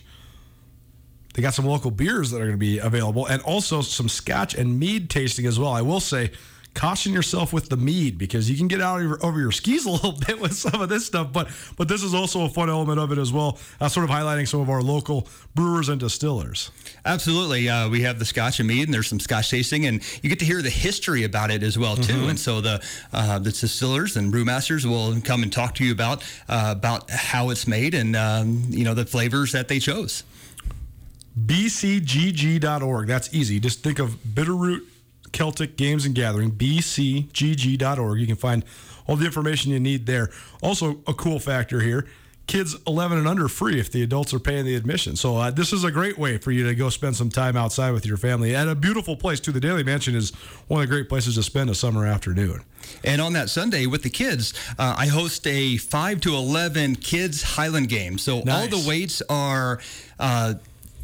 They 1.37 1.42
got 1.42 1.53
some 1.53 1.66
local 1.66 1.90
beers 1.90 2.31
that 2.31 2.38
are 2.38 2.46
going 2.46 2.53
to 2.53 2.57
be 2.57 2.79
available, 2.79 3.27
and 3.27 3.42
also 3.42 3.83
some 3.83 4.09
Scotch 4.09 4.55
and 4.55 4.79
mead 4.79 5.11
tasting 5.11 5.44
as 5.44 5.59
well. 5.59 5.70
I 5.70 5.83
will 5.83 6.01
say, 6.01 6.31
caution 6.72 7.12
yourself 7.12 7.53
with 7.55 7.68
the 7.70 7.77
mead 7.77 8.18
because 8.18 8.51
you 8.51 8.57
can 8.57 8.68
get 8.68 8.81
out 8.83 9.01
over, 9.01 9.18
over 9.22 9.38
your 9.40 9.53
skis 9.53 9.85
a 9.87 9.90
little 9.96 10.12
bit 10.12 10.38
with 10.40 10.55
some 10.55 10.81
of 10.81 10.88
this 10.88 11.05
stuff. 11.07 11.33
But 11.35 11.49
but 11.77 11.88
this 11.88 12.03
is 12.03 12.14
also 12.14 12.44
a 12.46 12.49
fun 12.49 12.70
element 12.70 12.99
of 12.99 13.12
it 13.12 13.18
as 13.18 13.33
well, 13.35 13.59
uh, 13.83 13.88
sort 13.88 14.05
of 14.05 14.11
highlighting 14.11 14.49
some 14.49 14.61
of 14.61 14.70
our 14.70 14.81
local 14.81 15.29
brewers 15.55 15.90
and 15.90 16.01
distillers. 16.01 16.70
Absolutely, 17.05 17.68
uh, 17.68 17.90
we 17.90 18.01
have 18.01 18.18
the 18.18 18.25
Scotch 18.25 18.59
and 18.59 18.66
mead, 18.68 18.85
and 18.88 18.94
there's 18.94 19.09
some 19.09 19.20
Scotch 19.20 19.51
tasting, 19.51 19.85
and 19.85 20.03
you 20.22 20.31
get 20.31 20.38
to 20.38 20.46
hear 20.46 20.62
the 20.62 20.70
history 20.70 21.25
about 21.25 21.51
it 21.51 21.62
as 21.62 21.79
well 21.79 21.96
too. 21.96 22.14
Mhm. 22.14 22.31
And 22.31 22.40
so 22.40 22.62
the 22.62 22.83
uh, 23.12 23.38
the 23.40 23.53
distillers 23.53 24.16
and 24.16 24.33
brewmasters 24.33 24.87
will 24.87 25.20
come 25.20 25.42
and 25.42 25.53
talk 25.53 25.75
to 25.75 25.85
you 25.85 25.92
about 25.92 26.25
uh, 26.49 26.75
about 26.75 27.11
how 27.11 27.51
it's 27.51 27.66
made 27.66 27.92
and 27.92 28.16
um, 28.16 28.64
you 28.70 28.85
know 28.85 28.94
the 28.94 29.05
flavors 29.05 29.53
that 29.53 29.68
they 29.68 29.79
chose. 29.79 30.25
bcgg.org. 31.38 33.07
That's 33.07 33.33
easy. 33.35 33.61
Just 33.61 33.83
think 33.83 33.99
of 33.99 34.16
Bitterroot 34.25 34.83
Celtic 35.33 35.77
Games 35.77 36.07
and 36.07 36.14
Gathering, 36.14 36.53
bcgg.org. 36.53 38.19
You 38.19 38.27
can 38.27 38.37
find 38.37 38.65
all 39.06 39.17
the 39.17 39.27
information 39.27 39.73
you 39.73 39.81
need 39.81 40.06
there. 40.06 40.31
Also, 40.63 41.00
a 41.06 41.15
cool 41.15 41.38
factor 41.38 41.81
here 41.81 42.06
kids 42.46 42.77
11 42.87 43.19
and 43.19 43.27
under 43.27 43.48
free 43.48 43.81
if 43.81 43.90
the 43.90 44.02
adults 44.02 44.33
are 44.33 44.38
paying 44.38 44.65
the 44.65 44.75
admission. 44.75 45.17
So, 45.17 45.37
uh, 45.37 45.50
this 45.50 45.73
is 45.73 45.85
a 45.85 45.90
great 45.90 46.17
way 46.17 46.38
for 46.38 46.52
you 46.52 46.65
to 46.67 46.75
go 46.75 46.88
spend 46.90 47.17
some 47.17 47.29
time 47.29 47.56
outside 47.56 47.90
with 47.92 48.06
your 48.06 48.17
family 48.17 48.54
at 48.54 48.69
a 48.69 48.75
beautiful 48.75 49.17
place, 49.17 49.40
too. 49.40 49.52
The 49.52 49.60
Daly 49.60 49.83
Mansion 49.83 50.15
is 50.15 50.31
one 50.69 50.83
of 50.83 50.88
the 50.88 50.94
great 50.94 51.08
places 51.08 51.35
to 51.35 51.42
spend 51.42 51.71
a 51.71 51.75
summer 51.75 52.06
afternoon. 52.06 52.63
And 53.04 53.21
on 53.21 53.33
that 53.33 53.50
Sunday 53.50 53.87
with 53.87 54.02
the 54.02 54.10
kids, 54.10 54.54
uh, 54.79 54.94
I 54.96 55.06
host 55.06 55.46
a 55.46 55.77
5 55.77 56.21
to 56.23 56.35
11 56.35 56.96
kids 56.96 57.42
Highland 57.42 57.88
game. 57.88 58.19
So 58.19 58.38
all 58.48 58.69
the 58.69 58.85
weights 58.87 59.23
are. 59.29 59.81
Uh, 60.19 60.54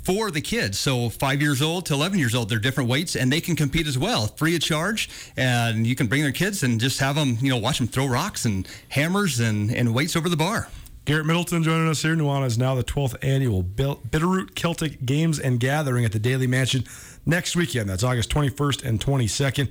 for 0.02 0.30
the 0.30 0.40
kids, 0.40 0.78
so 0.78 1.08
five 1.08 1.40
years 1.40 1.62
old 1.62 1.86
to 1.86 1.94
11 1.94 2.18
years 2.18 2.34
old, 2.34 2.48
they're 2.48 2.58
different 2.58 2.90
weights, 2.90 3.14
and 3.14 3.32
they 3.32 3.40
can 3.40 3.54
compete 3.54 3.86
as 3.86 3.96
well, 3.96 4.26
free 4.26 4.56
of 4.56 4.62
charge. 4.62 5.08
And 5.36 5.86
you 5.86 5.94
can 5.94 6.08
bring 6.08 6.22
their 6.22 6.32
kids 6.32 6.62
and 6.62 6.80
just 6.80 6.98
have 7.00 7.14
them, 7.14 7.38
you 7.40 7.50
know, 7.50 7.58
watch 7.58 7.78
them 7.78 7.86
throw 7.86 8.06
rocks 8.06 8.44
and 8.44 8.66
hammers 8.88 9.40
and, 9.40 9.70
and 9.70 9.94
weights 9.94 10.16
over 10.16 10.28
the 10.28 10.36
bar. 10.36 10.68
Garrett 11.04 11.26
Middleton 11.26 11.62
joining 11.64 11.88
us 11.88 12.02
here. 12.02 12.14
Nuanez 12.14 12.46
is 12.46 12.58
now 12.58 12.76
the 12.76 12.84
12th 12.84 13.16
annual 13.22 13.64
Bitterroot 13.64 14.54
Celtic 14.54 15.04
Games 15.04 15.38
and 15.38 15.58
Gathering 15.58 16.04
at 16.04 16.12
the 16.12 16.20
Daly 16.20 16.46
Mansion 16.46 16.84
next 17.26 17.56
weekend. 17.56 17.88
That's 17.88 18.04
August 18.04 18.30
21st 18.30 18.84
and 18.84 19.00
22nd. 19.00 19.68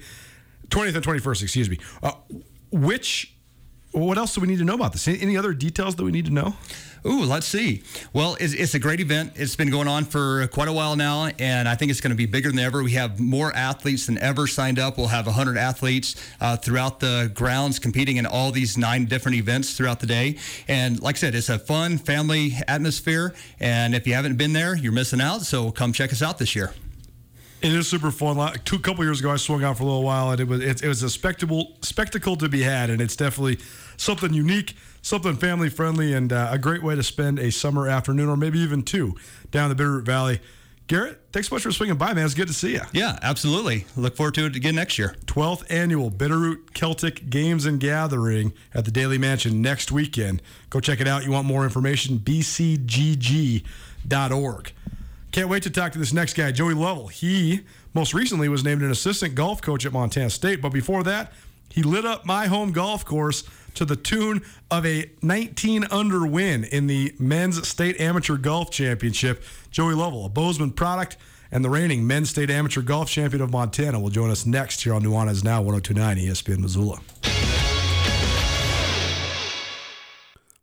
20th 0.68 0.96
and 0.96 1.06
21st, 1.06 1.44
excuse 1.44 1.70
me. 1.70 1.78
Uh, 2.04 2.12
which, 2.72 3.34
what 3.92 4.18
else 4.18 4.36
do 4.36 4.42
we 4.42 4.48
need 4.48 4.60
to 4.60 4.64
know 4.64 4.76
about 4.76 4.94
this? 4.94 5.08
Any 5.08 5.38
other 5.38 5.54
details 5.54 5.96
that 5.96 6.04
we 6.04 6.12
need 6.12 6.26
to 6.26 6.32
know? 6.32 6.56
Ooh, 7.06 7.24
let's 7.24 7.48
see. 7.48 7.82
Well, 8.14 8.38
it's, 8.40 8.54
it's, 8.54 8.76
a 8.76 8.80
great 8.80 9.00
event. 9.00 9.34
It's 9.36 9.56
been 9.56 9.72
going 9.72 9.88
on 9.88 10.06
for 10.06 10.46
quite 10.48 10.68
a 10.68 10.74
while 10.74 10.96
now, 10.96 11.32
and 11.40 11.68
I 11.68 11.74
think 11.74 11.90
it's 11.90 12.00
going 12.00 12.12
to 12.12 12.18
be 12.18 12.28
bigger 12.28 12.50
than 12.50 12.60
ever. 12.60 12.84
We 12.84 12.92
have 12.92 13.20
more 13.20 13.52
athletes 13.56 14.06
than 14.06 14.20
ever 14.20 14.46
signed 14.46 14.78
up. 14.78 14.98
We'll 14.98 15.08
have 15.08 15.26
100 15.26 15.58
athletes 15.58 16.16
uh, 16.40 16.58
throughout 16.58 17.00
the 17.00 17.32
grounds 17.34 17.80
competing 17.80 18.18
in 18.18 18.28
all 18.28 18.52
these 18.52 18.78
nine 18.78 19.06
different 19.06 19.38
events 19.38 19.76
throughout 19.76 20.00
the 20.00 20.06
day. 20.06 20.38
And 20.68 21.02
like 21.02 21.16
I 21.16 21.20
said, 21.20 21.34
it's 21.34 21.50
a 21.50 21.58
fun 21.58 21.98
family 21.98 22.54
atmosphere. 22.68 23.34
And 23.60 23.96
if 23.96 24.06
you 24.06 24.14
haven't 24.14 24.38
been 24.38 24.54
there, 24.54 24.76
you're 24.76 24.92
missing 24.92 25.22
out. 25.22 25.42
So 25.42 25.72
come 25.72 25.94
check 25.94 26.12
us 26.12 26.22
out 26.22 26.38
this 26.38 26.56
year. 26.56 26.72
It 27.62 27.74
is 27.74 27.88
super 27.88 28.10
fun. 28.10 28.38
Like, 28.38 28.64
two 28.64 28.80
couple 28.80 29.04
years 29.04 29.20
ago, 29.20 29.30
I 29.30 29.36
swung 29.36 29.64
out 29.64 29.78
for 29.78 29.84
a 29.84 29.86
little 29.86 30.04
while, 30.04 30.32
and 30.32 30.42
it 30.42 30.48
was 30.48 30.62
it, 30.62 30.84
it 30.84 30.88
was 30.88 31.04
a 31.04 31.10
spectacle 31.10 31.78
spectacle 31.82 32.36
to 32.38 32.50
be 32.50 32.64
had, 32.64 32.90
and 32.90 33.00
it's 33.00 33.16
definitely 33.16 33.60
something 34.02 34.34
unique, 34.34 34.76
something 35.02 35.36
family 35.36 35.70
friendly, 35.70 36.14
and 36.14 36.34
uh, 36.34 36.50
a 36.52 36.58
great 36.58 36.82
way 36.84 36.96
to 36.96 37.04
spend 37.04 37.40
a 37.40 37.52
summer 37.52 37.88
afternoon 37.88 38.28
or 38.28 38.36
maybe 38.36 38.60
even 38.60 38.82
two 38.84 39.16
down 39.52 39.70
the 39.70 39.76
Bitterroot 39.76 40.04
Valley. 40.04 40.42
Garrett, 40.88 41.22
thanks 41.32 41.48
so 41.48 41.56
much 41.56 41.64
for 41.64 41.72
swinging 41.72 41.96
by, 41.96 42.14
man. 42.14 42.26
It's 42.26 42.34
good 42.34 42.50
to 42.50 42.54
see 42.54 42.74
you. 42.74 42.82
Yeah, 42.92 43.18
absolutely. 43.22 43.86
Look 43.96 44.18
forward 44.18 44.34
to 44.36 44.48
it 44.48 44.58
again 44.58 44.76
next 44.76 45.00
year. 45.00 45.16
12th 45.26 45.64
annual 45.70 46.12
Bitterroot 46.12 46.74
Celtic 46.74 47.30
Games 47.30 47.66
and 47.66 47.80
Gathering 47.80 48.52
at 48.74 48.84
the 48.84 48.92
Daly 48.92 49.18
Mansion 49.18 49.62
next 49.62 49.92
weekend. 49.92 50.42
Go 50.70 50.82
check 50.82 51.00
it 51.00 51.08
out. 51.08 51.24
You 51.24 51.32
want 51.32 51.48
more 51.48 51.64
information? 51.64 52.20
bcgg.org. 52.20 53.64
Can't 55.32 55.48
wait 55.48 55.64
to 55.64 55.70
talk 55.70 55.94
to 55.94 56.00
this 56.00 56.12
next 56.12 56.34
guy, 56.34 56.52
Joey 56.52 56.74
Lovell. 56.74 57.08
He 57.08 57.62
most 57.94 58.14
recently 58.14 58.50
was 58.50 58.66
named 58.66 58.82
an 58.82 58.92
assistant 58.92 59.34
golf 59.36 59.62
coach 59.62 59.86
at 59.86 59.94
Montana 59.94 60.30
State, 60.30 60.62
but 60.62 60.74
before 60.74 61.04
that, 61.04 61.32
he 61.70 61.84
lit 61.84 62.06
up 62.06 62.26
my 62.26 62.48
home 62.48 62.74
golf 62.74 63.06
course 63.06 63.46
to 63.76 63.86
the 63.86 63.96
tune 63.96 64.42
of 64.70 64.86
a 64.86 65.12
19 65.22 65.86
under 65.92 66.26
win 66.26 66.64
in 66.64 66.88
the 66.88 67.14
men's 67.20 67.68
state 67.68 68.00
amateur 68.00 68.38
golf 68.38 68.72
championship. 68.72 69.44
Joey 69.70 69.94
Lovell, 69.94 70.26
a 70.26 70.30
Bozeman 70.30 70.72
product 70.72 71.18
and 71.52 71.66
the 71.66 71.70
reigning 71.70 72.08
men's 72.08 72.30
state 72.30 72.50
amateur 72.50 72.82
golf 72.82 73.10
champion 73.10 73.42
of 73.42 73.52
Montana, 73.52 74.00
will 74.00 74.10
join 74.10 74.30
us 74.30 74.46
next 74.46 74.84
here 74.84 74.94
on 74.94 75.04
Nuanez 75.04 75.44
Now 75.44 75.62
1029 75.62 76.18
ESPN 76.18 76.60
Missoula. 76.60 77.00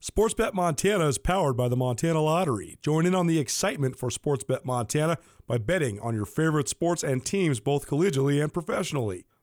Sportsbet 0.01 0.55
Montana 0.55 1.07
is 1.07 1.19
powered 1.19 1.57
by 1.57 1.69
the 1.69 1.77
Montana 1.77 2.21
Lottery. 2.21 2.79
Join 2.83 3.05
in 3.05 3.15
on 3.15 3.27
the 3.27 3.39
excitement 3.39 3.97
for 3.97 4.09
Sportsbet 4.09 4.65
Montana 4.65 5.19
by 5.47 5.59
betting 5.59 6.01
on 6.01 6.15
your 6.15 6.25
favorite 6.25 6.69
sports 6.69 7.05
and 7.05 7.25
teams 7.25 7.61
both 7.61 7.87
collegially 7.87 8.43
and 8.43 8.53
professionally. 8.53 9.27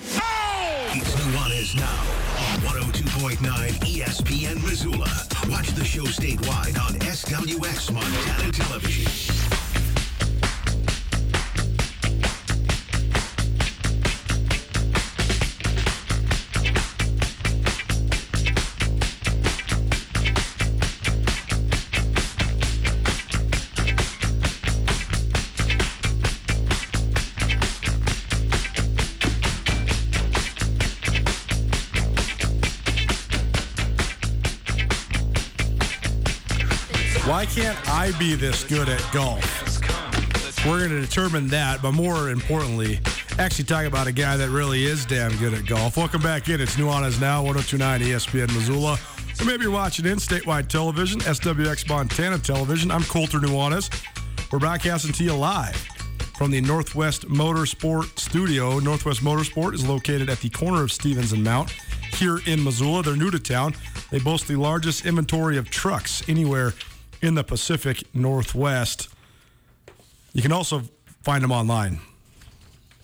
It's 0.00 1.14
Nuanez 1.16 1.76
now 1.76 2.00
on 2.52 2.82
102.9 2.92 3.36
ESPN 3.80 4.62
Missoula. 4.62 5.10
Watch 5.48 5.68
the 5.70 5.84
show 5.84 6.04
statewide 6.04 6.78
on 6.80 6.94
SWX 7.00 7.92
Montana 7.92 8.52
Television. 8.52 9.51
Why 37.42 37.46
can't 37.46 37.88
I 37.88 38.16
be 38.20 38.36
this 38.36 38.62
good 38.62 38.88
at 38.88 39.04
golf? 39.12 39.44
We're 40.64 40.86
going 40.86 40.90
to 40.90 41.00
determine 41.00 41.48
that, 41.48 41.82
but 41.82 41.90
more 41.90 42.30
importantly, 42.30 43.00
actually 43.36 43.64
talk 43.64 43.84
about 43.84 44.06
a 44.06 44.12
guy 44.12 44.36
that 44.36 44.48
really 44.50 44.84
is 44.84 45.04
damn 45.04 45.36
good 45.38 45.52
at 45.52 45.66
golf. 45.66 45.96
Welcome 45.96 46.22
back 46.22 46.48
in. 46.48 46.60
It's 46.60 46.76
Nuanez 46.76 47.20
Now, 47.20 47.42
1029 47.42 48.00
ESPN 48.02 48.54
Missoula. 48.54 48.96
Or 49.40 49.44
maybe 49.44 49.64
you're 49.64 49.72
watching 49.72 50.06
in 50.06 50.18
statewide 50.18 50.68
television, 50.68 51.18
SWX 51.18 51.88
Montana 51.88 52.38
television. 52.38 52.92
I'm 52.92 53.02
Colter 53.02 53.40
Nuanez. 53.40 53.90
We're 54.52 54.60
broadcasting 54.60 55.12
to 55.14 55.24
you 55.24 55.34
live 55.34 55.74
from 56.36 56.52
the 56.52 56.60
Northwest 56.60 57.26
Motorsport 57.26 58.20
Studio. 58.20 58.78
Northwest 58.78 59.20
Motorsport 59.20 59.74
is 59.74 59.84
located 59.84 60.30
at 60.30 60.38
the 60.38 60.48
corner 60.48 60.84
of 60.84 60.92
Stevens 60.92 61.32
and 61.32 61.42
Mount 61.42 61.72
here 62.14 62.38
in 62.46 62.62
Missoula. 62.62 63.02
They're 63.02 63.16
new 63.16 63.32
to 63.32 63.40
town. 63.40 63.74
They 64.12 64.20
boast 64.20 64.46
the 64.46 64.54
largest 64.54 65.06
inventory 65.06 65.56
of 65.56 65.70
trucks 65.70 66.22
anywhere 66.28 66.72
in 67.22 67.34
the 67.34 67.44
Pacific 67.44 68.02
Northwest. 68.14 69.08
You 70.34 70.42
can 70.42 70.52
also 70.52 70.82
find 71.22 71.42
them 71.42 71.52
online. 71.52 72.00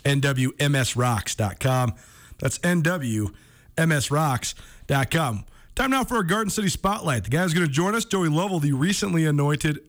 NWMSRocks.com. 0.05 1.95
That's 2.39 2.59
NWMSRocks.com. 2.59 5.45
Time 5.75 5.91
now 5.91 6.05
for 6.05 6.19
a 6.19 6.27
Garden 6.27 6.51
City 6.51 6.69
Spotlight. 6.69 7.25
The 7.25 7.31
guy 7.31 7.43
who's 7.43 7.55
going 7.55 7.67
to 7.67 7.73
join 7.73 7.95
us, 7.95 8.05
Joey 8.05 8.29
Lovell, 8.29 8.61
the 8.61 8.73
recently 8.73 9.25
anointed 9.27 9.81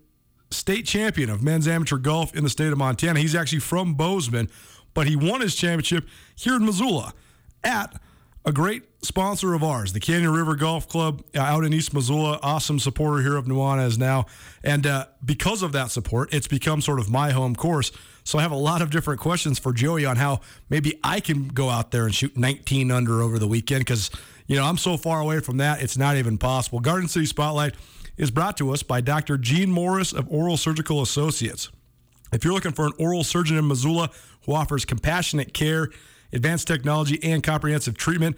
state 0.52 0.86
champion 0.86 1.30
of 1.30 1.44
men's 1.44 1.68
amateur 1.68 1.98
golf 1.98 2.34
in 2.36 2.44
the 2.44 2.50
state 2.50 2.72
of 2.72 2.78
Montana. 2.78 3.20
He's 3.20 3.36
actually 3.36 3.60
from 3.60 3.96
Bozeman, 3.96 4.50
but 4.94 5.08
he 5.08 5.16
won 5.16 5.42
his 5.42 5.56
championship 5.56 6.08
here 6.36 6.56
in 6.56 6.66
Missoula 6.66 7.14
at 7.64 8.00
a 8.46 8.52
great 8.52 8.84
sponsor 9.04 9.54
of 9.54 9.64
ours, 9.64 9.94
the 9.94 10.00
Canyon 10.00 10.32
River 10.32 10.56
Golf 10.56 10.88
Club 10.88 11.24
uh, 11.36 11.40
out 11.40 11.64
in 11.64 11.74
East 11.74 11.94
Missoula. 11.94 12.40
Awesome 12.42 12.80
supporter 12.80 13.22
here 13.22 13.36
of 13.36 13.46
Nuanez 13.46 13.98
now. 13.98 14.26
And 14.64 14.88
uh, 14.88 15.08
because 15.24 15.62
of 15.62 15.72
that 15.74 15.92
support, 15.92 16.34
it's 16.34 16.48
become 16.48 16.82
sort 16.82 17.00
of 17.00 17.10
my 17.10 17.32
home 17.32 17.56
course. 17.56 17.92
So 18.24 18.40
I 18.40 18.42
have 18.42 18.52
a 18.52 18.58
lot 18.58 18.82
of 18.82 18.92
different 18.92 19.20
questions 19.20 19.60
for 19.60 19.74
Joey 19.74 20.06
on 20.06 20.18
how 20.18 20.42
maybe 20.70 21.00
I 21.04 21.20
can 21.20 21.48
go 21.48 21.70
out 21.70 21.92
there 21.92 22.06
and 22.06 22.14
shoot 22.14 22.38
19 22.38 22.92
under 22.92 23.22
over 23.22 23.40
the 23.40 23.48
weekend 23.48 23.82
because, 23.82 24.10
you 24.48 24.56
know, 24.56 24.66
I'm 24.66 24.78
so 24.78 24.98
far 24.98 25.20
away 25.20 25.40
from 25.40 25.58
that, 25.58 25.82
it's 25.82 25.98
not 25.98 26.16
even 26.16 26.38
possible. 26.38 26.80
Garden 26.80 27.10
City 27.10 27.26
Spotlight 27.26 27.76
is 28.18 28.32
brought 28.32 28.58
to 28.58 28.72
us 28.72 28.84
by 28.84 29.02
Dr. 29.02 29.38
Gene 29.38 29.72
Morris 29.72 30.14
of 30.14 30.30
Oral 30.30 30.58
Surgical 30.58 31.02
Associates. 31.02 31.70
If 32.32 32.44
you're 32.44 32.54
looking 32.54 32.74
for 32.74 32.86
an 32.86 32.94
oral 33.00 33.24
surgeon 33.24 33.58
in 33.58 33.68
Missoula 33.68 34.12
who 34.46 34.54
offers 34.54 34.86
compassionate 34.86 35.54
care, 35.54 35.90
advanced 36.34 36.68
technology, 36.68 37.20
and 37.24 37.44
comprehensive 37.44 37.98
treatment. 37.98 38.38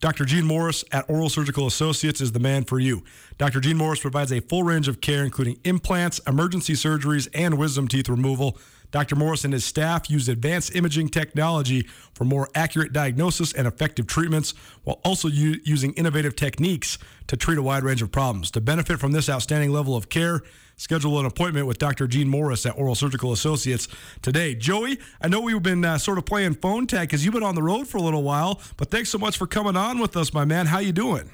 Dr. 0.00 0.24
Gene 0.24 0.44
Morris 0.44 0.84
at 0.92 1.08
Oral 1.10 1.28
Surgical 1.28 1.66
Associates 1.66 2.20
is 2.20 2.32
the 2.32 2.38
man 2.38 2.64
for 2.64 2.78
you. 2.78 3.02
Dr. 3.38 3.60
Gene 3.60 3.76
Morris 3.76 4.00
provides 4.00 4.32
a 4.32 4.40
full 4.40 4.62
range 4.62 4.86
of 4.86 5.00
care, 5.00 5.24
including 5.24 5.58
implants, 5.64 6.20
emergency 6.20 6.74
surgeries, 6.74 7.28
and 7.34 7.58
wisdom 7.58 7.88
teeth 7.88 8.08
removal. 8.08 8.58
Dr. 8.92 9.16
Morris 9.16 9.44
and 9.44 9.54
his 9.54 9.64
staff 9.64 10.10
use 10.10 10.28
advanced 10.28 10.76
imaging 10.76 11.08
technology 11.08 11.88
for 12.14 12.24
more 12.24 12.48
accurate 12.54 12.92
diagnosis 12.92 13.52
and 13.52 13.66
effective 13.66 14.06
treatments, 14.06 14.52
while 14.84 15.00
also 15.02 15.28
u- 15.28 15.60
using 15.64 15.94
innovative 15.94 16.36
techniques 16.36 16.98
to 17.26 17.36
treat 17.36 17.58
a 17.58 17.62
wide 17.62 17.82
range 17.82 18.02
of 18.02 18.12
problems. 18.12 18.50
To 18.52 18.60
benefit 18.60 19.00
from 19.00 19.12
this 19.12 19.30
outstanding 19.30 19.72
level 19.72 19.96
of 19.96 20.10
care, 20.10 20.42
schedule 20.82 21.20
an 21.20 21.26
appointment 21.26 21.64
with 21.64 21.78
Dr. 21.78 22.08
Gene 22.08 22.28
Morris 22.28 22.66
at 22.66 22.76
Oral 22.76 22.96
Surgical 22.96 23.30
Associates 23.32 23.86
today. 24.20 24.56
Joey, 24.56 24.98
I 25.20 25.28
know 25.28 25.40
we've 25.40 25.62
been 25.62 25.84
uh, 25.84 25.96
sort 25.96 26.18
of 26.18 26.26
playing 26.26 26.54
phone 26.54 26.88
tag 26.88 27.08
because 27.08 27.24
you've 27.24 27.34
been 27.34 27.44
on 27.44 27.54
the 27.54 27.62
road 27.62 27.86
for 27.86 27.98
a 27.98 28.02
little 28.02 28.24
while, 28.24 28.60
but 28.76 28.90
thanks 28.90 29.08
so 29.08 29.16
much 29.16 29.38
for 29.38 29.46
coming 29.46 29.76
on 29.76 30.00
with 30.00 30.16
us, 30.16 30.34
my 30.34 30.44
man. 30.44 30.66
How 30.66 30.80
you 30.80 30.90
doing? 30.90 31.30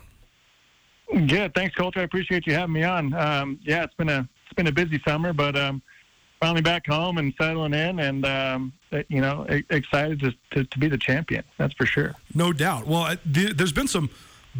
Good, 1.26 1.54
thanks, 1.54 1.74
Colter. 1.74 2.00
I 2.00 2.02
appreciate 2.02 2.46
you 2.46 2.52
having 2.52 2.74
me 2.74 2.82
on. 2.84 3.14
Um, 3.14 3.58
yeah, 3.62 3.84
it's 3.84 3.94
been 3.94 4.10
a 4.10 4.28
it's 4.44 4.54
been 4.54 4.66
a 4.66 4.72
busy 4.72 5.00
summer, 5.06 5.32
but 5.32 5.56
um, 5.56 5.80
finally 6.40 6.60
back 6.60 6.86
home 6.86 7.16
and 7.16 7.32
settling 7.40 7.72
in, 7.72 8.00
and 8.00 8.26
um, 8.26 8.72
you 9.08 9.22
know, 9.22 9.46
excited 9.70 10.20
to, 10.20 10.34
to, 10.52 10.64
to 10.64 10.78
be 10.78 10.88
the 10.88 10.98
champion. 10.98 11.42
That's 11.56 11.72
for 11.74 11.86
sure. 11.86 12.14
No 12.34 12.52
doubt. 12.52 12.86
Well, 12.86 13.16
there's 13.24 13.72
been 13.72 13.88
some 13.88 14.10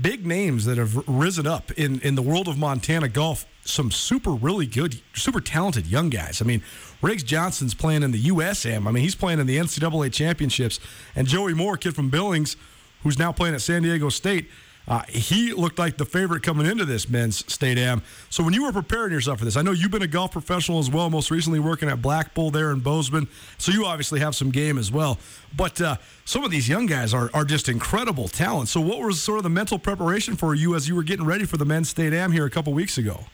big 0.01 0.26
names 0.26 0.64
that 0.64 0.78
have 0.78 1.07
risen 1.09 1.47
up 1.47 1.70
in, 1.72 2.01
in 2.01 2.14
the 2.14 2.22
world 2.22 2.49
of 2.49 2.59
Montana 2.59 3.09
golf. 3.09 3.47
Some 3.68 3.90
super, 3.90 4.30
really 4.30 4.66
good, 4.66 5.00
super 5.14 5.40
talented 5.40 5.86
young 5.86 6.08
guys. 6.08 6.40
I 6.40 6.46
mean, 6.46 6.62
Ryggs 7.02 7.22
Johnston's 7.22 7.74
playing 7.74 8.02
in 8.02 8.12
the 8.12 8.24
USM. 8.24 8.86
I 8.86 8.90
mean, 8.90 9.02
he's 9.02 9.14
playing 9.14 9.40
in 9.40 9.46
the 9.46 9.58
NCAA 9.58 10.10
championships. 10.12 10.80
And 11.14 11.28
Joey 11.28 11.52
Moore, 11.52 11.76
kid 11.76 11.94
from 11.94 12.08
Billings, 12.08 12.56
who's 13.02 13.18
now 13.18 13.30
playing 13.30 13.54
at 13.54 13.60
San 13.60 13.82
Diego 13.82 14.08
State, 14.08 14.48
uh, 14.88 15.02
he 15.06 15.52
looked 15.52 15.78
like 15.78 15.98
the 15.98 16.04
favorite 16.06 16.42
coming 16.42 16.66
into 16.66 16.86
this 16.86 17.10
men's 17.10 17.44
state 17.52 17.76
am. 17.76 18.02
So 18.30 18.42
when 18.42 18.54
you 18.54 18.64
were 18.64 18.72
preparing 18.72 19.12
yourself 19.12 19.38
for 19.38 19.44
this, 19.44 19.54
I 19.54 19.60
know 19.60 19.72
you've 19.72 19.90
been 19.90 20.00
a 20.00 20.06
golf 20.06 20.32
professional 20.32 20.78
as 20.78 20.90
well, 20.90 21.10
most 21.10 21.30
recently 21.30 21.60
working 21.60 21.90
at 21.90 22.00
Black 22.00 22.32
Bull 22.32 22.50
there 22.50 22.70
in 22.70 22.80
Bozeman. 22.80 23.28
So 23.58 23.70
you 23.70 23.84
obviously 23.84 24.20
have 24.20 24.34
some 24.34 24.50
game 24.50 24.78
as 24.78 24.90
well. 24.90 25.18
But 25.54 25.78
uh, 25.82 25.96
some 26.24 26.42
of 26.42 26.50
these 26.50 26.70
young 26.70 26.86
guys 26.86 27.12
are, 27.12 27.30
are 27.34 27.44
just 27.44 27.68
incredible 27.68 28.28
talent. 28.28 28.70
So 28.70 28.80
what 28.80 29.00
was 29.00 29.22
sort 29.22 29.36
of 29.36 29.42
the 29.42 29.50
mental 29.50 29.78
preparation 29.78 30.36
for 30.36 30.54
you 30.54 30.74
as 30.74 30.88
you 30.88 30.94
were 30.94 31.02
getting 31.02 31.26
ready 31.26 31.44
for 31.44 31.58
the 31.58 31.66
men's 31.66 31.90
state 31.90 32.14
am 32.14 32.32
here 32.32 32.46
a 32.46 32.50
couple 32.50 32.72
weeks 32.72 32.96
ago? 32.96 33.26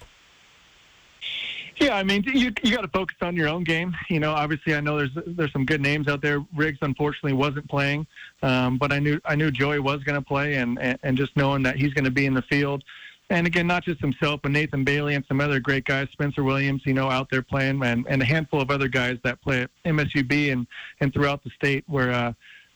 Yeah, 1.77 1.97
I 1.97 2.03
mean, 2.05 2.23
you 2.25 2.53
you 2.63 2.75
got 2.75 2.83
to 2.83 2.89
focus 2.89 3.17
on 3.21 3.35
your 3.35 3.49
own 3.49 3.65
game. 3.65 3.95
You 4.09 4.21
know, 4.21 4.33
obviously, 4.33 4.75
I 4.75 4.81
know 4.81 4.99
there's 4.99 5.11
there's 5.27 5.53
some 5.53 5.67
good 5.67 5.81
names 5.81 6.09
out 6.09 6.23
there. 6.23 6.41
Ryggs 6.57 6.79
unfortunately 6.83 7.33
wasn't 7.33 7.69
playing, 7.69 8.07
um, 8.43 8.79
but 8.79 8.93
I 8.93 9.01
knew 9.01 9.21
I 9.25 9.35
knew 9.35 9.51
Joey 9.51 9.81
was 9.81 10.03
going 10.05 10.15
to 10.15 10.27
play, 10.27 10.55
and, 10.55 10.79
and 10.81 10.99
and 11.03 11.17
just 11.17 11.37
knowing 11.37 11.63
that 11.65 11.77
he's 11.77 11.93
going 11.93 12.05
to 12.05 12.11
be 12.13 12.27
in 12.27 12.35
the 12.35 12.43
field, 12.43 12.85
and 13.31 13.47
again, 13.47 13.67
not 13.67 13.85
just 13.85 14.01
himself, 14.01 14.41
but 14.43 14.53
Nathan 14.53 14.85
Bailey 14.85 15.15
and 15.15 15.25
some 15.27 15.41
other 15.41 15.59
great 15.59 15.85
guys, 15.85 16.09
Spencer 16.13 16.45
Williams, 16.45 16.83
you 16.85 16.95
know, 16.95 17.11
out 17.11 17.29
there 17.31 17.43
playing, 17.43 17.83
and 17.83 18.07
and 18.09 18.23
a 18.23 18.25
handful 18.25 18.61
of 18.61 18.71
other 18.71 18.89
guys 18.89 19.19
that 19.25 19.43
play 19.43 19.63
at 19.63 19.71
MSUB 19.85 20.53
and 20.53 20.67
and 21.01 21.13
throughout 21.13 21.43
the 21.45 21.51
state 21.51 21.85
where. 21.87 22.13
Uh, 22.13 22.33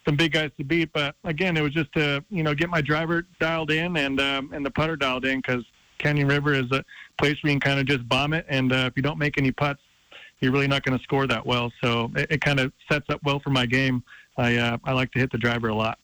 some 0.07 0.15
big 0.15 0.31
guys 0.31 0.49
to 0.57 0.63
beat, 0.63 0.91
but 0.93 1.13
again, 1.25 1.57
it 1.57 1.61
was 1.61 1.73
just 1.73 1.91
to 1.93 2.23
you 2.29 2.41
know 2.41 2.55
get 2.55 2.69
my 2.69 2.81
driver 2.81 3.27
dialed 3.39 3.69
in 3.69 3.97
and 3.97 4.19
um, 4.19 4.49
and 4.53 4.65
the 4.65 4.71
putter 4.71 4.95
dialed 4.95 5.25
in 5.25 5.39
because 5.39 5.63
Canyon 5.99 6.27
River 6.27 6.53
is 6.53 6.71
a 6.71 6.83
place 7.17 7.37
where 7.43 7.53
you 7.53 7.59
can 7.59 7.71
kind 7.71 7.79
of 7.79 7.85
just 7.85 8.07
bomb 8.09 8.33
it, 8.33 8.45
and 8.49 8.71
uh, 8.73 8.87
if 8.87 8.93
you 8.95 9.03
don't 9.03 9.19
make 9.19 9.37
any 9.37 9.51
putts, 9.51 9.81
you're 10.39 10.51
really 10.51 10.67
not 10.67 10.83
going 10.83 10.97
to 10.97 11.03
score 11.03 11.27
that 11.27 11.45
well. 11.45 11.71
So 11.83 12.11
it, 12.15 12.31
it 12.31 12.41
kind 12.41 12.59
of 12.59 12.71
sets 12.91 13.05
up 13.09 13.21
well 13.23 13.39
for 13.39 13.49
my 13.49 13.65
game. 13.65 14.03
I 14.37 14.55
uh, 14.55 14.77
I 14.83 14.93
like 14.93 15.11
to 15.11 15.19
hit 15.19 15.31
the 15.31 15.37
driver 15.37 15.67
a 15.67 15.75
lot. 15.75 15.99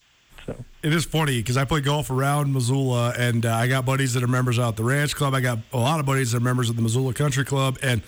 So 0.45 0.63
it 0.83 0.93
is 0.93 1.05
funny 1.05 1.39
because 1.39 1.57
I 1.57 1.65
play 1.65 1.81
golf 1.81 2.11
around 2.11 2.53
Missoula, 2.53 3.13
and 3.17 3.45
uh, 3.45 3.55
I 3.55 3.67
got 3.67 3.85
buddies 3.85 4.13
that 4.13 4.23
are 4.23 4.27
members 4.27 4.59
out 4.59 4.69
at 4.69 4.75
the 4.75 4.83
Ranch 4.83 5.15
Club. 5.15 5.33
I 5.33 5.41
got 5.41 5.59
a 5.73 5.77
lot 5.77 5.99
of 5.99 6.05
buddies 6.05 6.31
that 6.31 6.37
are 6.37 6.43
members 6.43 6.69
of 6.69 6.75
the 6.75 6.81
Missoula 6.81 7.13
Country 7.13 7.45
Club, 7.45 7.77
and 7.81 8.01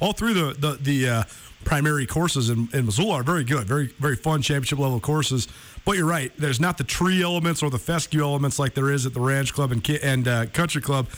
all 0.00 0.12
through 0.12 0.34
the 0.34 0.54
the, 0.58 0.78
the 0.80 1.08
uh, 1.08 1.22
primary 1.64 2.06
courses 2.06 2.48
in, 2.48 2.68
in 2.72 2.86
Missoula 2.86 3.14
are 3.14 3.22
very 3.22 3.44
good, 3.44 3.66
very 3.66 3.88
very 3.98 4.16
fun 4.16 4.40
championship 4.40 4.78
level 4.78 5.00
courses. 5.00 5.48
But 5.84 5.96
you're 5.96 6.06
right, 6.06 6.32
there's 6.38 6.60
not 6.60 6.78
the 6.78 6.84
tree 6.84 7.22
elements 7.22 7.60
or 7.62 7.68
the 7.68 7.78
fescue 7.78 8.22
elements 8.22 8.58
like 8.60 8.74
there 8.74 8.90
is 8.90 9.04
at 9.04 9.14
the 9.14 9.20
Ranch 9.20 9.52
Club 9.52 9.72
and 9.72 9.90
and 10.02 10.28
uh, 10.28 10.46
Country 10.46 10.80
Club 10.80 11.08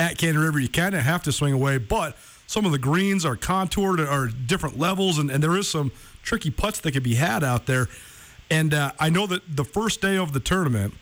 at 0.00 0.18
Canyon 0.18 0.42
River. 0.42 0.58
You 0.58 0.68
kind 0.68 0.94
of 0.96 1.02
have 1.02 1.22
to 1.24 1.32
swing 1.32 1.52
away, 1.52 1.78
but 1.78 2.16
some 2.46 2.64
of 2.64 2.72
the 2.72 2.78
greens 2.78 3.24
are 3.24 3.36
contoured, 3.36 4.00
are 4.00 4.26
different 4.26 4.78
levels, 4.78 5.18
and, 5.18 5.30
and 5.30 5.40
there 5.40 5.56
is 5.56 5.68
some 5.68 5.92
tricky 6.22 6.50
putts 6.50 6.80
that 6.80 6.92
can 6.92 7.02
be 7.02 7.14
had 7.14 7.44
out 7.44 7.66
there. 7.66 7.86
And 8.50 8.74
uh, 8.74 8.92
I 8.98 9.10
know 9.10 9.28
that 9.28 9.56
the 9.56 9.64
first 9.64 10.00
day 10.00 10.16
of 10.16 10.32
the 10.32 10.40
tournament, 10.40 10.94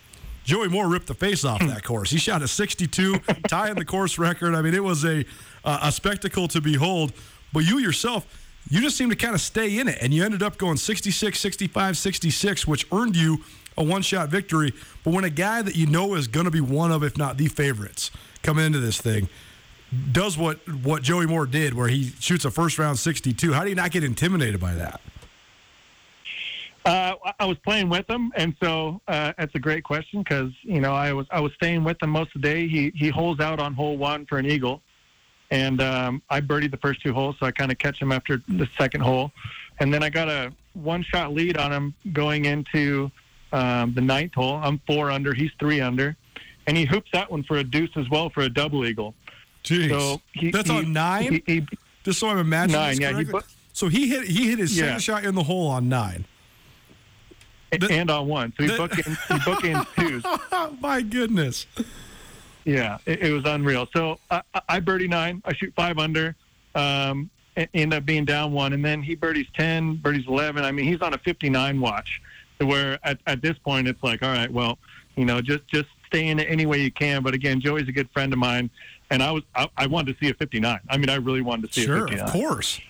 Joey 0.43 0.67
Moore 0.67 0.87
ripped 0.87 1.07
the 1.07 1.15
face 1.15 1.43
off 1.43 1.59
that 1.61 1.83
course. 1.83 2.11
He 2.11 2.19
shot 2.19 2.41
a 2.41 2.47
62, 2.47 3.19
tying 3.47 3.75
the 3.75 3.85
course 3.85 4.19
record. 4.19 4.53
I 4.53 4.61
mean, 4.61 4.75
it 4.75 4.83
was 4.83 5.03
a 5.05 5.25
uh, 5.63 5.79
a 5.83 5.91
spectacle 5.91 6.47
to 6.49 6.61
behold. 6.61 7.13
But 7.51 7.61
you 7.61 7.79
yourself, 7.79 8.27
you 8.69 8.81
just 8.81 8.97
seemed 8.97 9.11
to 9.11 9.17
kind 9.17 9.33
of 9.33 9.41
stay 9.41 9.79
in 9.79 9.87
it, 9.87 9.97
and 10.01 10.13
you 10.13 10.23
ended 10.23 10.43
up 10.43 10.57
going 10.57 10.77
66, 10.77 11.39
65, 11.39 11.97
66, 11.97 12.67
which 12.67 12.85
earned 12.91 13.15
you 13.15 13.43
a 13.77 13.83
one 13.83 14.01
shot 14.01 14.29
victory. 14.29 14.73
But 15.03 15.13
when 15.13 15.23
a 15.23 15.29
guy 15.29 15.61
that 15.61 15.75
you 15.75 15.87
know 15.87 16.13
is 16.13 16.27
going 16.27 16.45
to 16.45 16.51
be 16.51 16.61
one 16.61 16.91
of, 16.91 17.03
if 17.03 17.17
not 17.17 17.37
the 17.37 17.47
favorites, 17.47 18.11
coming 18.43 18.65
into 18.65 18.79
this 18.79 18.99
thing, 18.99 19.29
does 20.11 20.37
what 20.37 20.57
what 20.83 21.01
Joey 21.01 21.25
Moore 21.25 21.45
did, 21.45 21.73
where 21.73 21.87
he 21.87 22.11
shoots 22.19 22.45
a 22.45 22.51
first 22.51 22.77
round 22.77 22.99
62, 22.99 23.53
how 23.53 23.63
do 23.63 23.69
you 23.69 23.75
not 23.75 23.91
get 23.91 24.03
intimidated 24.03 24.59
by 24.59 24.73
that? 24.75 25.01
Uh, 26.85 27.13
I 27.39 27.45
was 27.45 27.57
playing 27.59 27.89
with 27.89 28.09
him, 28.09 28.31
and 28.35 28.55
so 28.61 29.01
uh, 29.07 29.33
that's 29.37 29.53
a 29.53 29.59
great 29.59 29.83
question 29.83 30.23
because 30.23 30.51
you 30.61 30.79
know 30.79 30.93
I 30.93 31.11
was 31.13 31.27
I 31.29 31.39
was 31.39 31.51
staying 31.53 31.83
with 31.83 32.01
him 32.01 32.09
most 32.09 32.35
of 32.35 32.41
the 32.41 32.47
day. 32.47 32.67
He 32.67 32.91
he 32.95 33.09
holes 33.09 33.39
out 33.39 33.59
on 33.59 33.73
hole 33.73 33.97
one 33.97 34.25
for 34.25 34.37
an 34.37 34.45
eagle, 34.45 34.81
and 35.51 35.81
um, 35.81 36.21
I 36.29 36.39
birdied 36.39 36.71
the 36.71 36.77
first 36.77 37.01
two 37.01 37.13
holes, 37.13 37.35
so 37.39 37.45
I 37.45 37.51
kind 37.51 37.71
of 37.71 37.77
catch 37.77 37.99
him 38.01 38.11
after 38.11 38.41
the 38.47 38.67
second 38.77 39.01
hole, 39.01 39.31
and 39.79 39.93
then 39.93 40.03
I 40.03 40.09
got 40.09 40.29
a 40.29 40.53
one 40.73 41.03
shot 41.03 41.33
lead 41.33 41.57
on 41.57 41.71
him 41.71 41.93
going 42.13 42.45
into 42.45 43.11
um, 43.51 43.93
the 43.93 44.01
ninth 44.01 44.33
hole. 44.35 44.55
I'm 44.63 44.79
four 44.87 45.11
under, 45.11 45.33
he's 45.33 45.51
three 45.59 45.81
under, 45.81 46.15
and 46.69 46.77
he 46.77 46.85
hoops 46.85 47.09
that 47.13 47.31
one 47.31 47.41
for 47.41 47.57
a 47.57 47.63
deuce 47.63 47.89
as 47.95 48.07
well 48.11 48.29
for 48.29 48.41
a 48.41 48.49
double 48.49 48.85
eagle. 48.85 49.15
Jeez, 49.63 49.89
so 49.89 50.21
he, 50.33 50.51
that's 50.51 50.69
he, 50.69 50.77
on 50.77 50.93
nine. 50.93 51.41
He, 51.47 51.65
Just 52.03 52.19
so 52.19 52.29
I'm 52.29 52.37
imagining 52.37 52.79
nine. 52.79 53.01
Yeah, 53.01 53.23
bu- 53.23 53.41
so 53.73 53.87
he 53.87 54.07
hit 54.07 54.25
he 54.25 54.49
hit 54.49 54.59
his 54.59 54.77
yeah. 54.77 54.85
second 54.85 55.01
shot 55.01 55.25
in 55.25 55.33
the 55.33 55.41
hole 55.41 55.67
on 55.67 55.89
nine. 55.89 56.25
The, 57.71 57.87
and 57.91 58.11
on 58.11 58.27
one, 58.27 58.53
so 58.55 58.63
he 58.63 58.69
bookends 58.69 59.17
he 59.27 59.33
bookends 59.39 59.95
twos. 59.95 60.79
My 60.79 61.01
goodness. 61.01 61.65
Yeah, 62.65 62.99
it, 63.07 63.23
it 63.23 63.33
was 63.33 63.45
unreal. 63.45 63.87
So 63.91 64.19
I, 64.29 64.41
I 64.67 64.79
birdie 64.79 65.07
nine, 65.07 65.41
I 65.45 65.53
shoot 65.55 65.73
five 65.75 65.97
under, 65.97 66.35
um, 66.75 67.31
end 67.73 67.95
up 67.95 68.05
being 68.05 68.25
down 68.25 68.51
one, 68.51 68.73
and 68.73 68.85
then 68.85 69.01
he 69.01 69.15
birdies 69.15 69.47
ten, 69.55 69.95
birdies 69.95 70.27
eleven. 70.27 70.63
I 70.63 70.71
mean, 70.71 70.85
he's 70.85 71.01
on 71.01 71.15
a 71.15 71.17
59 71.17 71.81
watch, 71.81 72.21
where 72.59 72.99
at, 73.03 73.19
at 73.25 73.41
this 73.41 73.57
point 73.57 73.87
it's 73.87 74.03
like, 74.03 74.21
all 74.21 74.31
right, 74.31 74.51
well, 74.51 74.77
you 75.15 75.25
know, 75.25 75.41
just 75.41 75.67
just 75.67 75.89
stay 76.09 76.27
in 76.27 76.39
it 76.39 76.47
any 76.49 76.65
way 76.65 76.79
you 76.79 76.91
can. 76.91 77.23
But 77.23 77.33
again, 77.33 77.61
Joey's 77.61 77.87
a 77.87 77.91
good 77.91 78.09
friend 78.11 78.33
of 78.33 78.39
mine, 78.39 78.69
and 79.09 79.23
I 79.23 79.31
was 79.31 79.43
I, 79.55 79.69
I 79.77 79.87
wanted 79.87 80.17
to 80.17 80.25
see 80.25 80.29
a 80.29 80.33
59. 80.33 80.79
I 80.89 80.97
mean, 80.97 81.09
I 81.09 81.15
really 81.15 81.41
wanted 81.41 81.67
to 81.67 81.73
see 81.73 81.85
sure, 81.85 82.05
a 82.05 82.09
59. 82.09 82.25
of 82.25 82.33
course. 82.33 82.81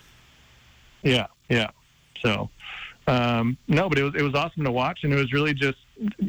Yeah, 1.04 1.28
yeah. 1.50 1.72
So 2.22 2.50
um, 3.10 3.58
no, 3.68 3.90
but 3.90 3.98
it 3.98 4.04
was 4.04 4.14
it 4.16 4.22
was 4.22 4.36
awesome 4.36 4.64
to 4.64 4.72
watch, 4.72 5.00
and 5.04 5.12
it 5.12 5.16
was 5.16 5.34
really 5.34 5.54
just 5.54 5.80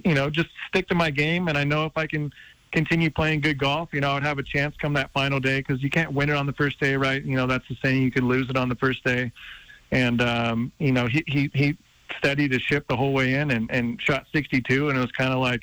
you 0.04 0.14
know 0.14 0.30
just 0.30 0.48
stick 0.68 0.88
to 0.88 0.94
my 0.94 1.10
game, 1.10 1.48
and 1.48 1.58
I 1.58 1.64
know 1.64 1.84
if 1.84 1.92
I 1.96 2.06
can 2.06 2.32
continue 2.72 3.10
playing 3.10 3.40
good 3.40 3.58
golf, 3.58 3.90
you 3.92 4.00
know, 4.00 4.12
I'd 4.12 4.22
have 4.22 4.38
a 4.38 4.42
chance 4.42 4.76
come 4.76 4.92
that 4.94 5.12
final 5.12 5.40
day 5.40 5.58
because 5.58 5.82
you 5.82 5.90
can't 5.90 6.12
win 6.12 6.30
it 6.30 6.36
on 6.36 6.46
the 6.46 6.52
first 6.52 6.80
day, 6.80 6.96
right? 6.96 7.22
You 7.22 7.36
know, 7.36 7.46
that's 7.46 7.66
the 7.68 7.76
saying 7.82 8.02
you 8.02 8.10
can 8.12 8.28
lose 8.28 8.48
it 8.48 8.56
on 8.56 8.68
the 8.68 8.76
first 8.76 9.04
day, 9.04 9.30
and 9.90 10.22
um, 10.22 10.72
you 10.78 10.92
know 10.92 11.06
he 11.06 11.22
he 11.26 11.50
he 11.52 11.76
steadied 12.18 12.52
his 12.52 12.62
ship 12.62 12.86
the 12.88 12.96
whole 12.96 13.12
way 13.12 13.34
in 13.34 13.50
and 13.50 13.70
and 13.70 14.00
shot 14.00 14.26
62, 14.32 14.88
and 14.88 14.96
it 14.96 15.00
was 15.00 15.12
kind 15.12 15.32
of 15.32 15.40
like 15.40 15.62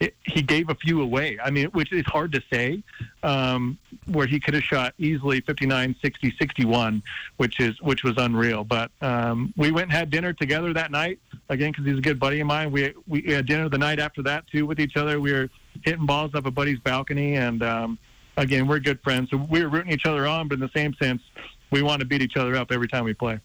it, 0.00 0.14
he 0.24 0.42
gave 0.42 0.68
a 0.68 0.74
few 0.74 1.02
away. 1.02 1.38
I 1.42 1.50
mean, 1.50 1.66
which 1.66 1.92
is 1.92 2.04
hard 2.06 2.32
to 2.32 2.42
say, 2.52 2.82
um, 3.22 3.78
where 4.06 4.26
he 4.26 4.38
could 4.38 4.54
have 4.54 4.62
shot 4.62 4.94
easily 4.98 5.40
59, 5.40 5.96
60, 6.00 6.34
61, 6.38 7.02
which 7.36 7.58
is 7.58 7.80
which 7.82 8.04
was 8.04 8.14
unreal. 8.16 8.64
But 8.64 8.90
um, 9.00 9.52
we 9.56 9.70
went 9.70 9.84
and 9.84 9.92
had 9.92 10.10
dinner 10.10 10.32
together 10.32 10.72
that 10.72 10.90
night 10.90 11.18
again 11.48 11.72
because 11.72 11.84
he's 11.84 11.98
a 11.98 12.02
good 12.02 12.20
buddy 12.20 12.40
of 12.40 12.46
mine. 12.46 12.70
We 12.70 12.94
we 13.06 13.22
had 13.22 13.46
dinner 13.46 13.68
the 13.68 13.78
night 13.78 13.98
after 13.98 14.22
that 14.22 14.46
too 14.46 14.66
with 14.66 14.78
each 14.78 14.96
other. 14.96 15.20
We 15.20 15.32
were 15.32 15.50
hitting 15.82 16.06
balls 16.06 16.34
up 16.34 16.46
a 16.46 16.50
buddy's 16.50 16.78
balcony, 16.78 17.34
and 17.34 17.62
um, 17.62 17.98
again, 18.36 18.66
we're 18.68 18.78
good 18.78 19.00
friends. 19.02 19.30
So 19.30 19.36
we 19.36 19.62
were 19.62 19.68
rooting 19.68 19.92
each 19.92 20.06
other 20.06 20.26
on, 20.26 20.48
but 20.48 20.54
in 20.54 20.60
the 20.60 20.70
same 20.74 20.94
sense, 20.94 21.22
we 21.70 21.82
want 21.82 22.00
to 22.00 22.06
beat 22.06 22.22
each 22.22 22.36
other 22.36 22.56
up 22.56 22.70
every 22.70 22.88
time 22.88 23.04
we 23.04 23.14
play. 23.14 23.40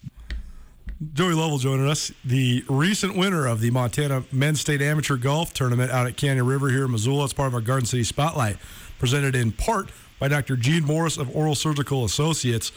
Joey 1.14 1.34
Lovell 1.34 1.58
joining 1.58 1.88
us, 1.88 2.12
the 2.24 2.64
recent 2.70 3.18
winner 3.18 3.46
of 3.46 3.60
the 3.60 3.72
Montana 3.72 4.24
Men's 4.32 4.62
State 4.62 4.82
Amateur 4.82 5.18
Golf 5.18 5.54
Tournament 5.54 5.92
out 5.92 6.08
at 6.08 6.16
Canyon 6.16 6.46
River 6.46 6.70
here 6.70 6.86
in 6.86 6.92
Missoula. 6.92 7.26
It's 7.26 7.34
part 7.34 7.48
of 7.48 7.54
our 7.54 7.62
Garden 7.62 7.86
City 7.86 8.04
Spotlight, 8.04 8.58
presented 9.00 9.36
in 9.36 9.52
part 9.52 9.90
by 10.20 10.28
Dr. 10.30 10.56
Gene 10.56 10.86
Morris 10.86 11.18
of 11.18 11.36
Oral 11.36 11.56
Surgical 11.56 12.06
Associates. 12.06 12.72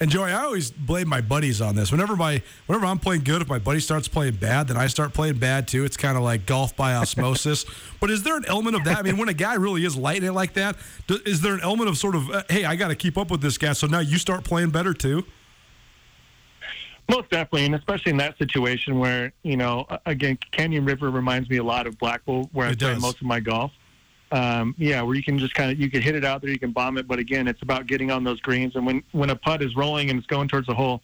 And 0.00 0.10
Joey, 0.10 0.32
I 0.32 0.44
always 0.44 0.70
blame 0.70 1.08
my 1.08 1.20
buddies 1.20 1.60
on 1.60 1.76
this. 1.76 1.90
Whenever 1.90 2.16
my 2.16 2.42
whenever 2.66 2.84
I'm 2.84 2.98
playing 2.98 3.22
good, 3.22 3.40
if 3.40 3.48
my 3.48 3.60
buddy 3.60 3.80
starts 3.80 4.08
playing 4.08 4.34
bad, 4.34 4.68
then 4.68 4.76
I 4.76 4.88
start 4.88 5.14
playing 5.14 5.38
bad 5.38 5.68
too. 5.68 5.84
It's 5.84 5.96
kind 5.96 6.16
of 6.16 6.22
like 6.22 6.46
golf 6.46 6.76
by 6.76 6.94
osmosis. 6.94 7.64
but 8.00 8.10
is 8.10 8.22
there 8.24 8.36
an 8.36 8.44
element 8.46 8.76
of 8.76 8.84
that? 8.84 8.98
I 8.98 9.02
mean, 9.02 9.16
when 9.16 9.28
a 9.28 9.34
guy 9.34 9.54
really 9.54 9.84
is 9.84 9.96
lighting 9.96 10.28
it 10.28 10.32
like 10.32 10.54
that, 10.54 10.76
is 11.08 11.40
there 11.40 11.54
an 11.54 11.60
element 11.60 11.88
of 11.88 11.96
sort 11.96 12.16
of, 12.16 12.28
uh, 12.28 12.42
hey, 12.50 12.64
I 12.64 12.76
got 12.76 12.88
to 12.88 12.96
keep 12.96 13.16
up 13.16 13.30
with 13.30 13.40
this 13.40 13.56
guy, 13.56 13.72
so 13.72 13.86
now 13.86 14.00
you 14.00 14.18
start 14.18 14.44
playing 14.44 14.70
better 14.70 14.92
too? 14.92 15.24
Most 17.08 17.30
definitely, 17.30 17.66
and 17.66 17.74
especially 17.74 18.10
in 18.10 18.16
that 18.18 18.38
situation 18.38 18.98
where 18.98 19.32
you 19.42 19.56
know, 19.56 19.86
again, 20.06 20.38
Canyon 20.52 20.84
River 20.84 21.10
reminds 21.10 21.50
me 21.50 21.58
a 21.58 21.62
lot 21.64 21.86
of 21.86 21.98
Black 21.98 22.24
Bull, 22.24 22.48
where 22.52 22.68
it 22.68 22.82
I 22.82 22.92
play 22.92 22.98
most 22.98 23.20
of 23.20 23.26
my 23.26 23.40
golf. 23.40 23.72
Um, 24.32 24.74
yeah, 24.78 25.02
where 25.02 25.14
you 25.14 25.22
can 25.22 25.38
just 25.38 25.54
kind 25.54 25.70
of 25.70 25.78
you 25.78 25.90
can 25.90 26.02
hit 26.02 26.14
it 26.14 26.24
out 26.24 26.40
there, 26.40 26.50
you 26.50 26.58
can 26.58 26.72
bomb 26.72 26.96
it, 26.98 27.06
but 27.06 27.18
again, 27.18 27.46
it's 27.46 27.62
about 27.62 27.86
getting 27.86 28.10
on 28.10 28.24
those 28.24 28.40
greens. 28.40 28.74
And 28.74 28.86
when 28.86 29.02
when 29.12 29.30
a 29.30 29.36
putt 29.36 29.62
is 29.62 29.76
rolling 29.76 30.10
and 30.10 30.18
it's 30.18 30.26
going 30.26 30.48
towards 30.48 30.66
the 30.66 30.74
hole, 30.74 31.02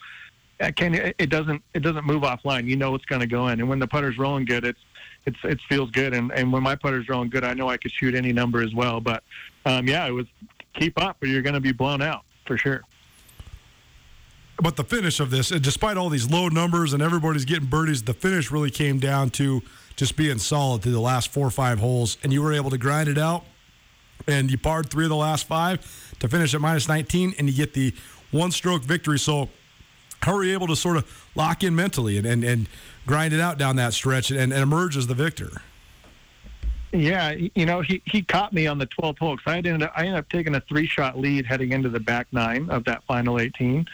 can 0.75 0.95
it 0.95 1.31
doesn't 1.31 1.63
it 1.75 1.81
doesn't 1.81 2.05
move 2.05 2.23
offline. 2.23 2.67
You 2.67 2.77
know 2.77 2.95
it's 2.95 3.05
going 3.05 3.21
to 3.21 3.27
go 3.27 3.49
in. 3.49 3.61
And 3.61 3.69
when 3.69 3.79
the 3.79 3.87
putter's 3.87 4.19
rolling 4.19 4.45
good, 4.45 4.65
it's 4.65 4.81
it's 5.27 5.39
it 5.45 5.61
feels 5.69 5.91
good. 5.91 6.15
And 6.15 6.33
and 6.33 6.53
when 6.53 6.63
my 6.63 6.75
putter's 6.75 7.09
rolling 7.09 7.31
good, 7.31 7.45
I 7.45 7.55
know 7.55 7.69
I 7.69 7.77
could 7.77 7.93
shoot 7.93 8.15
any 8.15 8.33
number 8.33 8.63
as 8.63 8.75
well. 8.75 9.01
But 9.01 9.23
um, 9.65 9.87
yeah, 9.87 10.07
it 10.07 10.13
was 10.13 10.27
keep 10.75 11.01
up, 11.01 11.23
or 11.23 11.27
you're 11.27 11.43
going 11.43 11.55
to 11.55 11.61
be 11.61 11.73
blown 11.73 12.03
out 12.03 12.25
for 12.47 12.57
sure. 12.57 12.83
But 14.63 14.77
the 14.77 14.85
finish 14.85 15.21
of 15.21 15.31
this, 15.31 15.49
despite 15.49 15.97
all 15.97 16.09
these 16.09 16.31
low 16.31 16.49
numbers 16.49 16.93
and 16.93 17.03
everybody's 17.03 17.45
getting 17.45 17.69
birdies, 17.69 18.03
the 18.03 18.15
finish 18.15 18.51
really 18.51 18.71
came 18.71 18.99
down 18.99 19.31
to 19.31 19.63
just 19.97 20.17
being 20.17 20.39
solid 20.39 20.83
through 20.83 20.93
the 20.93 21.01
last 21.01 21.33
four 21.33 21.47
or 21.47 21.51
five 21.51 21.79
holes, 21.79 22.19
and 22.23 22.33
you 22.33 22.43
were 22.43 22.53
able 22.53 22.71
to 22.71 22.79
grind 22.79 23.09
it 23.09 23.19
out. 23.19 23.45
And 24.27 24.51
you 24.51 24.59
parred 24.59 24.91
three 24.91 25.05
of 25.05 25.09
the 25.09 25.17
last 25.17 25.47
five 25.47 25.81
to 26.21 26.29
finish 26.29 26.55
at 26.55 26.61
minus 26.61 26.89
19, 26.89 27.35
and 27.39 27.49
you 27.49 27.55
get 27.55 27.75
the 27.75 27.95
one 28.31 28.51
stroke 28.51 28.83
victory. 28.83 29.19
So, 29.19 29.49
how 30.23 30.37
are 30.37 30.45
you 30.45 30.53
able 30.53 30.67
to 30.67 30.77
sort 30.77 30.99
of 30.99 31.31
lock 31.35 31.65
in 31.65 31.75
mentally 31.75 32.19
and, 32.19 32.27
and, 32.27 32.45
and 32.45 32.69
grind 33.07 33.33
it 33.33 33.41
out 33.41 33.57
down 33.57 33.77
that 33.77 33.95
stretch 33.95 34.31
and, 34.31 34.53
and 34.53 34.63
emerge 34.63 34.97
as 34.97 35.07
the 35.07 35.15
victor? 35.15 35.63
Yeah, 36.93 37.31
you 37.55 37.67
know, 37.67 37.81
he, 37.81 38.03
he 38.05 38.23
caught 38.23 38.53
me 38.53 38.67
on 38.67 38.79
the 38.79 38.87
12th 38.87 39.19
hole 39.19 39.37
because 39.37 39.53
I 39.53 39.57
ended 39.59 39.83
up, 39.83 39.93
I 39.97 40.01
ended 40.01 40.17
up 40.17 40.29
taking 40.29 40.55
a 40.57 40.61
three 40.61 40.87
shot 40.87 41.19
lead 41.19 41.47
heading 41.47 41.73
into 41.73 41.89
the 41.89 42.01
back 42.01 42.27
nine 42.33 42.69
of 42.69 42.85
that 42.85 43.05
final 43.05 43.39
18. 43.39 43.87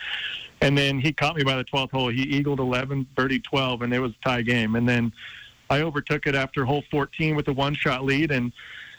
And 0.61 0.77
then 0.77 0.99
he 0.99 1.13
caught 1.13 1.37
me 1.37 1.45
by 1.45 1.57
the 1.57 1.65
12th 1.65 1.91
hole. 1.91 2.09
He 2.09 2.23
eagled 2.23 2.61
11, 2.61 3.07
birdie 3.15 3.41
12, 3.41 3.83
and 3.83 3.93
it 3.93 4.01
was 4.01 4.13
a 4.13 4.25
tie 4.25 4.43
game. 4.43 4.75
And 4.75 4.89
then 4.89 5.13
I 5.69 5.83
overtook 5.83 6.27
it 6.27 6.35
after 6.35 6.65
hole 6.65 6.83
14 6.91 7.37
with 7.37 7.49
a 7.49 7.53
one 7.53 7.75
shot 7.75 8.05
lead. 8.05 8.31
And 8.31 8.53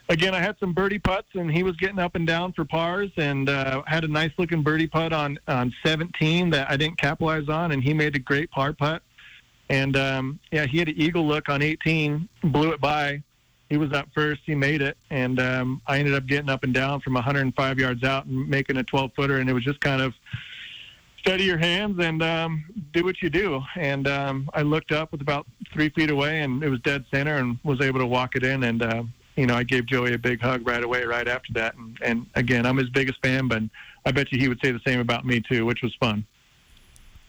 again, 0.10 0.34
I 0.34 0.39
had 0.39 0.58
some 0.60 0.74
birdie 0.74 0.99
putts, 0.99 1.30
and 1.34 1.51
he 1.51 1.64
was 1.64 1.76
getting 1.78 1.99
up 1.99 2.16
and 2.16 2.28
down 2.28 2.53
for 2.53 2.66
pars, 2.66 3.10
and 3.18 3.49
uh, 3.49 3.84
had 3.88 4.03
a 4.03 4.08
nice 4.08 4.32
looking 4.38 4.64
birdie 4.64 4.88
putt 4.88 5.14
on 5.14 5.39
on 5.47 5.74
17 5.84 6.49
that 6.51 6.70
I 6.70 6.78
didn't 6.78 6.97
capitalize 6.97 7.49
on, 7.49 7.72
and 7.72 7.84
he 7.84 7.93
made 7.93 8.16
a 8.16 8.20
great 8.20 8.51
par 8.51 8.74
putt. 8.74 9.01
And 9.70 9.97
um, 9.97 10.39
yeah, 10.51 10.66
he 10.66 10.78
had 10.78 10.88
an 10.88 10.95
eagle 10.97 11.26
look 11.26 11.49
on 11.49 11.62
18, 11.62 12.28
blew 12.43 12.72
it 12.72 12.80
by. 12.80 13.22
He 13.70 13.76
was 13.76 13.91
up 13.91 14.08
first. 14.16 14.41
He 14.45 14.55
made 14.55 14.82
it, 14.82 14.97
and 15.10 15.39
um, 15.41 15.82
I 15.88 15.99
ended 15.99 16.14
up 16.14 16.26
getting 16.26 16.49
up 16.49 16.64
and 16.64 16.74
down 16.74 17.01
from 17.01 17.16
105 17.16 17.80
yards 17.80 18.03
out 18.03 18.26
and 18.26 18.47
making 18.47 18.78
a 18.78 18.84
12 18.84 19.12
footer. 19.14 19.39
And 19.39 19.49
it 19.49 19.53
was 19.53 19.66
just 19.66 19.82
kind 19.82 20.01
of 20.01 20.14
steady 21.20 21.43
your 21.43 21.57
hands 21.57 21.99
and 21.99 22.22
um, 22.24 22.65
do 22.93 23.03
what 23.03 23.22
you 23.22 23.30
do. 23.30 23.61
And 23.76 24.07
um, 24.07 24.49
I 24.53 24.61
looked 24.61 24.91
up 24.91 25.11
with 25.11 25.22
about 25.22 25.45
three 25.74 25.89
feet 25.89 26.09
away, 26.09 26.41
and 26.41 26.63
it 26.63 26.70
was 26.70 26.80
dead 26.82 27.05
center, 27.13 27.38
and 27.38 27.57
was 27.63 27.82
able 27.82 27.99
to 27.99 28.05
walk 28.07 28.36
it 28.36 28.43
in. 28.43 28.63
And 28.63 28.82
uh, 28.82 29.03
you 29.38 29.45
know, 29.45 29.55
I 29.55 29.63
gave 29.63 29.86
Joey 29.86 30.13
a 30.13 30.18
big 30.18 30.41
hug 30.41 30.68
right 30.68 30.84
away, 30.84 31.03
right 31.05 31.28
after 31.28 31.53
that. 31.53 31.76
And, 31.76 31.97
and 32.01 32.26
again, 32.36 32.65
I'm 32.65 32.76
his 32.76 32.89
biggest 32.89 33.22
fan, 33.22 33.47
but 33.47 33.61
I 34.05 34.11
bet 34.11 34.32
you 34.32 34.39
he 34.39 34.49
would 34.49 34.59
say 34.63 34.72
the 34.72 34.82
same 34.86 34.99
about 34.99 35.26
me 35.26 35.41
too, 35.41 35.65
which 35.65 35.82
was 35.84 35.95
fun. 35.99 36.26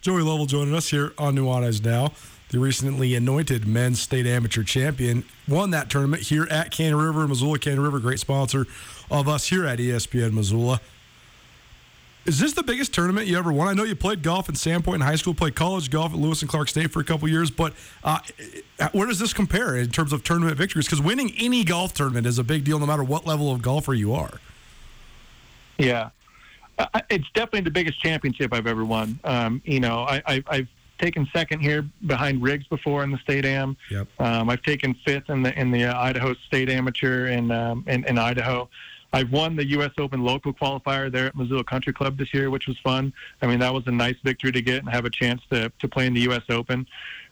Joey 0.00 0.22
Lovell 0.22 0.46
joining 0.46 0.74
us 0.74 0.88
here 0.88 1.12
on 1.18 1.36
Nuanez 1.36 1.84
Now. 1.84 2.12
The 2.50 2.58
recently 2.58 3.14
anointed 3.14 3.66
men's 3.66 4.00
state 4.00 4.26
amateur 4.26 4.62
champion 4.62 5.24
won 5.46 5.70
that 5.72 5.90
tournament 5.90 6.22
here 6.22 6.48
at 6.50 6.70
Canyon 6.70 6.96
River, 6.96 7.28
Missoula. 7.28 7.58
Canyon 7.58 7.82
River, 7.82 7.98
great 7.98 8.20
sponsor 8.20 8.66
of 9.10 9.28
us 9.28 9.48
here 9.48 9.66
at 9.66 9.78
ESPN 9.78 10.32
Missoula. 10.32 10.80
Is 12.28 12.38
this 12.38 12.52
the 12.52 12.62
biggest 12.62 12.92
tournament 12.92 13.26
you 13.26 13.38
ever 13.38 13.50
won? 13.50 13.68
I 13.68 13.72
know 13.72 13.84
you 13.84 13.96
played 13.96 14.22
golf 14.22 14.50
in 14.50 14.54
Sandpoint 14.54 14.96
in 14.96 15.00
high 15.00 15.16
school, 15.16 15.32
played 15.32 15.54
college 15.54 15.88
golf 15.88 16.12
at 16.12 16.18
Lewis 16.18 16.42
and 16.42 16.50
Clark 16.50 16.68
State 16.68 16.90
for 16.90 17.00
a 17.00 17.04
couple 17.04 17.26
years, 17.26 17.50
but 17.50 17.72
uh, 18.04 18.18
where 18.92 19.06
does 19.06 19.18
this 19.18 19.32
compare 19.32 19.76
in 19.76 19.88
terms 19.88 20.12
of 20.12 20.22
tournament 20.24 20.58
victories? 20.58 20.84
Because 20.84 21.00
winning 21.00 21.32
any 21.38 21.64
golf 21.64 21.94
tournament 21.94 22.26
is 22.26 22.38
a 22.38 22.44
big 22.44 22.64
deal, 22.64 22.78
no 22.78 22.84
matter 22.84 23.02
what 23.02 23.26
level 23.26 23.50
of 23.50 23.62
golfer 23.62 23.94
you 23.94 24.12
are. 24.12 24.40
Yeah, 25.78 26.10
uh, 26.78 27.00
it's 27.08 27.30
definitely 27.32 27.62
the 27.62 27.70
biggest 27.70 27.98
championship 27.98 28.52
I've 28.52 28.66
ever 28.66 28.84
won. 28.84 29.18
Um, 29.24 29.62
you 29.64 29.80
know, 29.80 30.00
I, 30.00 30.22
I, 30.26 30.44
I've 30.48 30.68
taken 30.98 31.26
second 31.32 31.60
here 31.60 31.88
behind 32.06 32.42
Ryggs 32.42 32.68
before 32.68 33.04
in 33.04 33.10
the 33.10 33.18
state 33.18 33.46
am. 33.46 33.74
Yep. 33.90 34.06
Um, 34.18 34.50
I've 34.50 34.62
taken 34.62 34.92
fifth 35.02 35.30
in 35.30 35.42
the 35.42 35.58
in 35.58 35.70
the 35.70 35.86
uh, 35.86 35.98
Idaho 35.98 36.34
State 36.46 36.68
Amateur 36.68 37.28
in, 37.28 37.50
um, 37.50 37.84
in 37.86 38.04
in 38.04 38.18
Idaho. 38.18 38.68
I've 39.12 39.32
won 39.32 39.56
the 39.56 39.66
U.S. 39.68 39.90
Open 39.98 40.22
local 40.22 40.52
qualifier 40.52 41.10
there 41.10 41.26
at 41.26 41.36
Missoula 41.36 41.64
Country 41.64 41.92
Club 41.92 42.18
this 42.18 42.34
year, 42.34 42.50
which 42.50 42.66
was 42.66 42.78
fun. 42.78 43.12
I 43.40 43.46
mean, 43.46 43.58
that 43.60 43.72
was 43.72 43.84
a 43.86 43.90
nice 43.90 44.16
victory 44.22 44.52
to 44.52 44.60
get 44.60 44.80
and 44.80 44.90
have 44.90 45.04
a 45.04 45.10
chance 45.10 45.40
to 45.50 45.70
to 45.78 45.88
play 45.88 46.06
in 46.06 46.14
the 46.14 46.20
U.S. 46.22 46.42
Open. 46.50 46.86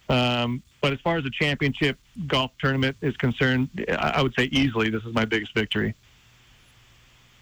Um, 0.09 0.62
but 0.81 0.93
as 0.93 1.01
far 1.01 1.16
as 1.16 1.24
the 1.24 1.31
championship 1.31 1.99
golf 2.27 2.53
tournament 2.59 2.97
is 3.03 3.16
concerned, 3.16 3.68
I 3.99 4.22
would 4.22 4.35
say 4.39 4.45
easily 4.45 4.89
this 4.89 5.03
is 5.05 5.12
my 5.14 5.24
biggest 5.24 5.53
victory 5.55 5.95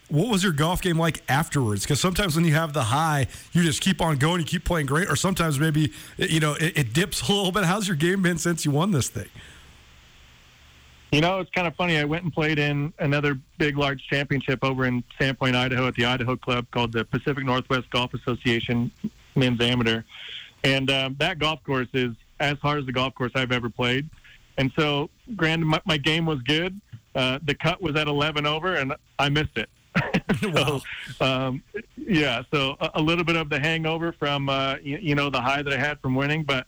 what 0.09 0.29
was 0.29 0.45
your 0.45 0.53
golf 0.53 0.83
game 0.83 0.99
like 0.99 1.23
afterwards? 1.29 1.83
Because 1.83 2.01
sometimes 2.01 2.37
when 2.37 2.45
you 2.45 2.55
have 2.55 2.73
the 2.73 2.85
high, 2.85 3.27
you 3.53 3.63
just 3.63 3.81
keep 3.81 4.01
on 4.01 4.17
going, 4.17 4.41
you 4.41 4.47
keep 4.47 4.65
playing 4.65 4.87
great, 4.87 5.09
or 5.09 5.17
sometimes 5.17 5.59
maybe 5.59 5.93
you 6.17 6.41
know 6.41 6.55
it, 6.55 6.79
it, 6.79 6.93
dips 6.93 7.23
a 7.29 7.33
little 7.33 7.53
bit. 7.53 7.65
How's 7.65 7.89
your 7.89 7.97
game 7.97 8.23
been 8.23 8.39
since 8.39 8.65
you 8.65 8.71
won 8.71 8.91
this 8.91 9.09
thing? 9.09 9.29
You 11.15 11.21
know, 11.21 11.39
it's 11.39 11.51
kind 11.51 11.69
of 11.69 11.77
funny. 11.77 11.97
I 11.97 12.03
went 12.03 12.25
and 12.25 12.33
played 12.33 12.59
in 12.59 12.93
another 12.99 13.39
big, 13.57 13.79
large 13.79 14.05
championship 14.09 14.65
over 14.65 14.85
in 14.85 15.05
Sandpoint, 15.21 15.55
Idaho, 15.55 15.87
at 15.87 15.95
the 15.95 16.07
Idaho 16.07 16.35
Club 16.35 16.67
called 16.73 16.91
the 16.91 17.05
Pacific 17.05 17.45
Northwest 17.45 17.89
Golf 17.91 18.15
Association 18.15 18.91
Men's 19.37 19.61
Amateur, 19.61 20.03
and 20.65 20.91
um, 20.91 21.15
that 21.21 21.39
golf 21.39 21.63
course 21.63 21.87
is 21.95 22.17
as 22.41 22.59
hard 22.59 22.81
as 22.81 22.87
the 22.87 22.91
golf 22.91 23.15
course 23.15 23.31
I've 23.37 23.53
ever 23.53 23.71
played. 23.71 24.11
And 24.59 24.73
so, 24.75 25.09
granted, 25.37 25.67
my, 25.67 25.81
my 25.85 25.99
game 25.99 26.27
was 26.27 26.41
good. 26.43 26.81
Uh, 27.15 27.39
the 27.45 27.55
cut 27.55 27.81
was 27.81 27.95
at 27.95 28.09
11 28.09 28.45
over, 28.45 28.75
and 28.75 28.93
I 29.17 29.29
missed 29.29 29.57
it. 29.57 29.71
so, 30.41 30.83
um, 31.21 31.63
yeah, 31.97 32.43
so 32.53 32.77
a, 32.81 32.91
a, 32.95 33.01
little 33.01 33.23
bit 33.23 33.37
of 33.37 33.51
the 33.51 33.61
hangover 33.61 34.11
from 34.11 34.49
uh, 34.49 34.79
you, 34.83 34.99
you, 35.01 35.15
know 35.15 35.31
the 35.31 35.41
high 35.41 35.63
that 35.63 35.73
I 35.73 35.79
had 35.79 36.01
from 36.01 36.17
winning, 36.17 36.43
but 36.43 36.67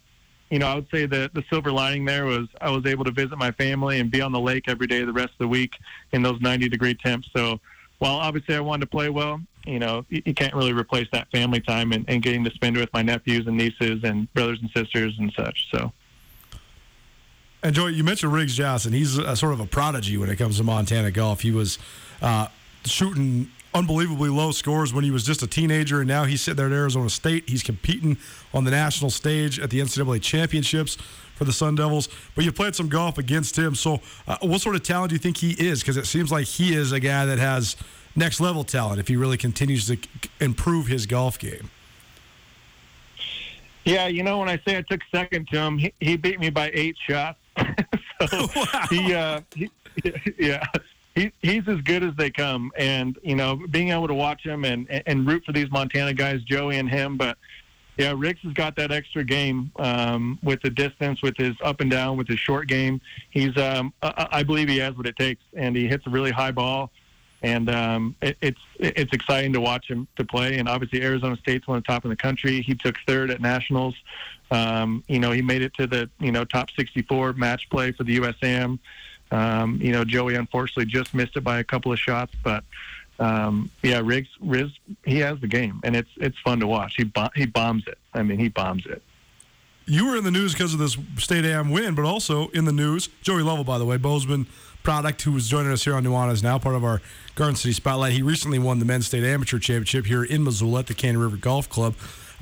you 0.50 0.58
know 0.58 0.66
I 0.66 0.74
would 0.74 0.88
say 0.90 1.06
that 1.06 1.34
the 1.34 1.44
silver 1.50 1.72
lining 1.72 2.04
there 2.04 2.24
was 2.24 2.48
I 2.60 2.70
was 2.70 2.86
able 2.86 3.04
to 3.04 3.10
visit 3.10 3.36
my 3.38 3.50
family 3.52 4.00
and 4.00 4.10
be 4.10 4.20
on 4.20 4.32
the 4.32 4.40
lake 4.40 4.64
every 4.68 4.86
day 4.86 5.04
the 5.04 5.12
rest 5.12 5.32
of 5.32 5.38
the 5.38 5.48
week 5.48 5.76
in 6.12 6.22
those 6.22 6.40
90 6.40 6.68
degree 6.68 6.94
temps. 6.94 7.28
So 7.34 7.60
while 7.98 8.16
obviously 8.16 8.54
I 8.54 8.60
wanted 8.60 8.82
to 8.82 8.90
play 8.90 9.08
well, 9.08 9.40
you 9.64 9.78
know 9.78 10.04
you, 10.08 10.22
you 10.24 10.34
can't 10.34 10.54
really 10.54 10.72
replace 10.72 11.08
that 11.12 11.30
family 11.30 11.60
time 11.60 11.92
and, 11.92 12.04
and 12.08 12.22
getting 12.22 12.44
to 12.44 12.50
spend 12.50 12.76
it 12.76 12.80
with 12.80 12.92
my 12.92 13.02
nephews 13.02 13.46
and 13.46 13.56
nieces 13.56 14.04
and 14.04 14.32
brothers 14.34 14.60
and 14.60 14.70
sisters 14.70 15.14
and 15.18 15.32
such. 15.36 15.68
So. 15.70 15.92
And 17.62 17.74
Joey, 17.74 17.94
you 17.94 18.04
mentioned 18.04 18.32
Ryggs 18.32 18.54
Johnston. 18.54 18.92
He's 18.92 19.18
a, 19.18 19.34
sort 19.34 19.52
of 19.52 19.60
a 19.60 19.66
prodigy 19.66 20.16
when 20.16 20.30
it 20.30 20.36
comes 20.36 20.58
to 20.58 20.62
Montana 20.62 21.10
golf. 21.10 21.40
He 21.40 21.50
was 21.50 21.78
uh, 22.22 22.46
shooting 22.84 23.50
unbelievably 23.76 24.30
low 24.30 24.52
scores 24.52 24.94
when 24.94 25.04
he 25.04 25.10
was 25.10 25.22
just 25.22 25.42
a 25.42 25.46
teenager, 25.46 26.00
and 26.00 26.08
now 26.08 26.24
he's 26.24 26.40
sitting 26.40 26.56
there 26.56 26.66
at 26.66 26.72
Arizona 26.72 27.10
State. 27.10 27.48
He's 27.48 27.62
competing 27.62 28.16
on 28.54 28.64
the 28.64 28.70
national 28.70 29.10
stage 29.10 29.60
at 29.60 29.68
the 29.70 29.80
NCAA 29.80 30.22
championships 30.22 30.96
for 31.34 31.44
the 31.44 31.52
Sun 31.52 31.74
Devils. 31.74 32.08
But 32.34 32.44
you 32.44 32.52
played 32.52 32.74
some 32.74 32.88
golf 32.88 33.18
against 33.18 33.56
him. 33.56 33.74
So, 33.74 34.00
uh, 34.26 34.38
what 34.40 34.62
sort 34.62 34.76
of 34.76 34.82
talent 34.82 35.10
do 35.10 35.14
you 35.14 35.18
think 35.18 35.36
he 35.36 35.50
is? 35.52 35.80
Because 35.80 35.98
it 35.98 36.06
seems 36.06 36.32
like 36.32 36.46
he 36.46 36.74
is 36.74 36.92
a 36.92 37.00
guy 37.00 37.26
that 37.26 37.38
has 37.38 37.76
next 38.16 38.40
level 38.40 38.64
talent 38.64 38.98
if 38.98 39.08
he 39.08 39.16
really 39.16 39.36
continues 39.36 39.86
to 39.88 39.98
improve 40.40 40.86
his 40.86 41.04
golf 41.04 41.38
game. 41.38 41.70
Yeah, 43.84 44.06
you 44.06 44.22
know, 44.22 44.38
when 44.38 44.48
I 44.48 44.58
say 44.66 44.78
I 44.78 44.82
took 44.82 45.02
second 45.12 45.48
to 45.48 45.58
him, 45.58 45.78
he, 45.78 45.92
he 46.00 46.16
beat 46.16 46.40
me 46.40 46.48
by 46.48 46.70
eight 46.72 46.96
shots. 47.06 47.38
so 48.26 48.48
wow. 48.56 48.86
he, 48.90 49.14
uh, 49.14 49.40
he, 49.54 49.70
yeah 50.38 50.66
he, 51.16 51.32
he's 51.40 51.66
as 51.66 51.80
good 51.80 52.04
as 52.04 52.14
they 52.14 52.30
come. 52.30 52.70
And, 52.76 53.18
you 53.22 53.34
know, 53.34 53.58
being 53.70 53.88
able 53.88 54.06
to 54.06 54.14
watch 54.14 54.44
him 54.44 54.64
and, 54.64 54.86
and 55.06 55.26
root 55.26 55.44
for 55.44 55.52
these 55.52 55.70
Montana 55.70 56.12
guys, 56.12 56.42
Joey 56.42 56.76
and 56.76 56.88
him. 56.88 57.16
But, 57.16 57.38
yeah, 57.96 58.12
Ryggs 58.12 58.40
has 58.40 58.52
got 58.52 58.76
that 58.76 58.92
extra 58.92 59.24
game 59.24 59.72
um, 59.76 60.38
with 60.42 60.60
the 60.60 60.68
distance, 60.68 61.22
with 61.22 61.36
his 61.38 61.54
up 61.64 61.80
and 61.80 61.90
down, 61.90 62.18
with 62.18 62.28
his 62.28 62.38
short 62.38 62.68
game. 62.68 63.00
He's, 63.30 63.56
um, 63.56 63.94
I, 64.02 64.28
I 64.30 64.42
believe 64.42 64.68
he 64.68 64.76
has 64.78 64.94
what 64.94 65.06
it 65.06 65.16
takes, 65.16 65.42
and 65.54 65.74
he 65.74 65.88
hits 65.88 66.06
a 66.06 66.10
really 66.10 66.30
high 66.30 66.52
ball. 66.52 66.90
And 67.42 67.70
um, 67.70 68.16
it, 68.22 68.36
it's 68.40 68.60
it's 68.78 69.12
exciting 69.12 69.52
to 69.52 69.60
watch 69.60 69.88
him 69.88 70.08
to 70.16 70.24
play. 70.24 70.58
And 70.58 70.68
obviously, 70.68 71.02
Arizona 71.02 71.36
State's 71.36 71.68
one 71.68 71.76
of 71.76 71.84
the 71.84 71.86
top 71.86 72.04
in 72.04 72.10
the 72.10 72.16
country. 72.16 72.62
He 72.62 72.74
took 72.74 72.96
third 73.06 73.30
at 73.30 73.40
nationals. 73.40 73.94
Um, 74.50 75.04
you 75.06 75.20
know, 75.20 75.32
he 75.32 75.42
made 75.42 75.60
it 75.60 75.74
to 75.74 75.86
the 75.86 76.08
you 76.18 76.32
know 76.32 76.44
top 76.44 76.70
64 76.76 77.34
match 77.34 77.68
play 77.70 77.92
for 77.92 78.04
the 78.04 78.18
USAM. 78.18 78.78
Um, 79.30 79.78
you 79.82 79.92
know, 79.92 80.04
Joey 80.04 80.36
unfortunately 80.36 80.86
just 80.86 81.14
missed 81.14 81.36
it 81.36 81.42
by 81.42 81.58
a 81.58 81.64
couple 81.64 81.92
of 81.92 81.98
shots, 81.98 82.32
but 82.44 82.62
um, 83.18 83.70
yeah, 83.82 84.00
Ryggs, 84.00 84.28
Riz, 84.40 84.70
he 85.04 85.18
has 85.18 85.40
the 85.40 85.48
game, 85.48 85.80
and 85.84 85.96
it's 85.96 86.10
it's 86.16 86.38
fun 86.38 86.60
to 86.60 86.66
watch. 86.66 86.94
He 86.96 87.10
he 87.34 87.46
bombs 87.46 87.84
it. 87.86 87.98
I 88.14 88.22
mean, 88.22 88.38
he 88.38 88.48
bombs 88.48 88.86
it. 88.86 89.02
You 89.86 90.06
were 90.06 90.16
in 90.16 90.24
the 90.24 90.30
news 90.32 90.52
because 90.52 90.72
of 90.72 90.80
this 90.80 90.98
state 91.16 91.44
am 91.44 91.70
win, 91.70 91.94
but 91.94 92.04
also 92.04 92.48
in 92.48 92.64
the 92.64 92.72
news, 92.72 93.08
Joey 93.22 93.42
Lovell, 93.42 93.64
by 93.64 93.78
the 93.78 93.84
way, 93.84 93.96
Bozeman 93.96 94.46
product, 94.82 95.22
who 95.22 95.32
was 95.32 95.48
joining 95.48 95.70
us 95.72 95.84
here 95.84 95.94
on 95.94 96.04
Nuanez 96.04 96.42
now, 96.42 96.58
part 96.58 96.74
of 96.74 96.84
our 96.84 97.00
Garden 97.36 97.56
City 97.56 97.72
Spotlight. 97.72 98.12
He 98.12 98.22
recently 98.22 98.58
won 98.58 98.80
the 98.80 98.84
men's 98.84 99.06
state 99.06 99.24
amateur 99.24 99.58
championship 99.58 100.06
here 100.06 100.24
in 100.24 100.42
Missoula 100.42 100.80
at 100.80 100.86
the 100.88 100.94
Canyon 100.94 101.20
River 101.20 101.36
Golf 101.36 101.68
Club. 101.68 101.94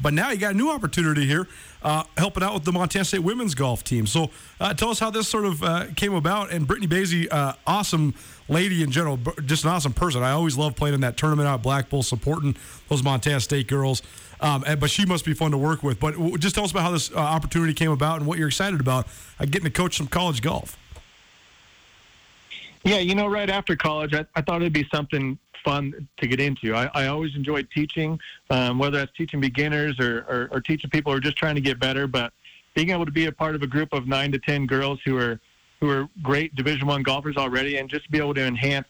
But 0.03 0.12
now 0.12 0.30
you 0.30 0.38
got 0.38 0.55
a 0.55 0.57
new 0.57 0.70
opportunity 0.70 1.26
here, 1.26 1.47
uh, 1.82 2.05
helping 2.16 2.42
out 2.42 2.55
with 2.55 2.64
the 2.64 2.72
Montana 2.72 3.05
State 3.05 3.20
women's 3.20 3.55
golf 3.55 3.84
team. 3.84 4.07
So 4.07 4.30
uh, 4.61 4.74
tell 4.74 4.90
us 4.90 4.99
how 4.99 5.11
this 5.11 5.28
sort 5.28 5.45
of 5.45 5.62
uh, 5.62 5.86
came 5.97 6.14
about. 6.14 6.53
And 6.53 6.66
Brittany 6.66 6.88
Basye, 6.88 7.28
uh, 7.30 7.55
awesome 7.66 8.14
lady 8.49 8.82
in 8.82 8.90
general, 8.90 9.18
just 9.45 9.64
an 9.64 9.70
awesome 9.70 9.92
person. 9.92 10.22
I 10.22 10.32
always 10.32 10.57
love 10.57 10.74
playing 10.74 10.95
in 10.95 11.01
that 11.01 11.16
tournament 11.16 11.49
out 11.49 11.62
Black 11.62 11.88
Bull, 11.88 12.03
supporting 12.03 12.57
those 12.88 13.03
Montana 13.03 13.40
State 13.40 13.68
girls. 13.68 14.03
Um, 14.40 14.64
and, 14.66 14.78
but 14.80 14.90
she 14.90 15.07
must 15.07 15.24
be 15.24 15.32
fun 15.32 15.53
to 15.53 15.59
work 15.59 15.82
with. 15.82 16.01
But 16.01 16.16
just 16.38 16.55
tell 16.55 16.64
us 16.64 16.70
about 16.70 16.82
how 16.82 16.90
this 16.90 17.11
uh, 17.12 17.16
opportunity 17.16 17.72
came 17.72 17.90
about 17.90 18.18
and 18.18 18.26
what 18.26 18.38
you're 18.38 18.49
excited 18.49 18.80
about 18.80 19.07
uh, 19.38 19.45
getting 19.45 19.64
to 19.64 19.70
coach 19.70 19.97
some 19.97 20.07
college 20.07 20.42
golf. 20.42 20.76
Yeah, 22.85 22.99
you 22.99 23.14
know, 23.14 23.26
right 23.26 23.49
after 23.49 23.76
college, 23.76 24.14
I, 24.14 24.26
I 24.35 24.43
thought 24.43 24.61
it'd 24.61 24.74
be 24.74 24.87
something 24.93 25.39
fun 25.64 26.07
to 26.18 26.26
get 26.26 26.39
into. 26.39 26.74
I, 26.74 26.91
I 26.95 27.07
always 27.07 27.35
enjoyed 27.35 27.66
teaching, 27.74 28.18
um, 28.51 28.78
whether 28.78 28.99
that's 28.99 29.16
teaching 29.16 29.41
beginners 29.41 29.99
or, 29.99 30.18
or, 30.28 30.49
or 30.53 30.61
teaching 30.61 30.91
people 30.91 31.11
who 31.11 31.16
are 31.16 31.20
just 31.20 31.37
trying 31.37 31.55
to 31.55 31.62
get 31.62 31.80
better. 31.80 32.07
But 32.07 32.35
being 32.74 32.91
able 32.91 33.07
to 33.07 33.12
be 33.12 33.24
a 33.24 33.32
part 33.32 33.55
of 33.55 33.62
a 33.62 33.66
group 33.66 33.95
of 33.95 34.07
nine 34.07 34.30
to 34.32 34.39
ten 34.39 34.66
girls 34.66 35.01
who 35.05 35.16
are 35.16 35.41
who 35.80 35.89
are 35.89 36.09
great 36.22 36.55
Division 36.55 36.87
One 36.87 37.03
golfers 37.03 37.37
already, 37.37 37.78
and 37.78 37.89
just 37.89 38.11
be 38.11 38.18
able 38.18 38.35
to 38.35 38.43
enhance, 38.43 38.87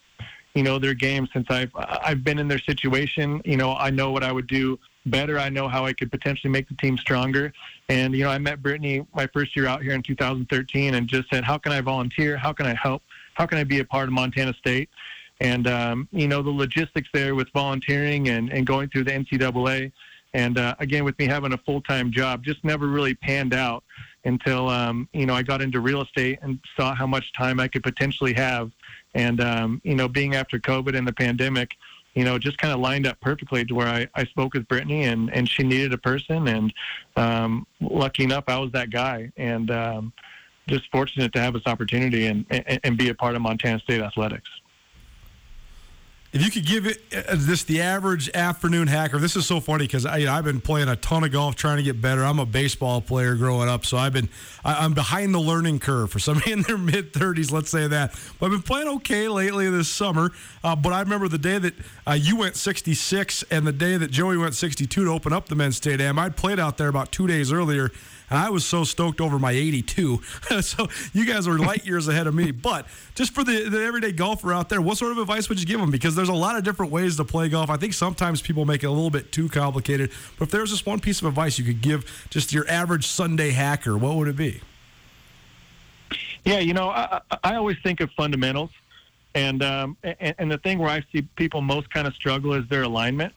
you 0.55 0.65
know, 0.65 0.81
their 0.81 0.95
game. 0.95 1.29
Since 1.33 1.47
I've 1.51 1.71
I've 1.77 2.25
been 2.25 2.41
in 2.41 2.49
their 2.49 2.59
situation, 2.59 3.41
you 3.45 3.57
know, 3.57 3.75
I 3.77 3.91
know 3.91 4.11
what 4.11 4.25
I 4.25 4.33
would 4.33 4.49
do 4.49 4.77
better. 5.07 5.39
I 5.39 5.51
know 5.51 5.69
how 5.69 5.85
I 5.87 5.93
could 5.93 6.11
potentially 6.11 6.51
make 6.51 6.69
the 6.69 6.75
team 6.77 6.99
stronger. 6.99 7.53
And 7.89 8.13
you 8.15 8.25
know, 8.25 8.31
I 8.31 8.39
met 8.39 8.61
Brittany 8.61 9.07
my 9.15 9.29
first 9.29 9.55
year 9.55 9.67
out 9.67 9.83
here 9.83 9.93
in 9.93 10.03
2013, 10.03 10.95
and 10.95 11.07
just 11.07 11.31
said, 11.31 11.45
how 11.45 11.59
can 11.59 11.71
I 11.71 11.81
volunteer? 11.81 12.37
How 12.37 12.53
can 12.53 12.67
I 12.67 12.75
help? 12.75 13.03
How 13.35 13.47
can 13.47 13.59
I 13.59 13.65
be 13.65 13.81
a 13.81 13.85
part 13.85 14.09
of 14.09 14.13
Montana 14.13 14.55
State? 14.55 14.89
And 15.41 15.67
um, 15.67 16.09
you 16.13 16.29
know, 16.29 16.43
the 16.43 16.51
logistics 16.51 17.09
there 17.13 17.35
with 17.35 17.49
volunteering 17.53 18.29
and, 18.29 18.53
and 18.53 18.67
going 18.67 18.89
through 18.89 19.05
the 19.05 19.13
NCAA, 19.13 19.93
and 20.33 20.59
uh, 20.59 20.75
again 20.79 21.05
with 21.05 21.19
me 21.19 21.27
having 21.27 21.53
a 21.53 21.59
full 21.59 21.81
time 21.81 22.11
job, 22.11 22.45
just 22.45 22.65
never 22.65 22.87
really 22.87 23.15
panned 23.15 23.55
out 23.55 23.85
until 24.25 24.69
um, 24.69 25.09
you 25.13 25.27
know 25.27 25.35
I 25.35 25.43
got 25.43 25.61
into 25.61 25.81
real 25.81 26.03
estate 26.03 26.39
and 26.43 26.59
saw 26.77 26.95
how 26.95 27.07
much 27.07 27.33
time 27.33 27.61
I 27.61 27.69
could 27.69 27.83
potentially 27.83 28.33
have. 28.35 28.71
And 29.15 29.41
um, 29.41 29.81
you 29.85 29.95
know, 29.95 30.09
being 30.09 30.35
after 30.35 30.59
COVID 30.59 30.97
and 30.97 31.07
the 31.07 31.13
pandemic, 31.13 31.77
you 32.15 32.25
know, 32.25 32.39
just 32.39 32.59
kind 32.59 32.73
of 32.73 32.81
lined 32.81 33.07
up 33.07 33.21
perfectly 33.21 33.65
to 33.65 33.75
where 33.75 33.89
I, 33.89 34.07
I 34.15 34.25
spoke 34.25 34.55
with 34.55 34.69
Brittany 34.69 35.05
and, 35.05 35.33
and 35.33 35.49
she 35.49 35.63
needed 35.63 35.93
a 35.93 35.99
person. 35.99 36.49
And 36.49 36.73
um, 37.17 37.67
lucky 37.81 38.25
enough, 38.25 38.45
I 38.47 38.59
was 38.59 38.71
that 38.73 38.91
guy. 38.91 39.33
And 39.37 39.71
um, 39.71 40.13
just 40.69 40.91
fortunate 40.91 41.33
to 41.35 41.41
have 41.41 41.55
this 41.55 41.67
opportunity 41.67 42.27
and, 42.27 42.47
and, 42.51 42.81
and 42.83 42.99
be 42.99 43.09
a 43.09 43.15
part 43.15 43.35
of 43.35 43.43
Montana 43.43 43.79
State 43.81 44.01
Athletics. 44.01 44.49
If 46.35 46.45
you 46.45 46.51
could 46.51 46.67
give 46.67 46.85
it 46.85 47.01
uh, 47.15 47.37
this 47.37 47.63
the 47.63 47.81
average 47.81 48.29
afternoon 48.35 48.89
hacker, 48.89 49.21
this 49.21 49.37
is 49.37 49.47
so 49.47 49.61
funny 49.61 49.85
because 49.85 50.03
you 50.03 50.27
know, 50.27 50.33
I've 50.33 50.43
been 50.43 50.61
playing 50.61 50.89
a 50.89 50.97
ton 50.97 51.23
of 51.23 51.31
golf 51.31 51.55
trying 51.55 51.77
to 51.77 51.85
get 51.85 52.01
better. 52.01 52.25
I'm 52.25 52.41
a 52.41 52.45
baseball 52.45 53.01
player 53.01 53.37
growing 53.37 53.69
up, 53.69 53.87
so 53.87 53.97
I've 53.97 54.15
been 54.15 54.29
I, 54.65 54.85
am 54.85 54.95
behind 54.95 55.33
the 55.33 55.39
learning 55.39 55.79
curve 55.79 56.11
for 56.11 56.19
somebody 56.19 56.51
in 56.53 56.63
their 56.63 56.77
mid 56.77 57.13
30s. 57.13 57.53
Let's 57.53 57.71
say 57.71 57.87
that, 57.87 58.19
but 58.41 58.47
I've 58.47 58.51
been 58.51 58.63
playing 58.63 58.89
okay 58.97 59.29
lately 59.29 59.71
this 59.71 59.87
summer. 59.87 60.33
Uh, 60.65 60.75
but 60.75 60.93
I 60.93 61.03
remember 61.03 61.29
the 61.29 61.39
day 61.39 61.59
that 61.59 61.75
uh, 62.05 62.15
you 62.15 62.35
went 62.35 62.57
66 62.57 63.45
and 63.53 63.65
the 63.65 63.73
day 63.73 63.97
that 63.97 64.11
Joey 64.11 64.37
went 64.37 64.57
62 64.57 65.05
to 65.05 65.09
open 65.13 65.33
up 65.33 65.49
the 65.49 65.55
men's 65.55 65.77
state 65.77 66.01
am. 66.01 66.19
I'd 66.19 66.37
played 66.37 66.59
out 66.59 66.79
there 66.79 66.89
about 66.89 67.13
two 67.13 67.29
days 67.29 67.53
earlier 67.53 67.93
and 68.31 68.39
I 68.39 68.51
was 68.51 68.65
so 68.65 68.85
stoked 68.85 69.21
over 69.21 69.39
my 69.39 69.53
82. 69.53 70.21
so 70.63 70.89
you 71.13 71.27
guys 71.27 71.47
are 71.47 71.59
light 71.59 71.87
years 71.87 72.09
ahead 72.09 72.27
of 72.27 72.35
me. 72.35 72.51
But 72.51 72.87
just 73.15 73.35
for 73.35 73.45
the, 73.45 73.69
the 73.69 73.85
everyday 73.85 74.13
golfer 74.13 74.53
out 74.53 74.69
there, 74.69 74.81
what 74.81 74.97
sort 74.99 75.13
of 75.13 75.19
advice 75.19 75.49
would 75.49 75.61
you 75.61 75.67
give 75.67 75.81
them? 75.81 75.91
Because 75.91 76.15
there's 76.15 76.29
a 76.29 76.35
lot 76.35 76.57
of 76.57 76.65
different 76.65 76.91
ways 76.91 77.17
to 77.17 77.25
play 77.25 77.49
golf. 77.49 77.71
I 77.71 77.77
think 77.77 77.93
sometimes 77.93 78.41
people 78.41 78.65
make 78.65 78.83
it 78.83 78.87
a 78.87 78.91
little 78.91 79.11
bit 79.11 79.31
too 79.33 79.49
complicated. 79.49 80.11
But 80.39 80.47
if 80.47 80.51
there's 80.51 80.71
just 80.71 80.87
one 80.87 81.01
piece 81.01 81.21
of 81.21 81.29
advice 81.29 81.59
you 81.59 81.65
could 81.65 81.83
give 81.83 82.27
just 82.31 82.53
your 82.53 82.69
average 82.69 83.07
Sunday 83.07 83.51
hacker, 83.51 83.97
what 83.97 84.17
would 84.17 84.29
it 84.29 84.37
be? 84.37 84.61
Yeah, 86.45 86.59
you 86.59 86.75
know, 86.75 86.91
I, 86.91 87.21
I 87.43 87.55
always 87.57 87.77
think 87.83 88.01
of 88.01 88.11
fundamentals. 88.13 88.71
And, 89.35 89.63
um, 89.65 89.97
and 90.05 90.35
and 90.39 90.51
the 90.51 90.59
thing 90.59 90.79
where 90.79 90.91
I 90.91 91.03
see 91.13 91.23
people 91.23 91.61
most 91.61 91.91
kind 91.91 92.07
of 92.07 92.15
struggle 92.15 92.53
is 92.55 92.69
their 92.69 92.83
alignment. 92.83 93.33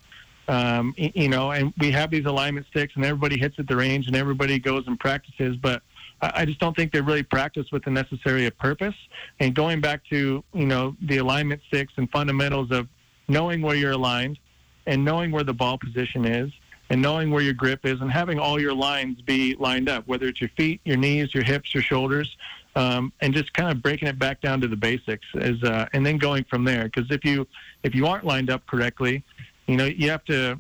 Um, 0.47 0.95
you 0.97 1.27
know, 1.27 1.51
and 1.51 1.73
we 1.77 1.91
have 1.91 2.09
these 2.09 2.25
alignment 2.25 2.67
sticks, 2.67 2.93
and 2.95 3.03
everybody 3.03 3.37
hits 3.37 3.59
at 3.59 3.67
the 3.67 3.75
range, 3.75 4.07
and 4.07 4.15
everybody 4.15 4.59
goes 4.59 4.87
and 4.87 4.97
practices, 4.99 5.57
but 5.57 5.81
I 6.21 6.45
just 6.45 6.59
don't 6.59 6.75
think 6.75 6.91
they 6.91 7.01
really 7.01 7.23
practice 7.23 7.71
with 7.71 7.83
the 7.83 7.91
necessary 7.91 8.49
purpose. 8.49 8.95
And 9.39 9.53
going 9.53 9.81
back 9.81 10.03
to 10.09 10.43
you 10.53 10.65
know 10.65 10.95
the 11.01 11.17
alignment 11.17 11.61
sticks 11.67 11.93
and 11.97 12.09
fundamentals 12.09 12.71
of 12.71 12.87
knowing 13.27 13.61
where 13.61 13.75
you're 13.75 13.91
aligned, 13.91 14.39
and 14.85 15.03
knowing 15.03 15.31
where 15.31 15.43
the 15.43 15.53
ball 15.53 15.77
position 15.77 16.25
is, 16.25 16.51
and 16.89 17.01
knowing 17.01 17.29
where 17.29 17.43
your 17.43 17.53
grip 17.53 17.85
is, 17.85 17.99
and 18.01 18.11
having 18.11 18.39
all 18.39 18.59
your 18.59 18.73
lines 18.73 19.21
be 19.21 19.55
lined 19.55 19.89
up, 19.89 20.07
whether 20.07 20.27
it's 20.27 20.41
your 20.41 20.49
feet, 20.57 20.81
your 20.85 20.97
knees, 20.97 21.33
your 21.35 21.43
hips, 21.43 21.73
your 21.73 21.83
shoulders, 21.83 22.35
um, 22.75 23.11
and 23.21 23.33
just 23.33 23.53
kind 23.53 23.69
of 23.69 23.81
breaking 23.81 24.07
it 24.07 24.17
back 24.17 24.41
down 24.41 24.61
to 24.61 24.67
the 24.67 24.75
basics, 24.75 25.25
is 25.35 25.61
uh, 25.63 25.87
and 25.93 26.05
then 26.05 26.17
going 26.17 26.45
from 26.45 26.63
there. 26.63 26.85
Because 26.85 27.11
if 27.11 27.23
you 27.25 27.45
if 27.83 27.93
you 27.93 28.07
aren't 28.07 28.25
lined 28.25 28.49
up 28.49 28.65
correctly, 28.65 29.23
you 29.67 29.77
know, 29.77 29.85
you 29.85 30.09
have 30.09 30.23
to 30.25 30.57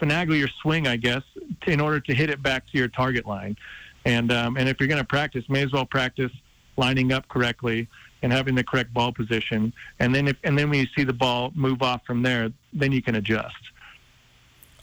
finagle 0.00 0.38
your 0.38 0.48
swing, 0.60 0.86
I 0.86 0.96
guess, 0.96 1.22
in 1.66 1.80
order 1.80 2.00
to 2.00 2.14
hit 2.14 2.30
it 2.30 2.42
back 2.42 2.66
to 2.70 2.78
your 2.78 2.88
target 2.88 3.26
line. 3.26 3.56
And 4.04 4.32
um, 4.32 4.56
and 4.56 4.68
if 4.68 4.80
you're 4.80 4.88
going 4.88 5.00
to 5.00 5.06
practice, 5.06 5.44
may 5.48 5.62
as 5.62 5.72
well 5.72 5.86
practice 5.86 6.32
lining 6.76 7.12
up 7.12 7.28
correctly 7.28 7.88
and 8.22 8.32
having 8.32 8.54
the 8.54 8.64
correct 8.64 8.92
ball 8.92 9.12
position. 9.12 9.72
And 10.00 10.14
then 10.14 10.28
if 10.28 10.36
and 10.44 10.58
then 10.58 10.70
when 10.70 10.80
you 10.80 10.86
see 10.96 11.04
the 11.04 11.12
ball 11.12 11.52
move 11.54 11.82
off 11.82 12.02
from 12.06 12.22
there, 12.22 12.50
then 12.72 12.92
you 12.92 13.02
can 13.02 13.14
adjust. 13.14 13.54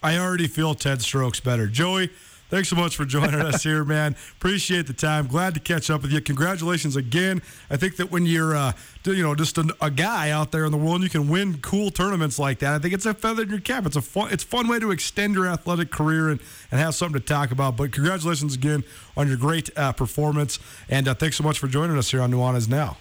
I 0.02 0.16
already 0.16 0.46
feel 0.46 0.74
Ted 0.74 1.02
Strokes 1.02 1.40
better, 1.40 1.66
Joey. 1.66 2.10
Thanks 2.50 2.68
so 2.68 2.74
much 2.74 2.96
for 2.96 3.04
joining 3.04 3.40
us 3.40 3.62
here, 3.62 3.84
man. 3.84 4.16
Appreciate 4.32 4.88
the 4.88 4.92
time. 4.92 5.28
Glad 5.28 5.54
to 5.54 5.60
catch 5.60 5.88
up 5.88 6.02
with 6.02 6.10
you. 6.10 6.20
Congratulations 6.20 6.96
again. 6.96 7.42
I 7.70 7.76
think 7.76 7.94
that 7.98 8.10
when 8.10 8.26
you're, 8.26 8.56
uh, 8.56 8.72
you 9.04 9.22
know, 9.22 9.36
just 9.36 9.56
a, 9.56 9.72
a, 9.80 9.88
guy 9.88 10.30
out 10.30 10.50
there 10.50 10.64
in 10.64 10.72
the 10.72 10.76
world, 10.76 10.96
and 10.96 11.04
you 11.04 11.10
can 11.10 11.28
win 11.28 11.60
cool 11.60 11.92
tournaments 11.92 12.40
like 12.40 12.58
that. 12.58 12.74
I 12.74 12.80
think 12.80 12.92
it's 12.92 13.06
a 13.06 13.14
feather 13.14 13.44
in 13.44 13.50
your 13.50 13.60
cap. 13.60 13.86
It's 13.86 13.94
a 13.94 14.02
fun, 14.02 14.32
it's 14.32 14.42
a 14.42 14.46
fun 14.48 14.66
way 14.66 14.80
to 14.80 14.90
extend 14.90 15.34
your 15.34 15.46
athletic 15.46 15.92
career 15.92 16.28
and, 16.28 16.40
and 16.72 16.80
have 16.80 16.96
something 16.96 17.20
to 17.20 17.24
talk 17.24 17.52
about. 17.52 17.76
But 17.76 17.92
congratulations 17.92 18.56
again 18.56 18.82
on 19.16 19.28
your 19.28 19.36
great 19.36 19.70
uh, 19.78 19.92
performance, 19.92 20.58
and 20.88 21.06
uh, 21.06 21.14
thanks 21.14 21.36
so 21.36 21.44
much 21.44 21.60
for 21.60 21.68
joining 21.68 21.96
us 21.96 22.10
here 22.10 22.20
on 22.20 22.32
Nuanez 22.32 22.68
Now. 22.68 22.96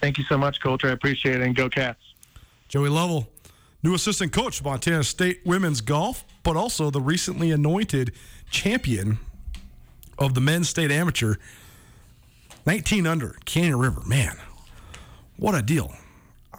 Thank 0.00 0.16
you 0.16 0.24
so 0.24 0.38
much, 0.38 0.62
Colter. 0.62 0.88
I 0.88 0.92
appreciate 0.92 1.36
it, 1.36 1.42
and 1.42 1.54
go 1.54 1.68
Cats. 1.68 2.00
Joey 2.68 2.88
Lovell 2.88 3.28
new 3.82 3.94
assistant 3.94 4.32
coach 4.32 4.62
Montana 4.62 5.04
State 5.04 5.40
women's 5.44 5.80
golf, 5.80 6.24
but 6.42 6.56
also 6.56 6.90
the 6.90 7.00
recently 7.00 7.50
anointed 7.50 8.12
champion 8.50 9.18
of 10.18 10.34
the 10.34 10.40
men's 10.40 10.68
state 10.68 10.90
amateur. 10.90 11.34
19 12.66 13.06
under, 13.06 13.36
Canyon 13.44 13.78
River. 13.78 14.02
Man, 14.06 14.36
what 15.36 15.54
a 15.54 15.62
deal. 15.62 15.92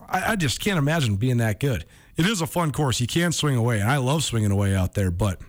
I, 0.09 0.31
I, 0.31 0.35
just 0.35 0.59
can't 0.59 0.79
imagine 0.79 1.15
being 1.15 1.37
that 1.37 1.59
good. 1.59 1.85
It 2.17 2.25
is 2.25 2.41
a 2.41 2.47
fun 2.47 2.71
course. 2.71 2.99
You 2.99 3.07
can 3.07 3.31
swing 3.31 3.55
away, 3.55 3.79
and 3.79 3.89
I 3.89 3.97
love 3.97 4.23
swinging 4.23 4.51
away 4.51 4.75
out 4.75 4.93
there, 4.93 5.11
but 5.11 5.39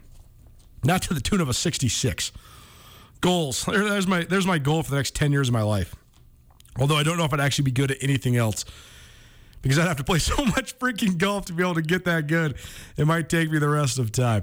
not 0.85 1.03
to 1.03 1.15
the 1.15 1.21
tune 1.21 1.41
of 1.41 1.49
a 1.49 1.55
66. 1.55 2.33
Goals. 3.21 3.65
There, 3.73 3.89
there's 3.89 4.07
my 4.07 4.25
there's 4.25 4.47
my 4.47 4.59
goal 4.59 4.83
for 4.83 4.91
the 4.91 4.97
next 4.97 5.15
10 5.15 5.33
years 5.33 5.49
of 5.49 5.55
my 5.55 5.63
life. 5.63 5.95
Although 6.79 6.97
I 6.97 7.03
don't 7.03 7.17
know 7.17 7.25
if 7.25 7.33
I'd 7.33 7.41
actually 7.41 7.65
be 7.65 7.71
good 7.71 7.91
at 7.91 7.99
anything 8.03 8.37
else 8.37 8.65
because 9.63 9.79
I'd 9.79 9.89
have 9.89 9.97
to 9.97 10.05
play 10.05 10.19
so 10.21 10.45
much 10.45 10.79
freaking 10.79 11.17
golf 11.17 11.47
to 11.47 11.53
be 11.53 11.63
able 11.63 11.75
to 11.75 11.83
get 11.83 12.05
that 12.05 12.27
good. 12.27 12.57
It 12.97 13.07
might 13.07 13.29
take 13.29 13.51
me 13.51 13.59
the 13.59 13.69
rest 13.69 13.99
of 13.99 14.13
time. 14.13 14.43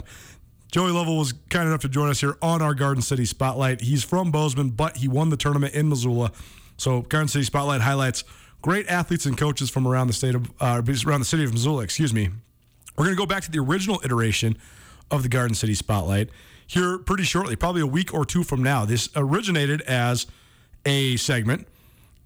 Joey 0.72 0.92
Lovell 0.92 1.18
was 1.18 1.34
kind 1.50 1.68
enough 1.68 1.82
to 1.82 1.90
join 1.90 2.10
us 2.10 2.20
here 2.20 2.38
on 2.42 2.62
our 2.62 2.76
Garden 2.76 3.02
City 3.02 3.26
Spotlight. 3.26 3.82
He's 3.82 4.04
from 4.04 4.32
Bozeman, 4.32 4.70
but 4.70 4.98
he 4.98 5.08
won 5.08 5.30
the 5.30 5.38
tournament 5.38 5.74
in 5.74 5.90
Missoula. 5.90 6.32
So 6.78 7.02
Garden 7.02 7.28
City 7.28 7.44
Spotlight 7.44 7.82
highlights 7.82 8.24
great 8.62 8.88
athletes 8.88 9.26
and 9.26 9.38
coaches 9.38 9.70
from 9.70 9.88
around 9.88 10.08
the 10.08 10.14
state 10.14 10.36
of 10.36 10.50
uh, 10.60 10.82
around 11.06 11.22
the 11.22 11.26
city 11.26 11.44
of 11.44 11.54
Missoula. 11.54 11.84
Excuse 11.84 12.14
me. 12.14 12.30
We're 12.98 13.06
going 13.06 13.16
to 13.16 13.20
go 13.20 13.26
back 13.26 13.44
to 13.44 13.52
the 13.52 13.60
original 13.60 14.00
iteration 14.04 14.58
of 15.10 15.24
the 15.24 15.30
Garden 15.30 15.56
City 15.56 15.74
Spotlight 15.74 16.30
here 16.68 17.00
pretty 17.00 17.24
shortly, 17.24 17.56
probably 17.56 17.82
a 17.82 17.88
week 17.88 18.14
or 18.14 18.26
two 18.26 18.44
from 18.44 18.62
now. 18.62 18.86
This 18.86 19.10
originated 19.16 19.82
as 19.82 20.28
a 20.86 21.18
segment 21.18 21.68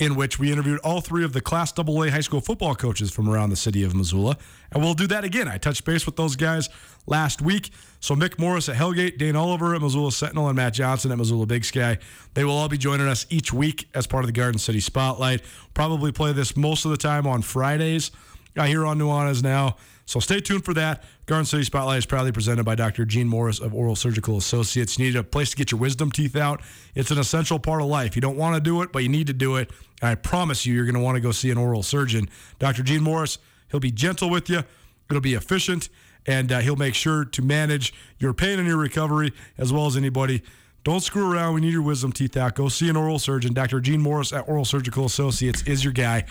in 0.03 0.15
which 0.15 0.37
we 0.37 0.51
interviewed 0.51 0.79
all 0.79 0.99
three 0.99 1.23
of 1.23 1.31
the 1.31 1.39
Class 1.39 1.71
AA 1.79 2.09
high 2.09 2.19
school 2.19 2.41
football 2.41 2.75
coaches 2.75 3.09
from 3.09 3.29
around 3.29 3.51
the 3.51 3.55
city 3.55 3.83
of 3.83 3.95
Missoula. 3.95 4.37
And 4.73 4.83
we'll 4.83 4.95
do 4.95 5.07
that 5.07 5.23
again. 5.23 5.47
I 5.47 5.57
touched 5.57 5.85
base 5.85 6.05
with 6.05 6.17
those 6.17 6.35
guys 6.35 6.67
last 7.07 7.41
week. 7.41 7.71
So 8.01 8.13
Mick 8.13 8.37
Morris 8.37 8.67
at 8.67 8.75
Hellgate, 8.75 9.17
Dane 9.17 9.37
Oliver 9.37 9.73
at 9.75 9.81
Missoula 9.81 10.11
Sentinel, 10.11 10.49
and 10.49 10.57
Matt 10.57 10.73
Johnson 10.73 11.13
at 11.13 11.17
Missoula 11.17 11.45
Big 11.45 11.63
Sky. 11.63 11.99
They 12.33 12.43
will 12.43 12.51
all 12.51 12.67
be 12.67 12.77
joining 12.77 13.07
us 13.07 13.25
each 13.29 13.53
week 13.53 13.87
as 13.93 14.05
part 14.05 14.25
of 14.25 14.27
the 14.27 14.33
Garden 14.33 14.59
City 14.59 14.81
Spotlight. 14.81 15.41
Probably 15.73 16.11
play 16.11 16.33
this 16.33 16.57
most 16.57 16.83
of 16.83 16.91
the 16.91 16.97
time 16.97 17.25
on 17.25 17.41
Fridays 17.41 18.11
here 18.55 18.85
on 18.85 18.99
Nuanez 18.99 19.41
now. 19.41 19.77
So 20.05 20.19
stay 20.19 20.41
tuned 20.41 20.65
for 20.65 20.73
that. 20.73 21.03
Garden 21.25 21.45
City 21.45 21.63
Spotlight 21.63 21.99
is 21.99 22.05
proudly 22.05 22.33
presented 22.33 22.65
by 22.65 22.75
Dr. 22.75 23.05
Gene 23.05 23.29
Morris 23.29 23.59
of 23.61 23.73
Oral 23.73 23.95
Surgical 23.95 24.35
Associates. 24.35 24.99
You 24.99 25.05
need 25.05 25.15
a 25.15 25.23
place 25.23 25.51
to 25.51 25.55
get 25.55 25.71
your 25.71 25.79
wisdom 25.79 26.11
teeth 26.11 26.35
out. 26.35 26.61
It's 26.95 27.11
an 27.11 27.17
essential 27.17 27.59
part 27.59 27.81
of 27.81 27.87
life. 27.87 28.17
You 28.17 28.21
don't 28.21 28.35
want 28.35 28.55
to 28.55 28.61
do 28.61 28.81
it, 28.81 28.91
but 28.91 29.03
you 29.03 29.09
need 29.09 29.27
to 29.27 29.33
do 29.33 29.55
it. 29.55 29.71
And 30.01 30.09
I 30.09 30.15
promise 30.15 30.65
you, 30.65 30.73
you're 30.73 30.83
going 30.83 30.95
to 30.95 31.01
want 31.01 31.15
to 31.15 31.21
go 31.21 31.31
see 31.31 31.49
an 31.49 31.57
oral 31.57 31.81
surgeon. 31.81 32.27
Dr. 32.59 32.83
Gene 32.83 33.01
Morris, 33.01 33.37
he'll 33.71 33.79
be 33.79 33.89
gentle 33.89 34.29
with 34.29 34.49
you, 34.49 34.63
it'll 35.09 35.21
be 35.21 35.33
efficient, 35.33 35.87
and 36.25 36.51
uh, 36.51 36.59
he'll 36.59 36.75
make 36.75 36.93
sure 36.93 37.23
to 37.23 37.41
manage 37.41 37.93
your 38.19 38.33
pain 38.33 38.59
and 38.59 38.67
your 38.67 38.77
recovery 38.77 39.31
as 39.57 39.71
well 39.71 39.85
as 39.85 39.95
anybody. 39.95 40.43
Don't 40.83 40.99
screw 40.99 41.31
around. 41.31 41.53
We 41.53 41.61
need 41.61 41.71
your 41.71 41.83
wisdom 41.83 42.11
teeth 42.11 42.35
out. 42.35 42.55
Go 42.55 42.67
see 42.67 42.89
an 42.89 42.97
oral 42.97 43.17
surgeon. 43.17 43.53
Dr. 43.53 43.79
Gene 43.79 44.01
Morris 44.01 44.33
at 44.33 44.49
Oral 44.49 44.65
Surgical 44.65 45.05
Associates 45.05 45.61
is 45.63 45.85
your 45.85 45.93
guy. 45.93 46.25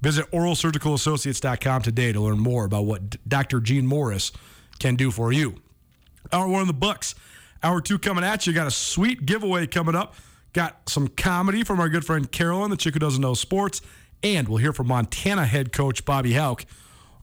Visit 0.00 0.30
oralsurgicalassociates.com 0.32 1.82
today 1.82 2.12
to 2.12 2.20
learn 2.20 2.38
more 2.38 2.64
about 2.64 2.84
what 2.84 3.26
Dr. 3.28 3.60
Gene 3.60 3.86
Morris 3.86 4.32
can 4.78 4.96
do 4.96 5.10
for 5.10 5.32
you. 5.32 5.54
Hour 6.32 6.48
one 6.48 6.60
of 6.60 6.66
the 6.66 6.72
books. 6.74 7.14
Hour 7.62 7.80
two 7.80 7.98
coming 7.98 8.24
at 8.24 8.46
you. 8.46 8.52
Got 8.52 8.66
a 8.66 8.70
sweet 8.70 9.24
giveaway 9.24 9.66
coming 9.66 9.94
up. 9.94 10.14
Got 10.52 10.88
some 10.88 11.08
comedy 11.08 11.64
from 11.64 11.80
our 11.80 11.88
good 11.88 12.04
friend 12.04 12.30
Carolyn, 12.30 12.70
the 12.70 12.76
chick 12.76 12.94
who 12.94 13.00
doesn't 13.00 13.20
know 13.20 13.34
sports, 13.34 13.80
And 14.22 14.48
we'll 14.48 14.58
hear 14.58 14.72
from 14.72 14.88
Montana 14.88 15.46
head 15.46 15.72
coach 15.72 16.04
Bobby 16.04 16.34
Hauck. 16.34 16.64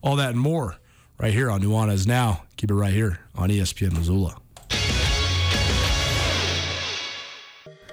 All 0.02 0.16
that 0.18 0.32
and 0.32 0.40
more 0.40 0.78
right 1.20 1.34
here 1.34 1.50
on 1.50 1.62
Nuanez 1.62 2.08
Now. 2.08 2.44
Keep 2.58 2.72
it 2.72 2.76
right 2.76 2.94
here 2.94 3.20
on 3.36 3.50
ESPN 3.50 3.94
Missoula. 3.94 4.41